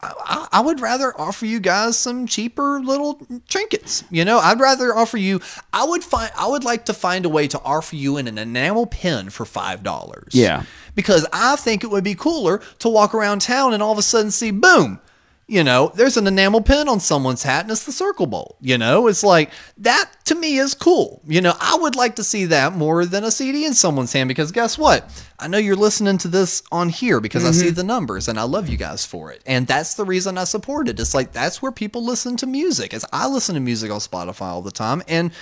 [0.00, 4.04] I, I would rather offer you guys some cheaper little trinkets.
[4.10, 5.40] You know, I'd rather offer you.
[5.72, 6.30] I would find.
[6.36, 9.82] I would like to find a way to offer you an enamel pin for five
[9.82, 10.34] dollars.
[10.34, 10.64] Yeah.
[10.94, 14.02] because I think it would be cooler to walk around town and all of a
[14.02, 15.00] sudden see, boom.
[15.48, 18.56] You know, there's an enamel pin on someone's hat and it's the circle bowl.
[18.60, 21.20] You know, it's like that to me is cool.
[21.26, 24.28] You know, I would like to see that more than a CD in someone's hand
[24.28, 25.10] because guess what?
[25.38, 27.74] I know you're listening to this on here because I see mm-hmm.
[27.74, 29.42] the numbers and I love you guys for it.
[29.44, 31.00] And that's the reason I support it.
[31.00, 32.94] It's like that's where people listen to music.
[32.94, 35.32] As I listen to music on Spotify all the time and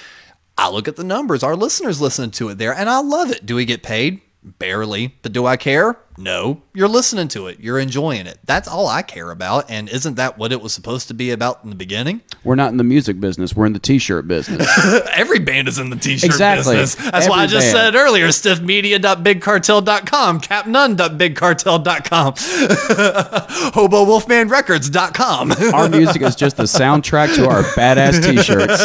[0.60, 1.42] I look at the numbers.
[1.42, 3.46] Our listeners listen to it there and I love it.
[3.46, 4.20] Do we get paid?
[4.42, 5.14] Barely.
[5.22, 5.98] But do I care?
[6.20, 6.60] No.
[6.74, 7.60] You're listening to it.
[7.60, 8.38] You're enjoying it.
[8.44, 9.70] That's all I care about.
[9.70, 12.20] And isn't that what it was supposed to be about in the beginning?
[12.44, 13.56] We're not in the music business.
[13.56, 14.68] We're in the T-shirt business.
[15.14, 16.76] Every band is in the t-shirt Exactly.
[16.76, 17.10] business.
[17.10, 17.94] That's why I just band.
[17.94, 22.34] said earlier, stiffmedia.bigcartel.com, capnun.bigcartel.com,
[23.72, 25.52] hobowolfmanrecords.com.
[25.74, 28.78] our music is just the soundtrack to our badass T-shirts.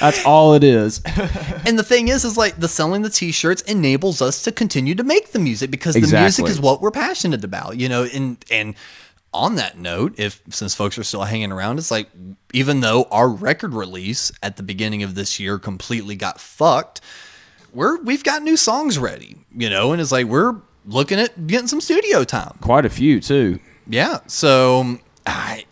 [0.00, 1.02] That's all it is.
[1.66, 5.04] And the thing is, is like the selling the t-shirts enables us to continue to
[5.04, 8.04] make the music because the music is what we're passionate about, you know.
[8.04, 8.74] And and
[9.34, 12.08] on that note, if since folks are still hanging around, it's like
[12.52, 17.00] even though our record release at the beginning of this year completely got fucked,
[17.72, 20.56] we're we've got new songs ready, you know, and it's like we're
[20.86, 22.56] looking at getting some studio time.
[22.60, 23.58] Quite a few too.
[23.86, 24.20] Yeah.
[24.26, 25.64] So I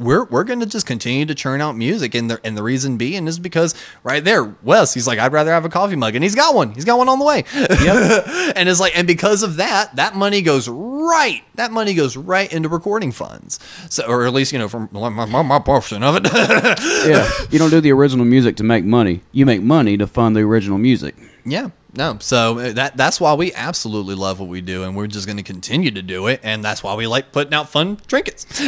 [0.00, 3.26] we're we're gonna just continue to churn out music and the and the reason being
[3.26, 6.34] is because right there, Wes, he's like, I'd rather have a coffee mug, and he's
[6.34, 6.72] got one.
[6.72, 7.44] He's got one on the way.
[7.54, 8.26] Yep.
[8.56, 11.42] and it's like, and because of that, that money goes right.
[11.54, 13.58] That money goes right into recording funds.
[13.90, 16.24] So, or at least you know, from my, my, my portion of it.
[17.06, 17.28] yeah.
[17.50, 19.22] You don't do the original music to make money.
[19.32, 21.14] You make money to fund the original music.
[21.44, 22.18] Yeah, no.
[22.20, 25.36] So uh, that that's why we absolutely love what we do, and we're just going
[25.38, 28.46] to continue to do it, and that's why we like putting out fun trinkets.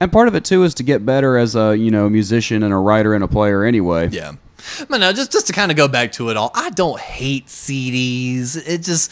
[0.00, 2.72] And part of it too is to get better as a you know musician and
[2.72, 4.08] a writer and a player anyway.
[4.08, 4.32] Yeah.
[4.88, 7.46] But no, just just to kind of go back to it all, I don't hate
[7.46, 8.56] CDs.
[8.66, 9.10] It just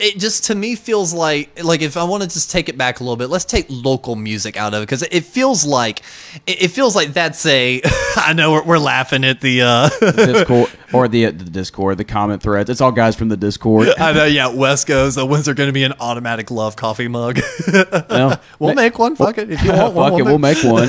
[0.00, 3.00] it just to me feels like like if I want to just take it back
[3.00, 6.02] a little bit, let's take local music out of it because it feels like
[6.46, 7.80] it, feels like that's a.
[8.16, 9.62] I know we're, we're laughing at the.
[9.62, 12.70] uh Discord or the the Discord, the comment threads.
[12.70, 13.88] It's all guys from the Discord.
[13.98, 14.48] I know, yeah.
[14.48, 15.16] Wes goes.
[15.16, 17.40] Uh, when's there going to be an automatic love coffee mug?
[18.10, 19.14] Well, we'll make one.
[19.16, 19.50] Fuck it.
[19.50, 20.88] If you want one, Fuck it, we'll make one.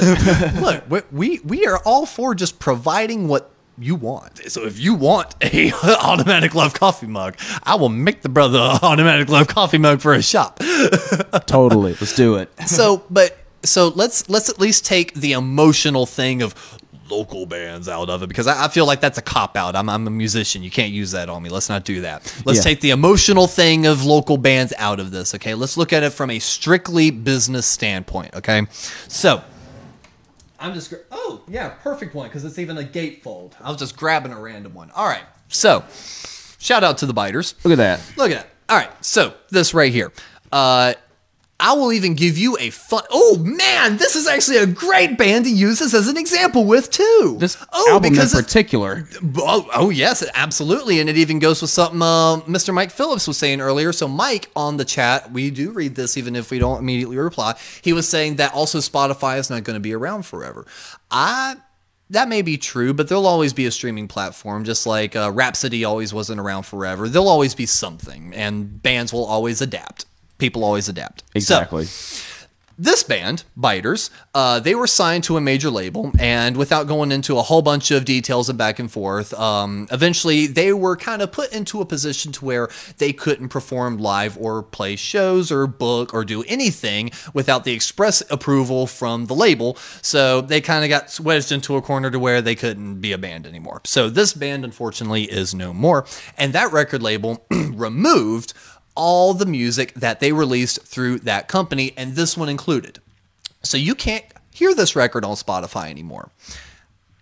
[0.61, 3.51] Look, we we are all for just providing what
[3.81, 4.51] you want.
[4.51, 9.29] So if you want a automatic love coffee mug, I will make the brother automatic
[9.29, 10.59] love coffee mug for a shop.
[11.45, 11.91] totally.
[11.93, 12.49] Let's do it.
[12.67, 16.55] so, but so let's let's at least take the emotional thing of
[17.09, 19.75] local bands out of it because I, I feel like that's a cop out.
[19.75, 20.63] I'm I'm a musician.
[20.63, 21.49] You can't use that on me.
[21.49, 22.23] Let's not do that.
[22.45, 22.63] Let's Yeah.
[22.63, 25.35] take the emotional thing of local bands out of this.
[25.35, 28.33] Okay, let's look at it from a strictly business standpoint.
[28.35, 28.65] Okay,
[29.07, 29.43] so.
[30.61, 30.93] I'm just.
[31.11, 33.53] Oh, yeah, perfect one because it's even a gatefold.
[33.59, 34.91] I was just grabbing a random one.
[34.91, 35.23] All right.
[35.49, 35.83] So,
[36.59, 37.55] shout out to the biters.
[37.63, 37.99] Look at that.
[38.15, 38.47] Look at that.
[38.69, 38.91] All right.
[39.03, 40.13] So, this right here.
[40.51, 40.93] Uh,
[41.61, 43.03] I will even give you a fun.
[43.11, 46.89] Oh man, this is actually a great band to use this as an example with
[46.89, 47.37] too.
[47.39, 49.07] This oh, album in because it- particular.
[49.37, 52.73] Oh, oh yes, absolutely, and it even goes with something uh, Mr.
[52.73, 53.93] Mike Phillips was saying earlier.
[53.93, 57.53] So Mike on the chat, we do read this even if we don't immediately reply.
[57.83, 60.65] He was saying that also Spotify is not going to be around forever.
[61.11, 61.57] I
[62.09, 65.85] that may be true, but there'll always be a streaming platform, just like uh, Rhapsody
[65.85, 67.07] always wasn't around forever.
[67.07, 70.05] There'll always be something, and bands will always adapt.
[70.41, 71.21] People always adapt.
[71.21, 71.85] So, Exactly.
[72.77, 77.37] this band, Biters, uh, they were signed to a major label, and without going into
[77.37, 81.31] a whole bunch of details and back and forth, um, eventually they were kind of
[81.31, 86.11] put into a position to where they couldn't perform live or play shows or book
[86.11, 89.77] or do anything without the express approval from the label.
[90.01, 93.17] So they kind of got wedged into a corner to where they couldn't be a
[93.19, 93.81] band anymore.
[93.85, 98.53] So this band, unfortunately, is no more, and that record label removed
[98.95, 102.99] all the music that they released through that company, and this one included.
[103.63, 106.29] So you can't hear this record on Spotify anymore.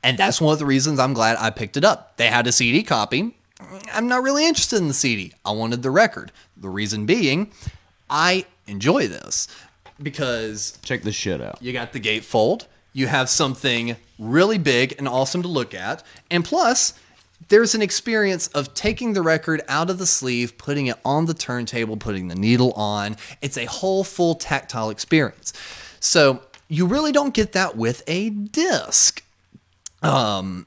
[0.03, 2.15] And that's one of the reasons I'm glad I picked it up.
[2.17, 3.35] They had a CD copy.
[3.93, 5.33] I'm not really interested in the CD.
[5.45, 6.31] I wanted the record.
[6.55, 7.51] The reason being,
[8.09, 9.47] I enjoy this
[10.01, 11.61] because Check this shit out.
[11.61, 12.65] you got the gatefold.
[12.93, 16.03] You have something really big and awesome to look at.
[16.31, 16.93] And plus,
[17.49, 21.33] there's an experience of taking the record out of the sleeve, putting it on the
[21.33, 23.17] turntable, putting the needle on.
[23.41, 25.53] It's a whole full tactile experience.
[25.99, 29.23] So you really don't get that with a disc.
[30.01, 30.65] Um,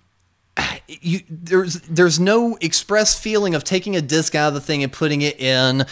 [0.89, 4.93] you there's there's no express feeling of taking a disc out of the thing and
[4.93, 5.87] putting it in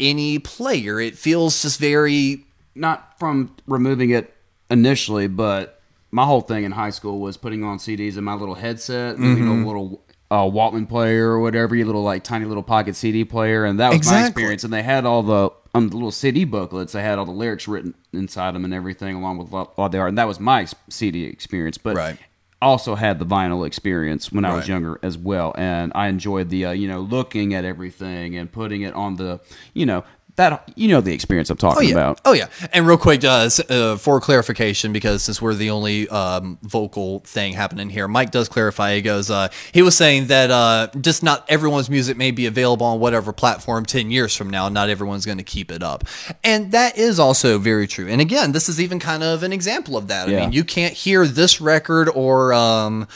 [0.00, 0.98] any player.
[0.98, 4.34] It feels just very Not from removing it
[4.70, 5.80] initially, but
[6.10, 9.46] my whole thing in high school was putting on CDs in my little headset, Mm-hmm.
[9.62, 10.02] know, little
[10.32, 13.90] uh, Walkman player or whatever, your little like tiny little pocket CD player, and that
[13.92, 14.64] was my experience.
[14.64, 16.94] And they had all the um, the little CD booklets.
[16.94, 19.98] They had all the lyrics written inside them and everything, along with all all the
[19.98, 20.08] art.
[20.08, 21.76] And that was my CD experience.
[21.76, 22.18] But Right.
[22.62, 26.64] also had the vinyl experience when I was younger as well, and I enjoyed the
[26.66, 29.40] uh, you know looking at everything and putting it on the
[29.74, 30.02] you know
[30.36, 31.92] that you know the experience I'm talking Oh yeah.
[31.92, 32.20] about.
[32.24, 32.46] Oh yeah.
[32.72, 37.52] And real quick, uh, uh, for clarification, because since we're the only um, vocal thing
[37.52, 38.94] happening here, Mike does clarify.
[38.94, 42.86] He goes, uh, he was saying that uh, just not everyone's music may be available
[42.86, 44.68] on whatever platform ten years from now.
[44.68, 46.04] Not everyone's going to keep it up,
[46.42, 48.08] and that is also very true.
[48.08, 50.28] And again, this is even kind of an example of that.
[50.28, 50.40] I Yeah.
[50.40, 53.06] mean, you can't hear this record or um,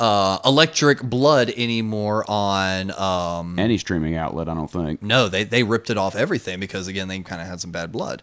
[0.00, 2.90] uh, Electric Blood anymore on.
[2.92, 5.02] Um, Any streaming outlet, I don't think.
[5.02, 7.92] no, they they ripped it off everything because again they kind of had some bad
[7.92, 8.22] blood,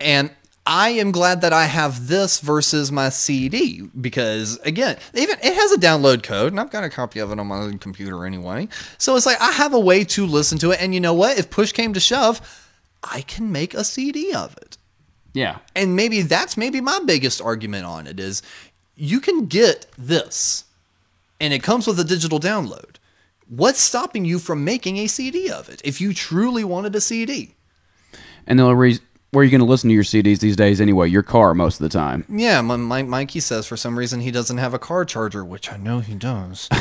[0.00, 0.30] and
[0.66, 5.72] I am glad that I have this versus my CD because again even it has
[5.72, 8.68] a download code and I've got a copy of it on my computer anyway,
[8.98, 11.38] so it's like I have a way to listen to it, and you know what?
[11.38, 12.40] If push came to shove,
[13.02, 14.76] I can make a CD of it
[15.34, 18.42] Yeah, and maybe that's maybe my biggest argument on it is
[18.94, 20.64] you can get this
[21.42, 22.96] and it comes with a digital download
[23.48, 27.54] what's stopping you from making a cd of it if you truly wanted a cd
[28.46, 30.78] and the only reason where are you going to listen to your CDs these days
[30.78, 31.08] anyway?
[31.08, 32.26] Your car most of the time.
[32.28, 35.72] yeah my, my, mikey says for some reason he doesn't have a car charger which
[35.72, 36.68] i know he does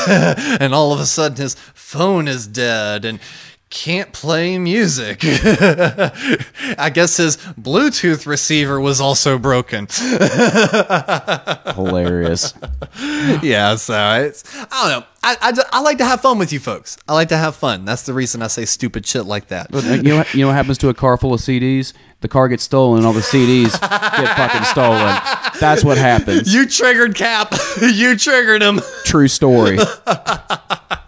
[0.08, 3.18] and all of a sudden his phone is dead and
[3.74, 9.86] can't play music i guess his bluetooth receiver was also broken
[11.74, 12.54] Hilarious.
[13.42, 15.06] yeah, so it's I don't know.
[15.22, 16.98] I, I, I like to have fun with you folks.
[17.08, 17.84] I like to have fun.
[17.84, 19.70] That's the reason I say stupid shit like that.
[19.70, 21.92] But uh, you know, you know what happens to a car full of CDs?
[22.20, 25.16] The car gets stolen, and all the CDs get fucking stolen.
[25.60, 26.52] That's what happens.
[26.52, 27.54] You triggered Cap.
[27.80, 28.80] you triggered him.
[29.04, 29.78] True story.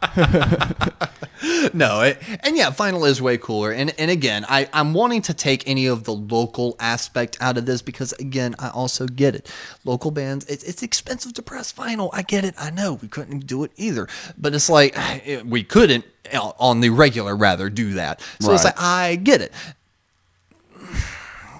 [1.72, 3.72] No, it, and yeah, vinyl is way cooler.
[3.72, 7.66] And and again, I I'm wanting to take any of the local aspect out of
[7.66, 9.52] this because again, I also get it.
[9.84, 12.10] Local bands, it's it's expensive to press vinyl.
[12.12, 12.54] I get it.
[12.58, 14.96] I know we couldn't do it either, but it's like
[15.44, 18.20] we couldn't uh, on the regular rather do that.
[18.40, 19.52] So it's like I get it.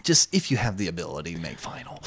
[0.05, 1.99] Just if you have the ability, make vinyl.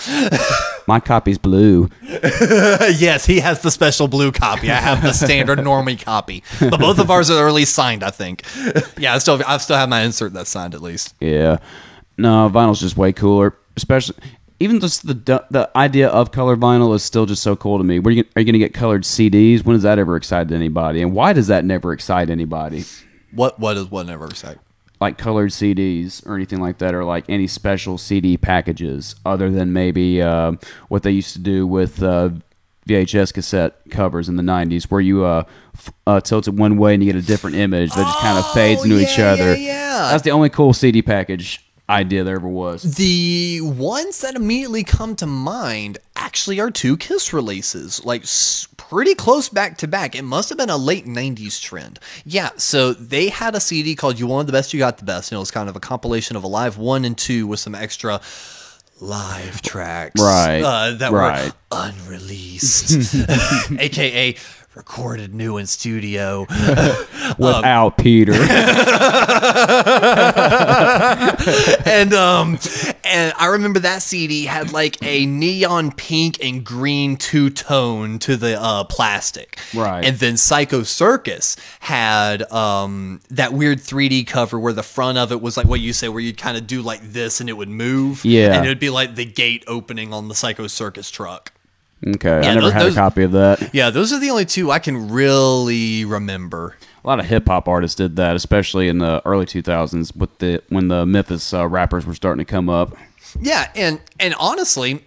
[0.88, 1.89] My copy's blue.
[2.04, 4.70] yes, he has the special blue copy.
[4.70, 8.04] I have the standard normie copy, but both of ours are at least signed.
[8.04, 8.43] I think.
[8.98, 11.14] Yeah, I still I still have my insert that's signed at least.
[11.20, 11.58] Yeah.
[12.18, 13.56] No, vinyl's just way cooler.
[13.76, 14.16] Especially,
[14.60, 15.14] even just the
[15.50, 18.00] the idea of colored vinyl is still just so cool to me.
[18.00, 19.64] Where you, are you going to get colored CDs?
[19.66, 21.02] When has that ever excited anybody?
[21.02, 22.86] And why does that never excite anybody?
[23.32, 24.56] What what is whatever say?
[25.00, 29.72] Like colored CDs or anything like that, or like any special CD packages, other than
[29.72, 30.54] maybe uh,
[30.88, 32.30] what they used to do with uh,
[32.88, 35.43] VHS cassette covers in the '90s, where you uh,
[35.76, 38.39] f- uh, tilt it one way and you get a different image that just kind
[38.39, 39.56] of fades into each other.
[39.56, 40.12] yeah, yeah.
[40.12, 42.83] That's the only cool CD package idea there ever was.
[42.95, 48.23] The ones that immediately come to mind actually are two Kiss releases, like
[48.77, 50.15] pretty close back to back.
[50.15, 51.99] It must have been a late 90s trend.
[52.26, 55.31] Yeah, so they had a CD called You Wanted the Best, You Got the Best.
[55.31, 57.76] And it was kind of a compilation of a live one and two with some
[57.76, 58.19] extra
[58.99, 60.19] live tracks.
[60.22, 61.45] Right, Uh, that right.
[61.45, 63.15] were unreleased,
[63.80, 64.35] aka
[64.78, 66.41] recorded new in studio.
[67.40, 68.34] Without Peter.
[71.86, 72.60] and um
[73.04, 78.38] and I remember that CD had like a neon pink and green two tone to
[78.38, 79.60] the uh plastic.
[79.74, 80.06] Right.
[80.06, 85.41] And then Psycho Circus had um that weird 3D cover where the front of it
[85.41, 87.70] was like what you say where you'd kind of do like this and it would
[87.70, 88.24] move.
[88.24, 88.54] Yeah.
[88.54, 91.52] And it would be like the gate opening on the Psycho Circus truck.
[92.06, 93.74] Okay, Yeah, I never those- had those- a copy of that.
[93.74, 96.76] Yeah, those are the only two I can really remember.
[97.03, 100.61] A lot of hip hop artists did that, especially in the early 2000s, with the
[100.69, 102.95] when the Memphis uh, rappers were starting to come up.
[103.40, 105.03] Yeah, and and honestly,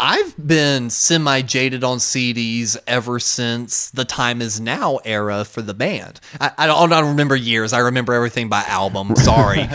[0.00, 5.74] I've been semi jaded on CDs ever since the Time Is Now era for the
[5.74, 6.20] band.
[6.40, 7.72] I, I, don't, I don't remember years.
[7.72, 9.16] I remember everything by album.
[9.16, 9.66] Sorry.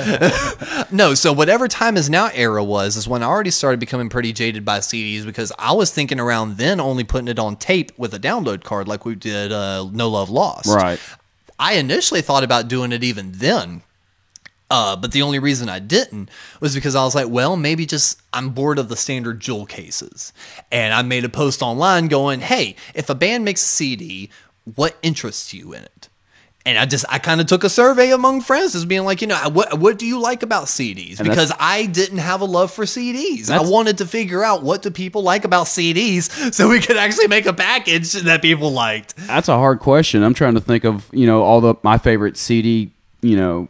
[0.91, 4.31] no, so whatever Time Is Now era was is when I already started becoming pretty
[4.31, 8.13] jaded by CDs because I was thinking around then only putting it on tape with
[8.13, 10.73] a download card like we did uh, No Love Lost.
[10.73, 11.01] Right.
[11.59, 13.83] I initially thought about doing it even then.
[14.73, 18.19] Uh, but the only reason I didn't was because I was like, well, maybe just
[18.33, 20.33] I'm bored of the standard jewel cases.
[20.71, 24.31] And I made a post online going, hey, if a band makes a CD,
[24.73, 26.09] what interests you in it?
[26.65, 29.27] And I just I kind of took a survey among friends, just being like, you
[29.27, 31.19] know, what what do you like about CDs?
[31.19, 33.51] And Because I didn't have a love for CDs.
[33.51, 37.27] I wanted to figure out what do people like about CDs, so we could actually
[37.27, 39.15] make a package that people liked.
[39.17, 40.23] That's a hard question.
[40.23, 42.91] I'm trying to think of you know all the my favorite CD
[43.21, 43.67] you know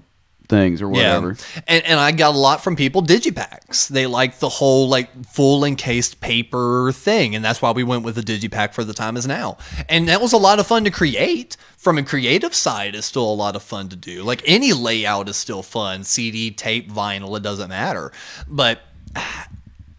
[0.53, 1.29] things or whatever.
[1.29, 1.61] Yeah.
[1.67, 3.87] And and I got a lot from people digipacks.
[3.87, 8.15] They like the whole like full encased paper thing, and that's why we went with
[8.15, 9.57] the digipack for the time is now.
[9.89, 11.57] And that was a lot of fun to create.
[11.77, 14.23] From a creative side, is still a lot of fun to do.
[14.23, 16.05] Like any layout is still fun.
[16.05, 18.13] CD, tape, vinyl, it doesn't matter.
[18.47, 18.79] But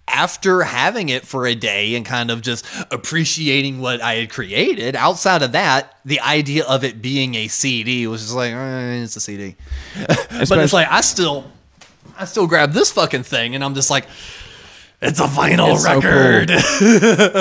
[0.06, 4.94] after having it for a day and kind of just appreciating what I had created,
[4.96, 9.16] outside of that, the idea of it being a CD was just like, eh, it's
[9.16, 9.56] a CD.
[10.06, 11.50] but it's like I still,
[12.18, 14.06] I still grab this fucking thing, and I'm just like,
[15.02, 16.10] it's a vinyl It's so cool.
[16.10, 16.50] record.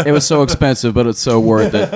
[0.08, 1.90] it was so expensive, but it's so worth it.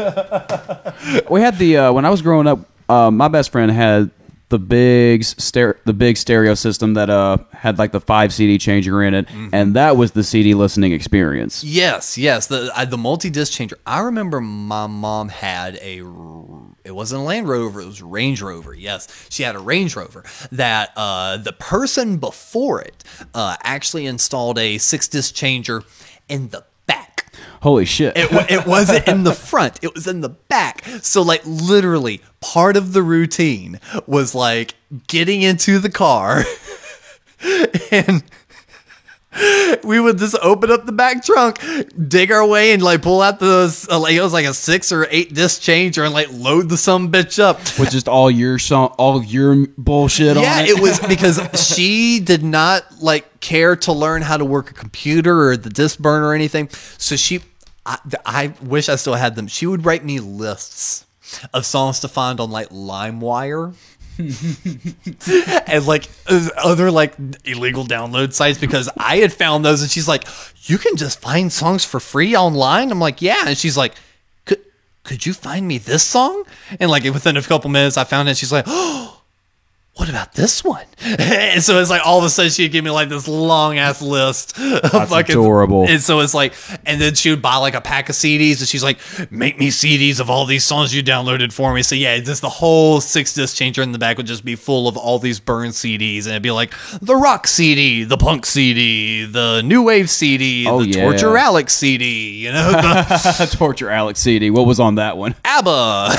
[1.30, 4.11] We had the uh, when I was growing up, uh, my best friend had
[4.49, 9.03] the big stereo, the big stereo system that uh had like the five CD changer
[9.03, 11.64] in it, and that was the CD listening experience.
[11.64, 13.78] Yes, yes, the I, the multi disc changer.
[13.86, 15.98] I remember my mom had a.
[16.86, 18.74] It wasn't a Land Rover; it was a Range Rover.
[18.74, 23.03] Yes, she had a Range Rover that uh, the person before it
[23.34, 25.84] uh, actually installed a six disc changer
[26.30, 26.64] in the.
[27.61, 28.15] Holy shit!
[28.15, 30.85] It, it wasn't in the front; it was in the back.
[31.01, 34.76] So, like, literally, part of the routine was like
[35.07, 36.43] getting into the car
[37.91, 38.23] and
[39.84, 41.59] we would just open up the back trunk,
[42.07, 44.91] dig our way, and like pull out the uh, like it was like a six
[44.91, 47.57] or eight disc changer and like load the some bitch up.
[47.80, 50.69] with just all your song, all your bullshit Yeah, on it.
[50.69, 55.49] it was because she did not like care to learn how to work a computer
[55.49, 56.69] or the disc burner or anything.
[56.97, 57.41] So she,
[57.85, 59.47] I, I wish I still had them.
[59.47, 61.05] She would write me lists
[61.53, 63.73] of songs to find on like LimeWire.
[65.68, 66.10] and like
[66.57, 67.15] other like
[67.45, 70.27] illegal download sites because I had found those and she's like,
[70.64, 72.91] you can just find songs for free online.
[72.91, 73.94] I'm like, yeah, and she's like,
[74.45, 74.60] could
[75.03, 76.44] could you find me this song?
[76.80, 78.38] And like within a couple minutes, I found it.
[78.38, 79.07] She's like, oh,
[79.98, 80.86] what about this one?
[81.02, 84.02] and so it's like all of a sudden she'd give me like this long ass
[84.02, 85.88] list of That's fucking adorable.
[85.88, 86.53] And so it's like,
[86.86, 88.99] and then she would buy like a pack of CDs, and she's like,
[89.32, 91.82] make me CDs of all these songs you downloaded for me.
[91.84, 94.88] So yeah, just the whole six disc changer in the back would just be full
[94.88, 99.26] of all these burned CDs, and it'd be like the rock CD, the punk CD,
[99.26, 101.03] the new wave CD, Oh, the yeah.
[101.03, 104.49] torture Alex CD, you know, the Torture Alex CD.
[104.49, 105.36] What was on that one?
[105.45, 106.14] ABBA.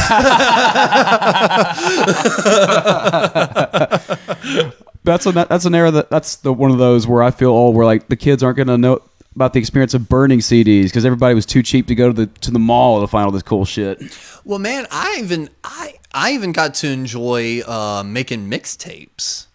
[5.04, 7.74] That's a that's an era that that's the one of those where I feel old,
[7.74, 9.00] where like the kids aren't gonna know
[9.34, 12.26] about the experience of burning CDs because everybody was too cheap to go to the
[12.40, 14.02] to the mall to find all this cool shit.
[14.44, 19.46] Well, man, I even I I even got to enjoy uh, making mixtapes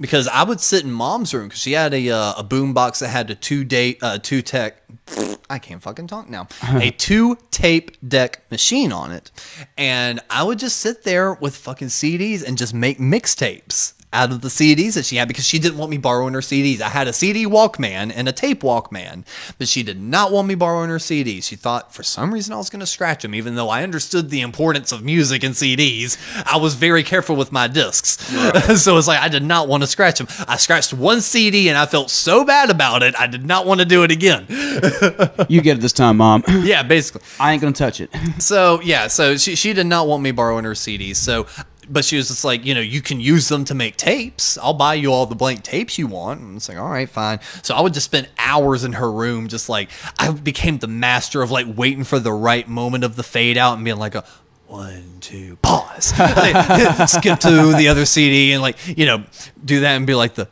[0.00, 3.00] because I would sit in mom's room because she had a uh, a boom box
[3.00, 4.82] that had a two date uh, two tech.
[5.48, 6.48] I can't fucking talk now.
[6.62, 9.30] a two tape deck machine on it,
[9.76, 13.94] and I would just sit there with fucking CDs and just make mixtapes.
[14.12, 16.80] Out of the CDs that she had because she didn't want me borrowing her CDs.
[16.80, 19.24] I had a CD Walkman and a tape Walkman,
[19.58, 21.44] but she did not want me borrowing her CDs.
[21.44, 24.30] She thought for some reason I was going to scratch them, even though I understood
[24.30, 26.18] the importance of music and CDs.
[26.46, 28.18] I was very careful with my discs.
[28.82, 30.26] so it's like I did not want to scratch them.
[30.48, 33.80] I scratched one CD and I felt so bad about it, I did not want
[33.80, 34.46] to do it again.
[35.48, 36.42] You get it this time, mom.
[36.48, 37.22] yeah, basically.
[37.38, 38.10] I ain't gonna touch it.
[38.38, 41.16] So yeah, so she she did not want me borrowing her CDs.
[41.16, 41.46] So,
[41.90, 44.56] but she was just like, you know, you can use them to make tapes.
[44.58, 46.40] I'll buy you all the blank tapes you want.
[46.40, 47.40] And it's like, all right, fine.
[47.62, 51.42] So I would just spend hours in her room, just like I became the master
[51.42, 54.24] of like waiting for the right moment of the fade out and being like a.
[54.66, 56.12] One, two, pause.
[56.18, 59.24] Like, skip to the other CD and like you know
[59.64, 60.48] do that and be like the.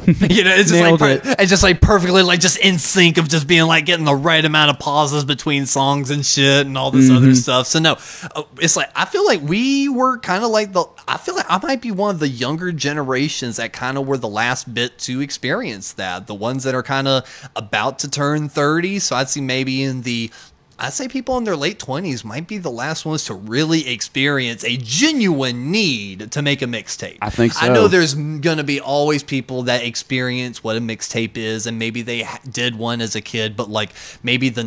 [0.06, 1.36] You know, it's just Nailed like it.
[1.40, 4.44] it's just like perfectly like just in sync of just being like getting the right
[4.44, 7.66] amount of pauses between songs and shit and all this other stuff.
[7.66, 7.96] So no,
[8.34, 11.46] uh, it's like I feel like we were kind of like the I feel like
[11.48, 14.98] I might be one of the younger generations that kind of were the last bit
[15.00, 16.26] to experience that.
[16.26, 20.02] The ones that are kind of about to turn 30, so I'd see maybe in
[20.02, 20.30] the
[20.78, 24.62] I'd say people in their late 20s might be the last ones to really experience
[24.62, 27.18] a genuine need to make a mixtape.
[27.22, 31.38] I think I know there's going to be always people that experience what a mixtape
[31.38, 33.90] is, and maybe they did one as a kid, but like
[34.22, 34.64] maybe the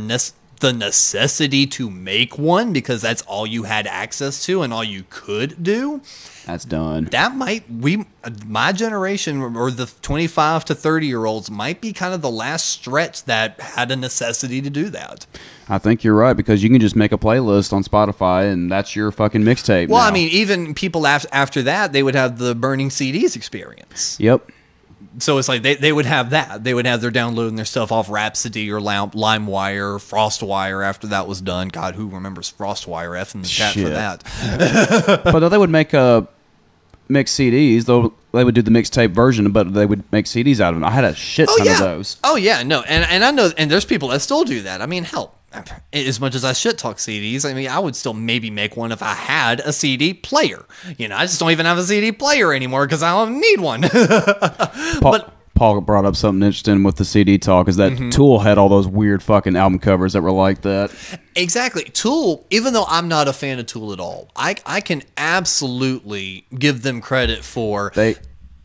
[0.60, 5.06] the necessity to make one because that's all you had access to and all you
[5.10, 6.02] could do.
[6.46, 7.06] That's done.
[7.06, 8.06] That might we
[8.46, 12.66] my generation or the 25 to 30 year olds might be kind of the last
[12.66, 15.26] stretch that had a necessity to do that.
[15.70, 18.96] I think you're right because you can just make a playlist on Spotify and that's
[18.96, 19.88] your fucking mixtape.
[19.90, 24.20] Well, I mean, even people af- after that, they would have the burning CDs experience.
[24.20, 24.50] yep.
[25.20, 26.64] So it's like they, they would have that.
[26.64, 31.28] They would have their downloading their stuff off Rhapsody or Lime, LimeWire, FrostWire after that
[31.28, 31.68] was done.
[31.70, 33.20] God, who remembers FrostWire?
[33.20, 35.22] F in the chat for that.
[35.24, 36.22] but they would make uh,
[37.08, 37.86] mix CDs.
[37.86, 40.84] Though they would do the mixtape version, but they would make CDs out of them.
[40.86, 41.74] I had a shit Oh ton yeah.
[41.74, 42.18] of those.
[42.24, 44.82] Oh yeah, no, and and I know, and there's people that still do that.
[44.82, 45.36] I mean, hell,
[45.94, 48.92] as much as I shit talk CDs, I mean, I would still maybe make one
[48.92, 50.66] if I had a CD player.
[50.98, 53.60] You know, I just don't even have a CD player anymore because I don't need
[53.60, 53.82] one.
[53.90, 57.68] Paul, But- Paul brought up something interesting with the CD talk.
[57.68, 58.12] Is that Mm-hmm.
[58.12, 60.90] Tool had all those weird fucking album covers that were like that.
[61.36, 61.84] Exactly.
[61.84, 66.46] Tool, even though I'm not a fan of Tool at all, I I can absolutely
[66.58, 68.16] give them credit for They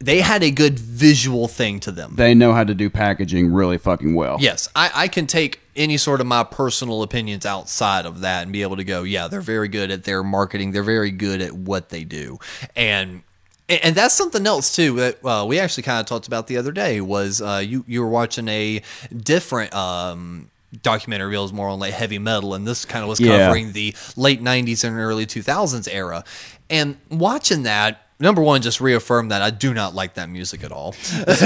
[0.04, 2.14] they had a good visual thing to them.
[2.16, 4.36] they know how to do packaging really fucking well.
[4.40, 8.52] Yes, I, I can take any sort of my personal opinions outside of that and
[8.52, 10.72] be able to go, yeah, they're very good at their marketing.
[10.72, 12.38] They're very good at what they do,
[12.76, 13.22] and
[13.68, 16.70] and that's something else too that uh, we actually kind of talked about the other
[16.70, 17.00] day.
[17.00, 18.82] Was uh, you you were watching a
[19.16, 19.74] different.
[19.74, 20.50] Um,
[20.82, 23.46] documentary was more on like heavy metal and this kind of was Yeah.
[23.46, 26.24] covering the late 90s and early 2000s era
[26.68, 30.72] and watching that number one just reaffirmed that i do not like that music at
[30.72, 30.94] all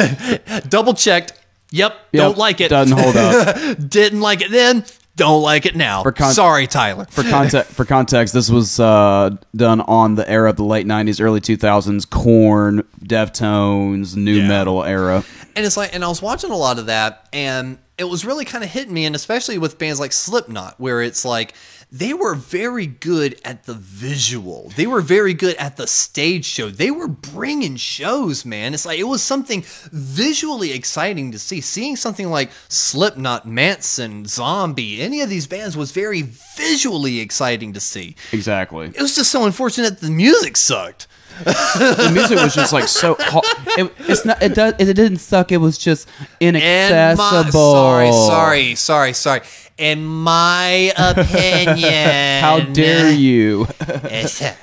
[0.69, 1.33] double checked
[1.71, 3.77] yep, Yep, don't like it Doesn't hold up.
[3.89, 4.85] didn't like it then
[5.17, 9.31] don't like it now For con- sorry tyler for context, for context, this was uh,
[9.57, 14.47] done on the era of the late '90s, early 2000s, Korn, Deftones, new Yeah.
[14.49, 15.25] metal era.
[15.57, 18.45] and it's like and i was watching a lot of that and it was really
[18.45, 21.53] kind of hitting me and especially with bands like slipknot where it's like
[21.91, 24.71] they were very good at the visual.
[24.77, 26.69] They were very good at the stage show.
[26.71, 28.73] They were bringing shows man.
[28.73, 31.61] It's like it was something visually exciting to see.
[31.61, 36.23] Seeing something like slipknot manson zombie any of these bands was very
[36.57, 38.15] visually exciting to see.
[38.33, 38.87] Exactly.
[38.87, 41.09] it was just so unfortunate that the music sucked
[41.45, 43.17] the music was just like so.
[43.19, 43.45] Hot.
[43.79, 44.43] It, it's not.
[44.43, 44.75] It does.
[44.79, 45.53] It didn't suck.
[45.53, 46.09] It was just
[46.41, 47.53] In my- inaccessible.
[47.73, 49.41] sorry, sorry, sorry, sorry.
[49.77, 53.67] In my opinion, How dare you?
[54.11, 54.57] is It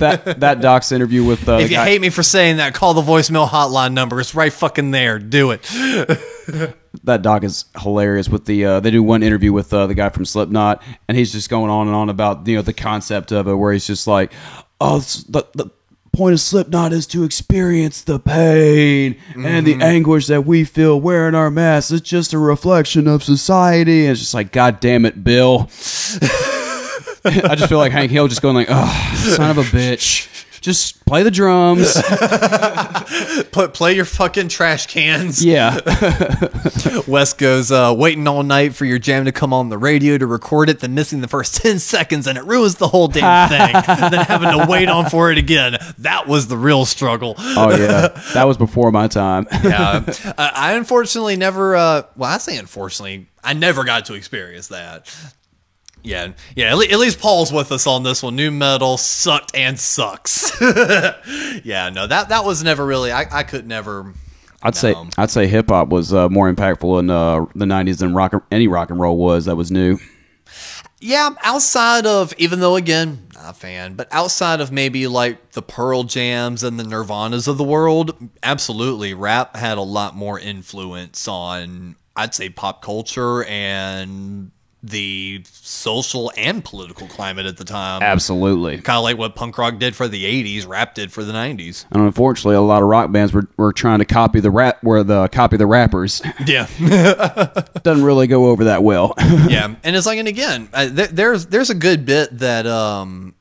[0.00, 2.94] that that Doc's interview with uh, If you guy, hate me for saying that, call
[2.94, 4.20] the voicemail hotline number.
[4.20, 5.18] It's right fucking there.
[5.18, 5.62] Do it.
[7.02, 8.28] that Doc is hilarious.
[8.28, 11.32] With the uh, they do one interview with uh, the guy from Slipknot, and he's
[11.32, 14.06] just going on and on about you know the concept of it, where he's just
[14.06, 14.32] like,
[14.80, 14.98] oh,
[15.28, 15.70] the the
[16.16, 19.82] point of Slipknot is to experience the pain and the mm-hmm.
[19.82, 21.90] anguish that we feel wearing our masks.
[21.92, 24.04] It's just a reflection of society.
[24.06, 25.62] And it's just like, God damn it, Bill.
[27.24, 30.44] I just feel like Hank Hill just going like, oh, son of a bitch.
[30.66, 31.92] Just play the drums.
[33.52, 35.44] Put play your fucking trash cans.
[35.44, 35.78] Yeah.
[37.06, 40.26] Wes goes, uh, waiting all night for your jam to come on the radio to
[40.26, 43.74] record it, then missing the first 10 seconds, and it ruins the whole damn thing.
[44.10, 45.76] then having to wait on for it again.
[45.98, 47.36] That was the real struggle.
[47.38, 48.08] Oh yeah.
[48.34, 49.46] That was before my time.
[49.62, 50.02] yeah.
[50.36, 55.14] Uh, I unfortunately never, uh, well, I say unfortunately, I never got to experience that.
[56.06, 56.70] Yeah, yeah.
[56.70, 58.36] At, least Paul's with us on this one.
[58.36, 60.52] Nu metal sucked and sucks.
[61.64, 63.10] yeah, no, that that was never really.
[63.10, 64.14] I, I could never.
[64.62, 68.14] I'd say I'd say hip hop was uh, more impactful in uh, the '90s than
[68.14, 69.98] rock any rock and roll was that was new.
[71.00, 75.62] Yeah, outside of even though again not a fan, but outside of maybe like the
[75.62, 81.26] Pearl Jams and the Nirvanas of the world, absolutely, rap had a lot more influence
[81.26, 84.52] on I'd say pop culture and
[84.88, 88.02] the social and political climate at the time.
[88.02, 88.78] Absolutely.
[88.78, 91.86] Kind of like what punk rock did for the '80s, rap did for the '90s.
[91.90, 95.02] And unfortunately, a lot of rock bands were, were trying to copy the rap, were
[95.02, 96.22] the copy the rappers.
[96.46, 96.66] Yeah.
[97.82, 99.14] Doesn't really go over that well.
[99.48, 103.34] yeah, and it's like, and again, uh, there, there's there's a good bit that um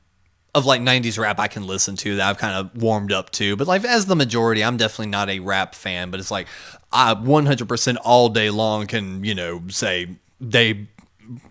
[0.55, 3.55] of like '90s rap I can listen to that I've kind of warmed up to,
[3.55, 6.09] but like as the majority, I'm definitely not a rap fan.
[6.09, 6.47] But it's like
[6.91, 10.07] I 100% all day long can you know say
[10.39, 10.87] they.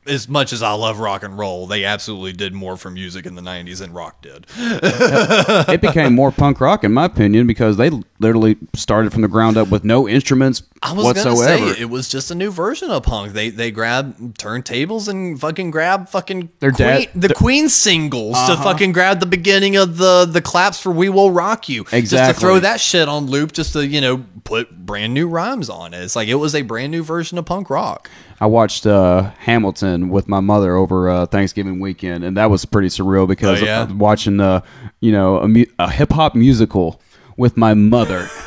[0.06, 3.34] As much as I love rock and roll, they absolutely did more for music in
[3.34, 4.46] the '90s than rock did.
[4.56, 7.90] it became more punk rock, in my opinion, because they
[8.20, 11.58] literally started from the ground up with no instruments I was whatsoever.
[11.58, 13.32] gonna say it was just a new version of punk.
[13.32, 18.34] They they grab turntables and fucking grab fucking Their Queen, dad- the the- Queen singles
[18.34, 18.62] to Uh-huh.
[18.62, 22.32] fucking grab the beginning of the the claps for "We Will Rock You." Just to
[22.34, 26.02] throw that shit on loop, just to you know put brand new rhymes on it.
[26.02, 28.10] It's like it was a brand new version of punk rock.
[28.40, 32.88] I watched uh, Hamilton with my mother over uh, Thanksgiving weekend, and that was pretty
[32.88, 33.90] surreal because Oh, yeah?
[33.92, 34.60] Watching, uh,
[35.00, 37.00] you know, a, mu- a hip hop musical
[37.36, 38.28] with my mother.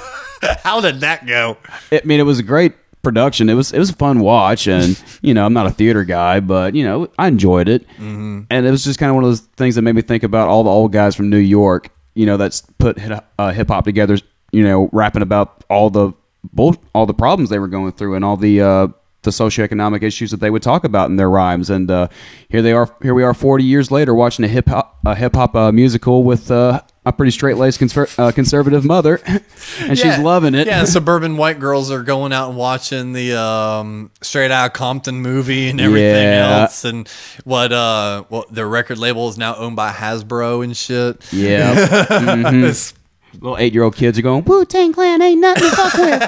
[0.63, 1.57] How did that go?
[1.91, 3.49] I mean, it was a great production.
[3.49, 6.39] It was it was a fun watch, and you know, I'm not a theater guy,
[6.41, 8.41] but you know, I enjoyed it, Mm-hmm.
[8.49, 10.47] and it was just kind of one of those things that made me think about
[10.49, 12.97] all the old guys from New York, you know, that's put
[13.39, 14.17] uh, hip hop together,
[14.51, 16.11] you know, rapping about all the
[16.53, 18.87] bull, all the problems they were going through, and all the uh,
[19.27, 22.07] the socioeconomic issues that they would talk about in their rhymes, and uh,
[22.49, 25.35] here they are, here we are, 40 years later, watching a hip hop a hip
[25.35, 26.49] hop uh, musical with.
[26.49, 29.21] Uh, a pretty straight laced conser- uh, conservative mother,
[29.79, 30.67] and she's loving it.
[30.67, 35.69] Yeah, suburban white girls are going out and watching the um, Straight Out Compton movie
[35.69, 36.63] and everything Yeah.
[36.63, 37.07] else, and
[37.45, 41.25] what uh, what their record label is now owned by Hasbro and shit.
[41.31, 41.75] Yeah.
[42.07, 42.96] Mhm.
[43.39, 46.21] Little eight year old kids are going, Wu Tang Clan ain't nothing to fuck with.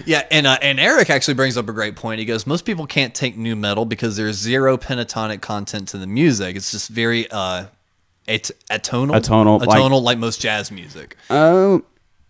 [0.06, 2.18] Yeah, and uh, and Eric actually brings up a great point.
[2.20, 6.06] He goes, most people can't take nu metal because there's zero pentatonic content to the
[6.06, 6.56] music.
[6.56, 7.66] It's just very uh,
[8.26, 11.16] at- atonal, Atonal, like- atonal, like most jazz music.
[11.28, 11.82] Oh,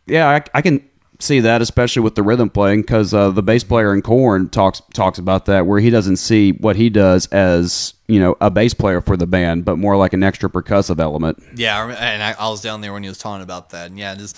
[0.06, 0.84] yeah, I, I can
[1.22, 4.82] see that, especially with the rhythm playing, because uh, the bass player in Korn talks
[4.92, 8.74] talks about that, where he doesn't see what he does as you know a bass
[8.74, 11.42] player for the band, but more like an extra percussive element.
[11.54, 14.14] Yeah, and I, I was down there when he was talking about that, and yeah,
[14.14, 14.36] just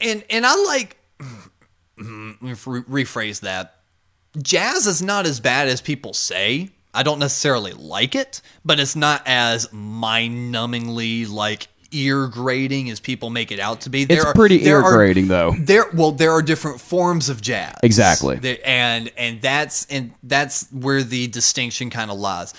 [0.00, 0.96] and and I like
[1.98, 3.80] rephrase that.
[4.40, 6.70] Jazz is not as bad as people say.
[6.92, 13.30] I don't necessarily like it, but it's not as mind-numbingly like ear grating as people
[13.30, 14.02] make it out to be.
[14.02, 15.54] It's pretty ear grating, though.
[15.58, 17.76] There, well, there are different forms of jazz.
[17.82, 18.36] Exactly.
[18.36, 22.54] There- and and that's and that's where the distinction kind of lies.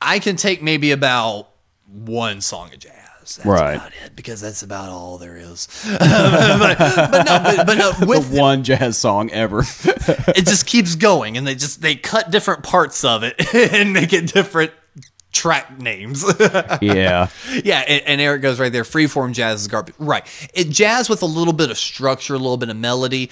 [0.00, 1.48] I can take maybe about
[1.90, 2.92] one song of jazz.
[3.20, 3.76] That's Right.
[3.76, 5.66] about it because that's about all there is.
[5.98, 5.98] but,
[6.78, 9.60] but no, but, but no, The with one jazz song ever.
[9.84, 14.12] it just keeps going, and they just they cut different parts of it and make
[14.12, 14.72] it different
[15.34, 16.24] track names.
[16.80, 17.28] yeah.
[17.62, 18.84] yeah, and, and Eric goes right there.
[18.84, 19.94] Freeform jazz is garbage.
[19.98, 20.24] Right,
[20.54, 23.30] it jazz with a little bit of structure, a little bit of melody.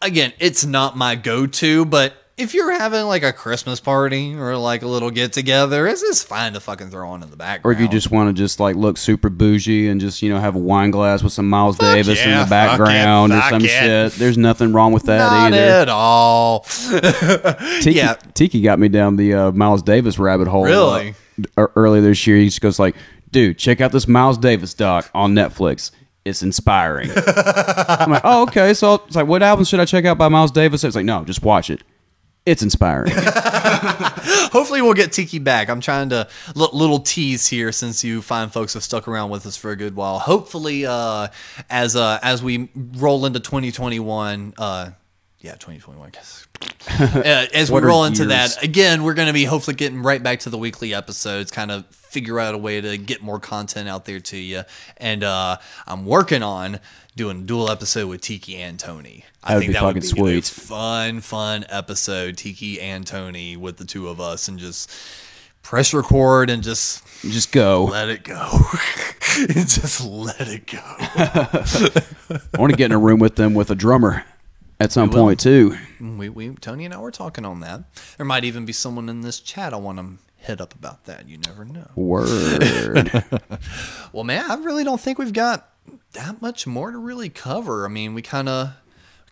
[0.00, 4.82] Again, it's not my go-to, but if you're having like a Christmas party or like
[4.82, 7.64] a little get together, it's just fine to fucking throw on in the background.
[7.64, 10.40] Or if you just want to just like look super bougie and just you know
[10.40, 13.68] have a wine glass with some Miles Davis in the background it, or some it.
[13.68, 15.58] shit, there's nothing wrong with that not either.
[15.58, 16.60] at all.
[17.80, 18.14] Tiki, Yeah.
[18.34, 20.64] Tiki got me down the uh, Miles Davis rabbit hole.
[20.64, 21.14] Really?
[21.56, 22.96] uh, earlier this year, he just goes like,
[23.30, 25.92] "Dude, check out this Miles Davis doc on Netflix.
[26.24, 30.18] It's inspiring." I'm like, "Oh, okay." So it's like, what album should I check out
[30.18, 30.82] by Miles Davis?
[30.82, 31.82] It's like, no, just watch it.
[32.46, 33.12] It's inspiring.
[33.16, 35.70] Hopefully, we'll get Tiki back.
[35.70, 39.46] I'm trying to li- little tease here since you fine folks have stuck around with
[39.46, 40.18] us for a good while.
[40.18, 41.28] Hopefully, uh,
[41.70, 44.90] as uh, as we roll into 2021, uh,
[45.40, 46.10] yeah, 2021.
[46.10, 46.46] guess.
[47.00, 48.56] uh, as we roll into years?
[48.56, 51.50] that again, we're going to be hopefully getting right back to the weekly episodes.
[51.50, 54.62] Kind of figure out a way to get more content out there to you.
[54.98, 55.56] And uh,
[55.86, 56.78] I'm working on
[57.16, 59.24] doing a dual episode with Tiki and Tony.
[59.42, 60.44] I That would think be that would fucking be a sweet.
[60.66, 64.90] fun, fun episode, Tiki and Tony with the two of us, and just
[65.62, 67.84] press record and just just go.
[67.84, 68.50] let it go.
[69.48, 70.78] just let it go.
[72.54, 74.24] I want to get in a room with them with a drummer.
[74.80, 75.76] at some point too.
[76.00, 77.84] We, we Tony and I were talking on that.
[78.16, 81.28] There might even be someone in this chat I want to hit up about that.
[81.28, 81.88] You never know.
[81.94, 83.24] Word.
[84.12, 85.68] Well, man, I really don't think we've got
[86.12, 87.84] that much more to really cover.
[87.84, 88.72] I mean, we kind of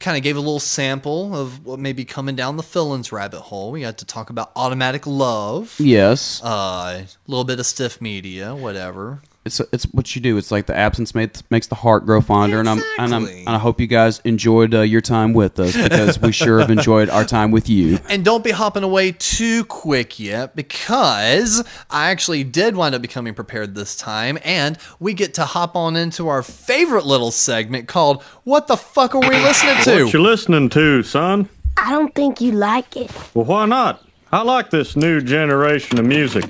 [0.01, 3.41] kind of gave a little sample of what may be coming down the fill-ins rabbit
[3.41, 3.70] hole.
[3.70, 6.43] We got to talk about automatic love, yes.
[6.43, 9.23] uh, a little bit of stiff media, whatever.
[9.44, 10.36] It's it's what you do.
[10.36, 13.48] It's like the absence makes makes the heart grow fonder, and I'm and I'm and
[13.48, 17.09] I hope you guys enjoyed uh, your time with us because we sure have enjoyed
[17.10, 17.98] our time with you.
[18.12, 23.32] And don't be hopping away too quick yet because I actually did wind up becoming
[23.32, 28.23] prepared this time and we get to hop on into our favorite little segment called
[28.44, 30.05] What the Fuck Are We Listening to?
[30.05, 31.48] What you listening to, son?
[31.78, 33.10] I don't think you like it.
[33.35, 34.05] Well, why not?
[34.31, 36.44] I like this new generation of music.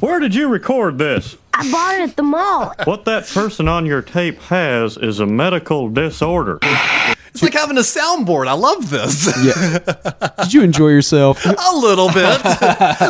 [0.00, 1.36] Where did you record this?
[1.52, 2.74] I bought it at the mall.
[2.84, 6.58] What that person on your tape has is a medical disorder.
[6.62, 8.46] It's like having a soundboard.
[8.46, 9.26] I love this.
[10.38, 11.44] Did you enjoy yourself?
[11.46, 12.40] a little bit.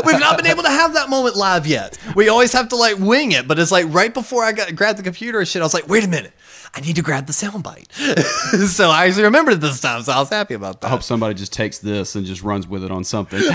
[0.04, 1.98] We've not been able to have that moment live yet.
[2.16, 4.98] We always have to like wing it, but it's like right before I got grabbed
[4.98, 6.32] the computer and shit, I was like, wait a minute.
[6.74, 7.92] I need to grab the soundbite.
[8.68, 10.88] so I actually remembered it this time, so I was happy about that.
[10.88, 13.40] I hope somebody just takes this and just runs with it on something.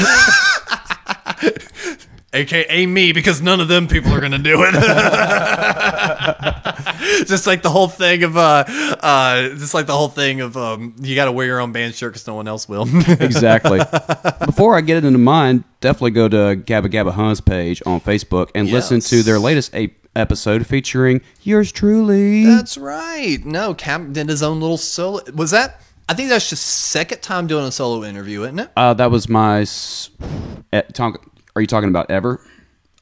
[2.33, 4.73] AKA me, because none of them people are gonna do it.
[7.27, 10.95] just like the whole thing of uh uh just like the whole thing of um
[10.99, 12.83] you gotta wear your own band shirt because no one else will.
[13.07, 13.79] exactly.
[14.45, 18.49] Before I get it into mine, definitely go to Gabba Gabba Huns page on Facebook
[18.55, 22.45] and listen to their latest a- episode featuring yours truly.
[22.45, 23.43] That's right.
[23.43, 25.21] No, Cap did his own little solo.
[25.33, 25.81] Was that?
[26.07, 28.69] I think that's just second time doing a solo interview, isn't it?
[28.75, 29.61] Uh, that was my.
[29.61, 30.09] s-
[30.73, 31.23] eh, talk,
[31.59, 32.39] are you talking about ever?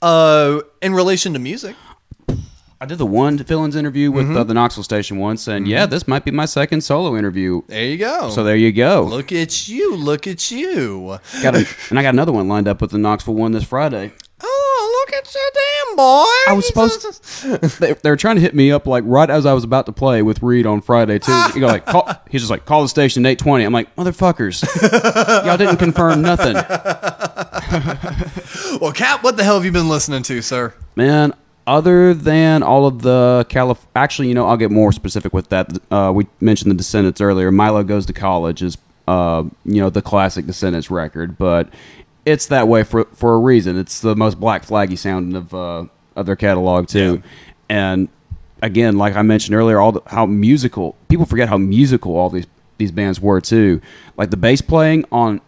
[0.02, 1.76] Uh, in relation to music.
[2.80, 4.38] I did the one fill-ins interview with Mm-hmm.
[4.38, 7.62] uh, the Knoxville station once, and yeah, this might be my second solo interview.
[7.68, 8.30] There you go.
[8.30, 9.04] So there you go.
[9.04, 9.96] Look at you.
[9.96, 11.18] Look at you.
[11.42, 14.12] Got a, and I got another one lined up with the Knoxville one this Friday.
[14.42, 14.77] Oh,
[15.08, 16.26] look at you, damn boy.
[16.48, 17.06] I was supposed.
[17.80, 19.92] They, they were trying to hit me up like right as I was about to
[19.92, 21.32] play with Reed on Friday too.
[21.56, 23.64] You go like, call, he's just like, call the station eight twenty.
[23.64, 24.64] I'm like, motherfuckers,
[25.46, 26.56] y'all didn't confirm nothing,
[28.82, 30.74] Well, Cap, what the hell have you been listening to, sir?
[30.96, 31.34] man.
[31.66, 35.78] Other than all of the Calif, actually, you know, I'll get more specific with that.
[35.92, 37.52] Uh, we mentioned the Descendents earlier.
[37.52, 41.68] Milo goes to college is, uh, you know, the classic Descendents record, but
[42.28, 43.78] it's that way for for a reason.
[43.78, 45.86] It's the most black flaggy sounding of uh,
[46.16, 47.24] of their catalog too,
[47.70, 48.10] and
[48.62, 52.48] again, like I mentioned earlier, all the, how musical people forget how musical all these
[52.78, 53.82] these bands were too.
[54.18, 55.40] Like the bass playing on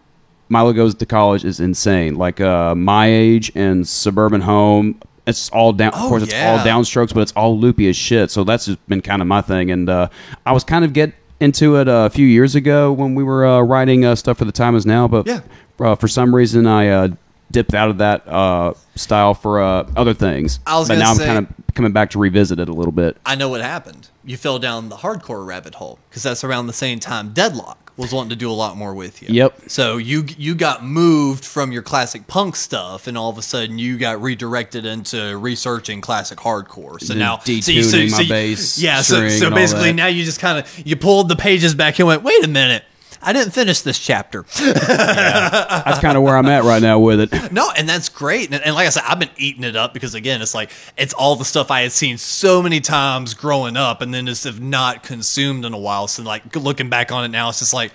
[0.48, 2.16] Milo Goes to College is insane.
[2.16, 5.92] Like uh, My Age and Suburban Home, it's all down.
[5.94, 8.32] Oh, of course, it's all downstrokes, but it's all loopy as shit.
[8.32, 9.70] So that's just been kind of my thing.
[9.70, 10.08] And uh,
[10.46, 13.46] I was kind of get into it uh, a few years ago when we were
[13.46, 15.42] uh, writing uh, stuff for the Time Is Now, but Yeah.
[15.80, 17.08] uh, for some reason I uh,
[17.52, 20.60] dipped out of that uh, style for uh, other things.
[20.68, 22.92] I was but now say- I'm kind of coming back to revisit it a little
[22.92, 23.18] bit.
[23.26, 24.10] I know what happened.
[24.26, 28.14] You fell down the hardcore rabbit hole because that's around the same time Deadlock was
[28.14, 29.28] wanting to do a lot more with you.
[29.30, 29.64] Yep.
[29.68, 33.78] So you you got moved from your classic punk stuff, and all of a sudden
[33.78, 37.02] you got redirected into researching classic hardcore.
[37.02, 39.02] So And now, so you, so, detuning so my you- bass yeah.
[39.02, 42.24] So, so basically now you just kind of you pulled the pages back and went,
[42.24, 42.86] wait a minute.
[43.22, 44.46] I didn't finish this chapter.
[44.60, 47.52] That's kind of where I'm at right now with it.
[47.52, 48.54] No, and that's great.
[48.54, 51.14] And, and like I said, I've been eating it up because again, it's like it's
[51.14, 54.62] all the stuff I had seen so many times growing up, and then just have
[54.62, 56.08] not consumed in a while.
[56.08, 57.92] So like looking back on it now, it's just like,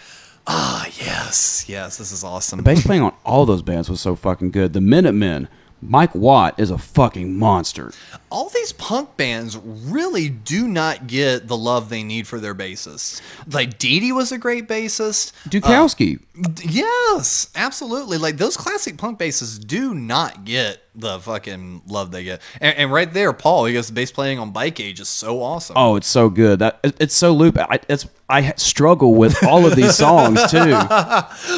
[0.46, 2.58] ah, yes, yes, this is awesome.
[2.58, 4.72] The bass playing on all those bands was so fucking good.
[4.72, 5.48] The Minutemen,
[5.80, 7.92] Mike Watt is a fucking monster.
[8.34, 13.22] All these punk bands really do not get the love they need for their bassists.
[13.52, 15.30] Like Dee Dee was a great bassist.
[15.48, 16.18] Dukowski.
[16.44, 18.18] Um, d- Yes, absolutely.
[18.18, 22.40] Like those classic punk bassists do not get the fucking love they get.
[22.60, 25.76] And, and right there, Paul, he goes bass playing on My Age is so awesome.
[25.78, 26.58] Oh, it's so good.
[26.58, 27.56] That it- it's so loop.
[27.56, 30.70] I, it's I struggle with all of these songs too.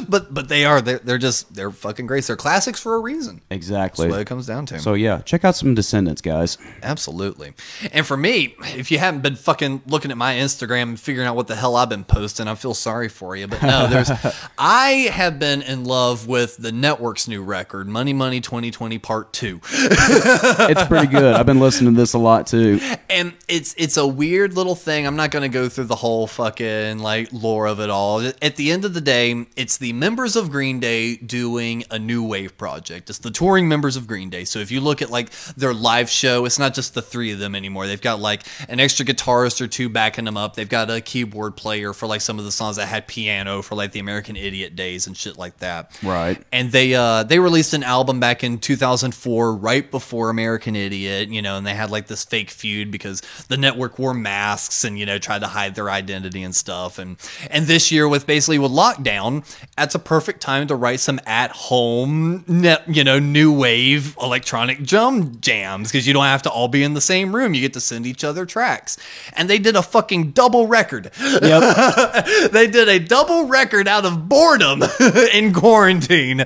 [0.09, 2.25] But but they are they're, they're just they're fucking great.
[2.25, 3.41] They're classics for a reason.
[3.51, 4.07] Exactly.
[4.09, 4.79] That's what it comes down to.
[4.81, 6.59] So yeah, check out some Descendents, guys.
[6.83, 7.53] Absolutely.
[7.93, 11.37] And for me, if you haven't been fucking looking at my Instagram and figuring out
[11.37, 13.49] what the hell I've been posting, I feel sorry for you.
[13.49, 14.11] But no, there's
[14.59, 19.33] I have been in love with the network's new record, Money Money 2020 Part Part
[19.33, 19.61] Two.
[19.73, 21.35] it's pretty good.
[21.35, 22.79] I've been listening to this a lot too.
[23.09, 25.07] and it's it's a weird little thing.
[25.07, 28.21] I'm not going to go through the whole fucking like lore of it all.
[28.21, 32.23] At the end of the day, it's the members of Green Day doing a new
[32.23, 33.09] wave project.
[33.09, 34.45] It's the touring members of Green Day.
[34.45, 37.39] So if you look at like their live show, it's not just the three of
[37.39, 37.87] them anymore.
[37.87, 40.55] They've got like an extra guitarist or two backing them up.
[40.55, 43.75] They've got a keyboard player for like some of the songs that had piano for
[43.75, 45.97] like the American Idiot days and shit like that.
[46.03, 46.43] Right.
[46.53, 51.43] And they uh they released an album back in 2004 right before American Idiot, you
[51.43, 55.07] know, and they had like this fake feud because the network wore masks and you
[55.07, 57.17] know tried to hide their identity and stuff and
[57.51, 59.45] and this year with basically with lockdown,
[59.77, 62.45] that's a perfect time to write some at home
[62.87, 66.95] you know, new wave electronic drum jams because you don't have to all be in
[66.95, 67.55] the same room.
[67.55, 68.97] You get to send each other tracks.
[69.35, 71.11] And they did a fucking double record.
[71.21, 72.51] Yep.
[72.53, 74.83] they did a double record out of boredom
[75.33, 76.39] in quarantine.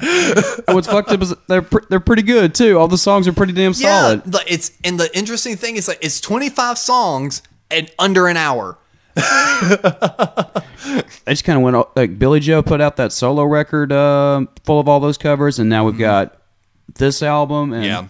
[0.69, 2.79] What's fucked up is they're pr- they're pretty good too.
[2.79, 4.23] All the songs are pretty damn solid.
[4.27, 8.77] Yeah, it's and the interesting thing is like it's 25 songs and under an hour.
[9.17, 10.63] I
[11.29, 14.89] just kind of went like Billie Joe put out that solo record uh, full of
[14.89, 16.37] all those covers, and now we've got
[16.95, 17.73] this album.
[17.73, 18.05] And Mm-hmm.
[18.07, 18.09] Yeah.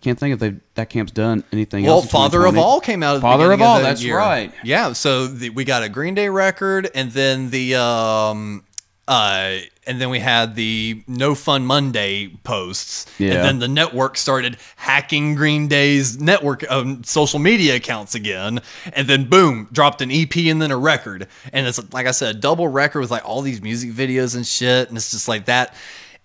[0.00, 3.12] Can't think if they that camp's done anything Well, Father of All came out.
[3.12, 4.16] At the Father of All, the that's year.
[4.16, 4.52] right.
[4.64, 8.64] Yeah, so the, we got a Green Day record, and then the um,
[9.06, 13.32] uh, and then we had the No Fun Monday posts, Yeah.
[13.34, 18.60] and then the network started hacking Green Day's network um, social media accounts again,
[18.92, 22.36] and then boom, dropped an EP and then a record, and it's like I said,
[22.36, 25.46] a double record with like all these music videos and shit, and it's just like
[25.46, 25.74] that.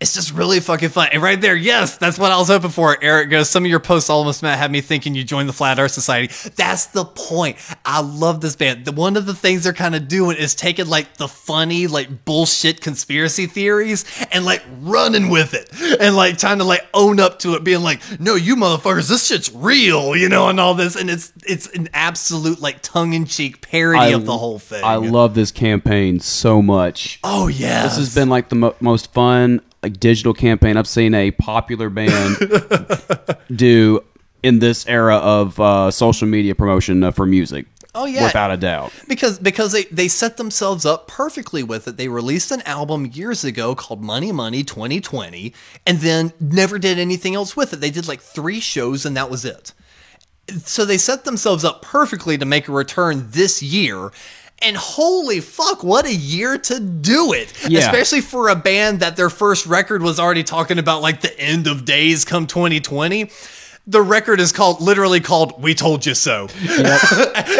[0.01, 1.07] It's just really fucking fun.
[1.13, 2.97] And right there, yes, that's what I was hoping for.
[3.01, 5.79] Eric goes, some of your posts almost Matt had me thinking you joined the Flat
[5.79, 6.33] Earth Society.
[6.57, 7.55] That's the point.
[7.85, 8.83] I love this band.
[8.83, 12.25] The, one of the things they're kind of doing is taking like the funny, like
[12.25, 14.03] bullshit conspiracy theories
[14.33, 15.69] and like running with it
[16.01, 19.27] and like trying to like own up to it, being like, no, you motherfuckers, this
[19.27, 20.97] shit's real, you know, and all this.
[20.97, 24.83] And it's it's an absolute like tongue in cheek parody I- of the whole thing.
[24.83, 27.21] I love this campaign so much.
[27.23, 31.13] Oh yeah, This has been like the mo- most fun like digital campaign I've seen
[31.13, 32.37] a popular band
[33.55, 34.03] do
[34.41, 37.67] in this era of uh, social media promotion uh, for music.
[37.97, 38.25] Oh, yeah.
[38.25, 38.91] without a doubt.
[39.07, 41.95] because because they they set themselves up perfectly with it.
[41.95, 45.53] They released an album years ago called Money Money 2020
[45.85, 47.77] and then never did anything else with it.
[47.77, 49.71] They did like 3 shows and that was it.
[50.65, 54.11] So they set themselves up perfectly to make a return this year.
[54.61, 57.53] And holy fuck, what a year to do it.
[57.67, 57.79] Yeah.
[57.81, 61.67] Especially for a band that their first record was already talking about like the end
[61.67, 63.29] of days come 2020.
[63.87, 66.47] The record is called literally called We Told You So.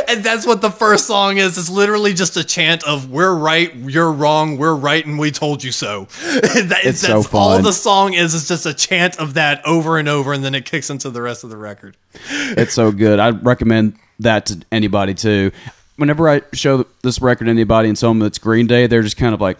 [0.07, 1.55] and that's what the first song is.
[1.55, 5.63] It's literally just a chant of "We're right, you're wrong, we're right, and we told
[5.63, 8.34] you so." That- It's that's so all the song is.
[8.34, 11.22] It's just a chant of that over and over, and then it kicks into the
[11.22, 11.95] rest of the record.
[12.31, 13.19] It's so good.
[13.19, 15.51] I recommend that to anybody too.
[15.97, 19.17] Whenever I show this record to anybody and tell them it's Green Day, they're just
[19.17, 19.59] kind of like,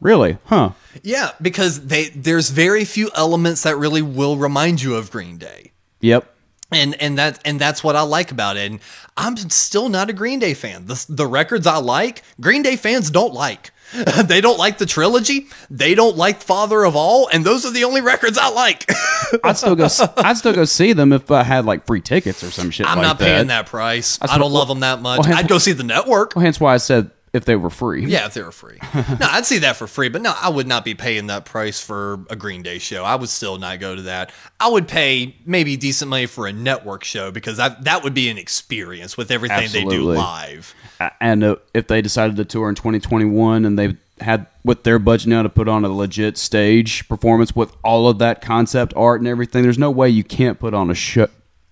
[0.00, 0.38] "Really?
[0.46, 0.70] Huh?"
[1.02, 5.72] Yeah, because they there's very few elements that really will remind you of Green Day.
[6.00, 6.28] Yep.
[6.70, 8.70] and and that and that's what I like about it.
[8.70, 8.80] And
[9.16, 10.86] I'm still not a Green Day fan.
[10.86, 13.70] The the records I like, Green Day fans don't like.
[14.24, 15.48] they don't like the trilogy.
[15.70, 18.90] They don't like Father of All, and those are the only records I like.
[19.44, 19.88] I'd still go.
[20.16, 22.86] I'd still go see them if I had like free tickets or some shit.
[22.86, 24.16] I'm like not paying that price.
[24.18, 25.20] That's I don't what- love them that much.
[25.26, 26.34] well, I'd go see the network.
[26.34, 28.04] Well, hence why I said if they were free.
[28.04, 28.78] Yeah, if they were free.
[28.94, 31.80] no, I'd see that for free, but no, I would not be paying that price
[31.80, 33.04] for a Green Day show.
[33.04, 34.32] I would still not go to that.
[34.60, 38.28] I would pay maybe decent money for a network show because I, that would be
[38.28, 40.74] an experience with everything they do live.
[41.20, 45.28] And uh, if they decided to tour in 2021 and they had with their budget
[45.28, 49.26] now to put on a legit stage performance with all of that concept art and
[49.26, 51.28] everything, there's no way you can't put on a show.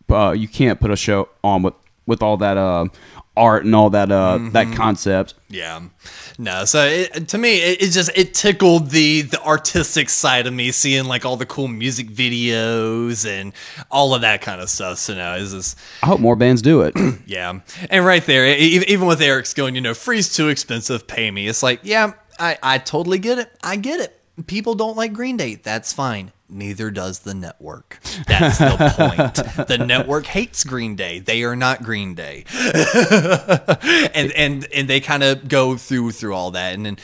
[0.09, 1.75] Uh, you can't put a show on with
[2.11, 2.85] with all that uh,
[3.37, 4.51] art and all that uh, Mm-hmm.
[4.51, 5.35] that concept.
[5.49, 5.81] Yeah,
[6.39, 6.65] no.
[6.67, 10.71] So it, to me, it, it just it tickled the the artistic side of me,
[10.73, 13.53] seeing like all the cool music videos and
[13.91, 14.99] all of that kind of stuff.
[14.99, 16.95] So now is this, I hope more bands do it.
[17.27, 17.61] yeah.
[17.89, 21.49] And right there, even with Eric's going, you know, free's too expensive, pay me.
[21.49, 23.51] It's like, yeah, I I totally get it.
[23.63, 24.17] I get it.
[24.47, 25.57] People don't like Green Day.
[25.57, 26.33] That's fine.
[26.51, 27.99] Neither does the network.
[28.27, 29.69] That's the point.
[29.69, 31.21] The network hates Green Day.
[31.21, 32.45] They are not Green Day.
[34.15, 36.97] and and and they kind of go through through all that and then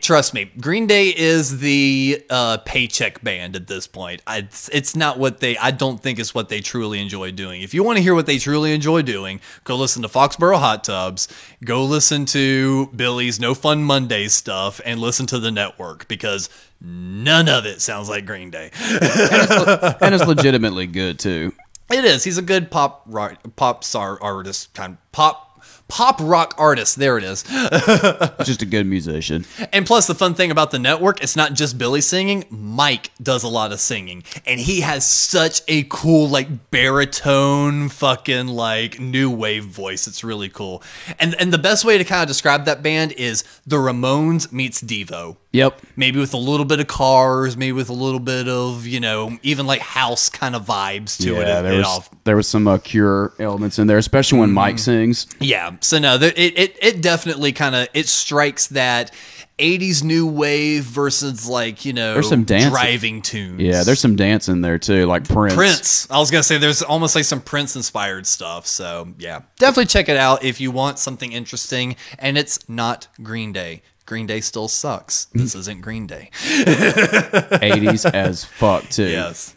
[0.00, 4.96] trust me green day is the uh, paycheck band at this point I, it's, it's
[4.96, 7.96] not what they i don't think it's what they truly enjoy doing if you want
[7.96, 11.28] to hear what they truly enjoy doing go listen to Foxboro Hot Tubs
[11.64, 16.48] go listen to Billie's no fun mondays stuff and listen to the network because
[16.80, 18.70] None of it sounds like Green Day.
[18.80, 21.52] and it's legitimately good too.
[21.90, 22.24] It is.
[22.24, 25.48] He's a good pop rock, pop star artist, kind of pop
[25.88, 26.96] pop rock artist.
[26.96, 27.42] There it is.
[28.44, 29.44] Just a good musician.
[29.72, 32.44] And plus, the fun thing about the network, it's not just Billie singing.
[32.50, 38.48] Mike does a lot of singing, and he has such a cool, like baritone, fucking
[38.48, 40.06] like new wave voice.
[40.06, 40.82] It's really cool.
[41.18, 44.82] And and the best way to kind of describe that band is the Ramones meets
[44.82, 45.36] Devo.
[45.52, 45.80] Yep.
[45.96, 49.38] Maybe with a little bit of cars, maybe with a little bit of you know
[49.42, 51.46] even like house kind of vibes to it.
[51.46, 54.48] yeah, there it was all there was some uh, Cure elements in there, especially when
[54.50, 54.54] Mm-hmm.
[54.54, 55.26] Mike sings.
[55.40, 55.76] Yeah.
[55.80, 59.10] So no, there, it, it it definitely kind of it strikes that
[59.58, 63.60] 80s new wave versus like you know There's some dance driving tunes.
[63.60, 65.54] Yeah, there's some dance in there too, like Prince.
[65.54, 66.10] Prince.
[66.10, 68.66] I was gonna say there's almost like some Prince inspired stuff.
[68.66, 71.96] So yeah, definitely check it out if you want something interesting.
[72.18, 73.80] And it's not Green Day.
[74.08, 75.26] Green Day still sucks.
[75.34, 76.30] This isn't Green Day.
[76.32, 79.06] 80s as fuck too.
[79.06, 79.54] Yes.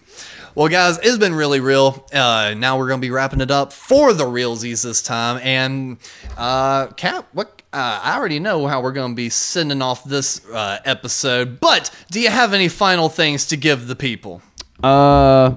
[0.55, 2.05] Well, guys, it's been really real.
[2.13, 5.39] Uh, now we're gonna be wrapping it up for the realsies this time.
[5.41, 5.99] And
[6.37, 7.61] uh, Cap, what?
[7.71, 11.61] Uh, I already know how we're gonna be sending off this uh, episode.
[11.61, 14.41] But do you have any final things to give the people?
[14.83, 15.55] Uh,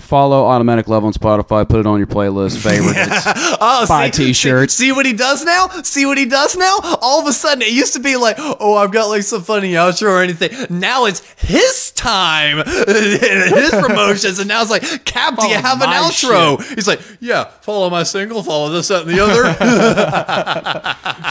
[0.00, 1.68] follow Automatic Love on Spotify.
[1.68, 2.58] Put it on your playlist.
[2.58, 3.26] Favorites.
[3.62, 4.72] Oh, Buy see- t-shirts.
[4.74, 5.68] See, see what he does now?
[5.82, 6.78] See what he does now?
[7.02, 9.72] All of a sudden, it used to be like, oh, I've got like some funny
[9.72, 10.50] outro or anything.
[10.70, 15.90] Now it's his time, his promotions, and now it's like, Cap, do you have an
[15.90, 16.62] my outro?
[16.74, 19.52] He's like, yeah, follow my single, follow this, that, and the other.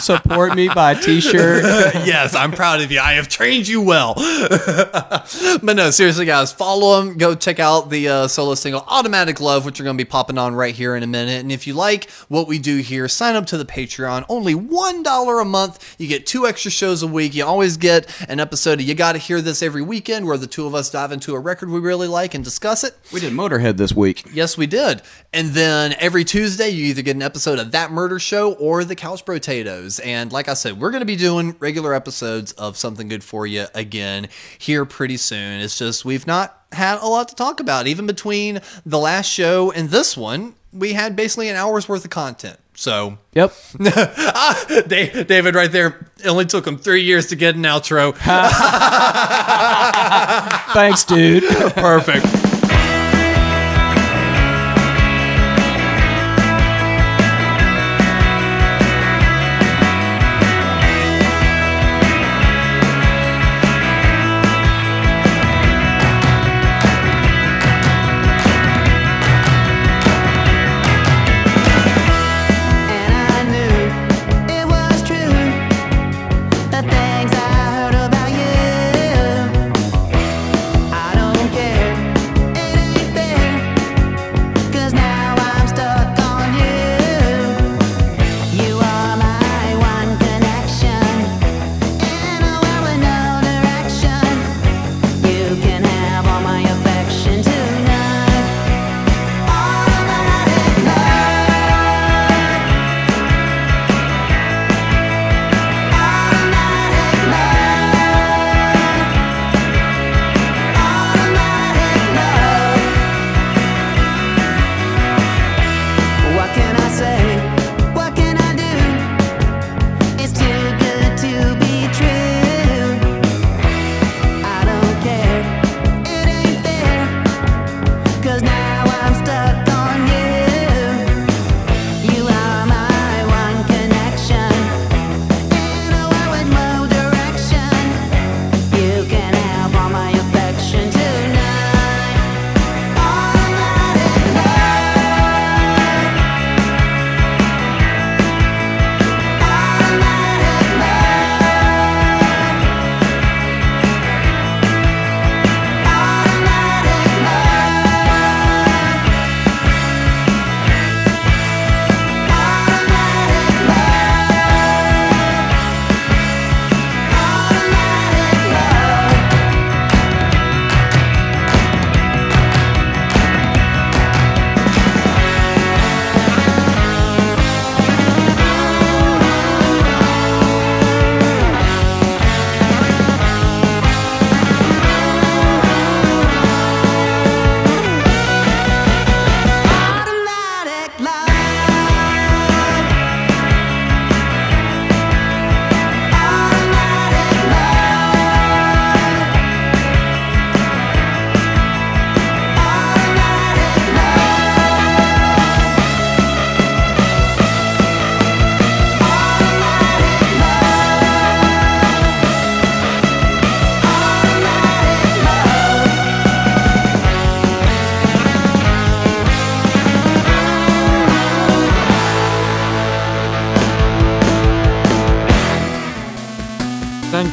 [0.02, 0.70] Support me.
[0.70, 1.64] Buy a T-shirt.
[2.06, 3.00] yes, I'm proud of you.
[3.00, 4.14] I have trained you well.
[4.16, 7.18] but no, seriously, guys, follow him.
[7.18, 10.38] Go check out the uh, solo single "Automatic Love," which are going to be popping
[10.38, 11.42] on right here in a minute.
[11.42, 14.26] And if you like what we do here, sign up to the Patreon.
[14.30, 15.96] Only one dollar a month.
[15.98, 17.34] You get two extra shows a week.
[17.34, 20.48] You always get an episode of "You Got to Hear This" every weekend, where the
[20.48, 22.96] two of us dive into a record we really like and discuss it.
[23.14, 24.26] We did Motorhead this week.
[24.34, 25.02] Yes, we did.
[25.34, 28.96] And then every Tuesday, you either get an episode of That Murder Show or The
[28.96, 30.00] Couch Potatoes.
[30.00, 33.46] And like I said, we're going to be doing regular episodes of Something Good For
[33.46, 34.28] You again
[34.58, 35.62] here pretty soon.
[35.62, 37.88] It's just we've not had a lot to talk about.
[37.88, 42.12] Even between the last show and this one, we had basically an hour's worth of
[42.12, 42.58] content.
[42.76, 43.54] So, Yep.
[43.82, 48.16] ah, David, right there, it only took him three years to get an outro.
[50.74, 51.44] Thanks, dude.
[51.74, 52.26] Perfect.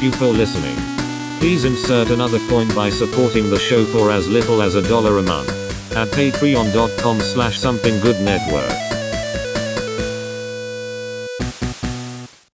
[0.06, 0.76] You for listening.
[1.40, 5.22] Please insert another coin by supporting the show for as little as a dollar a
[5.22, 5.50] month
[5.96, 8.85] at patreon.com slash something good network.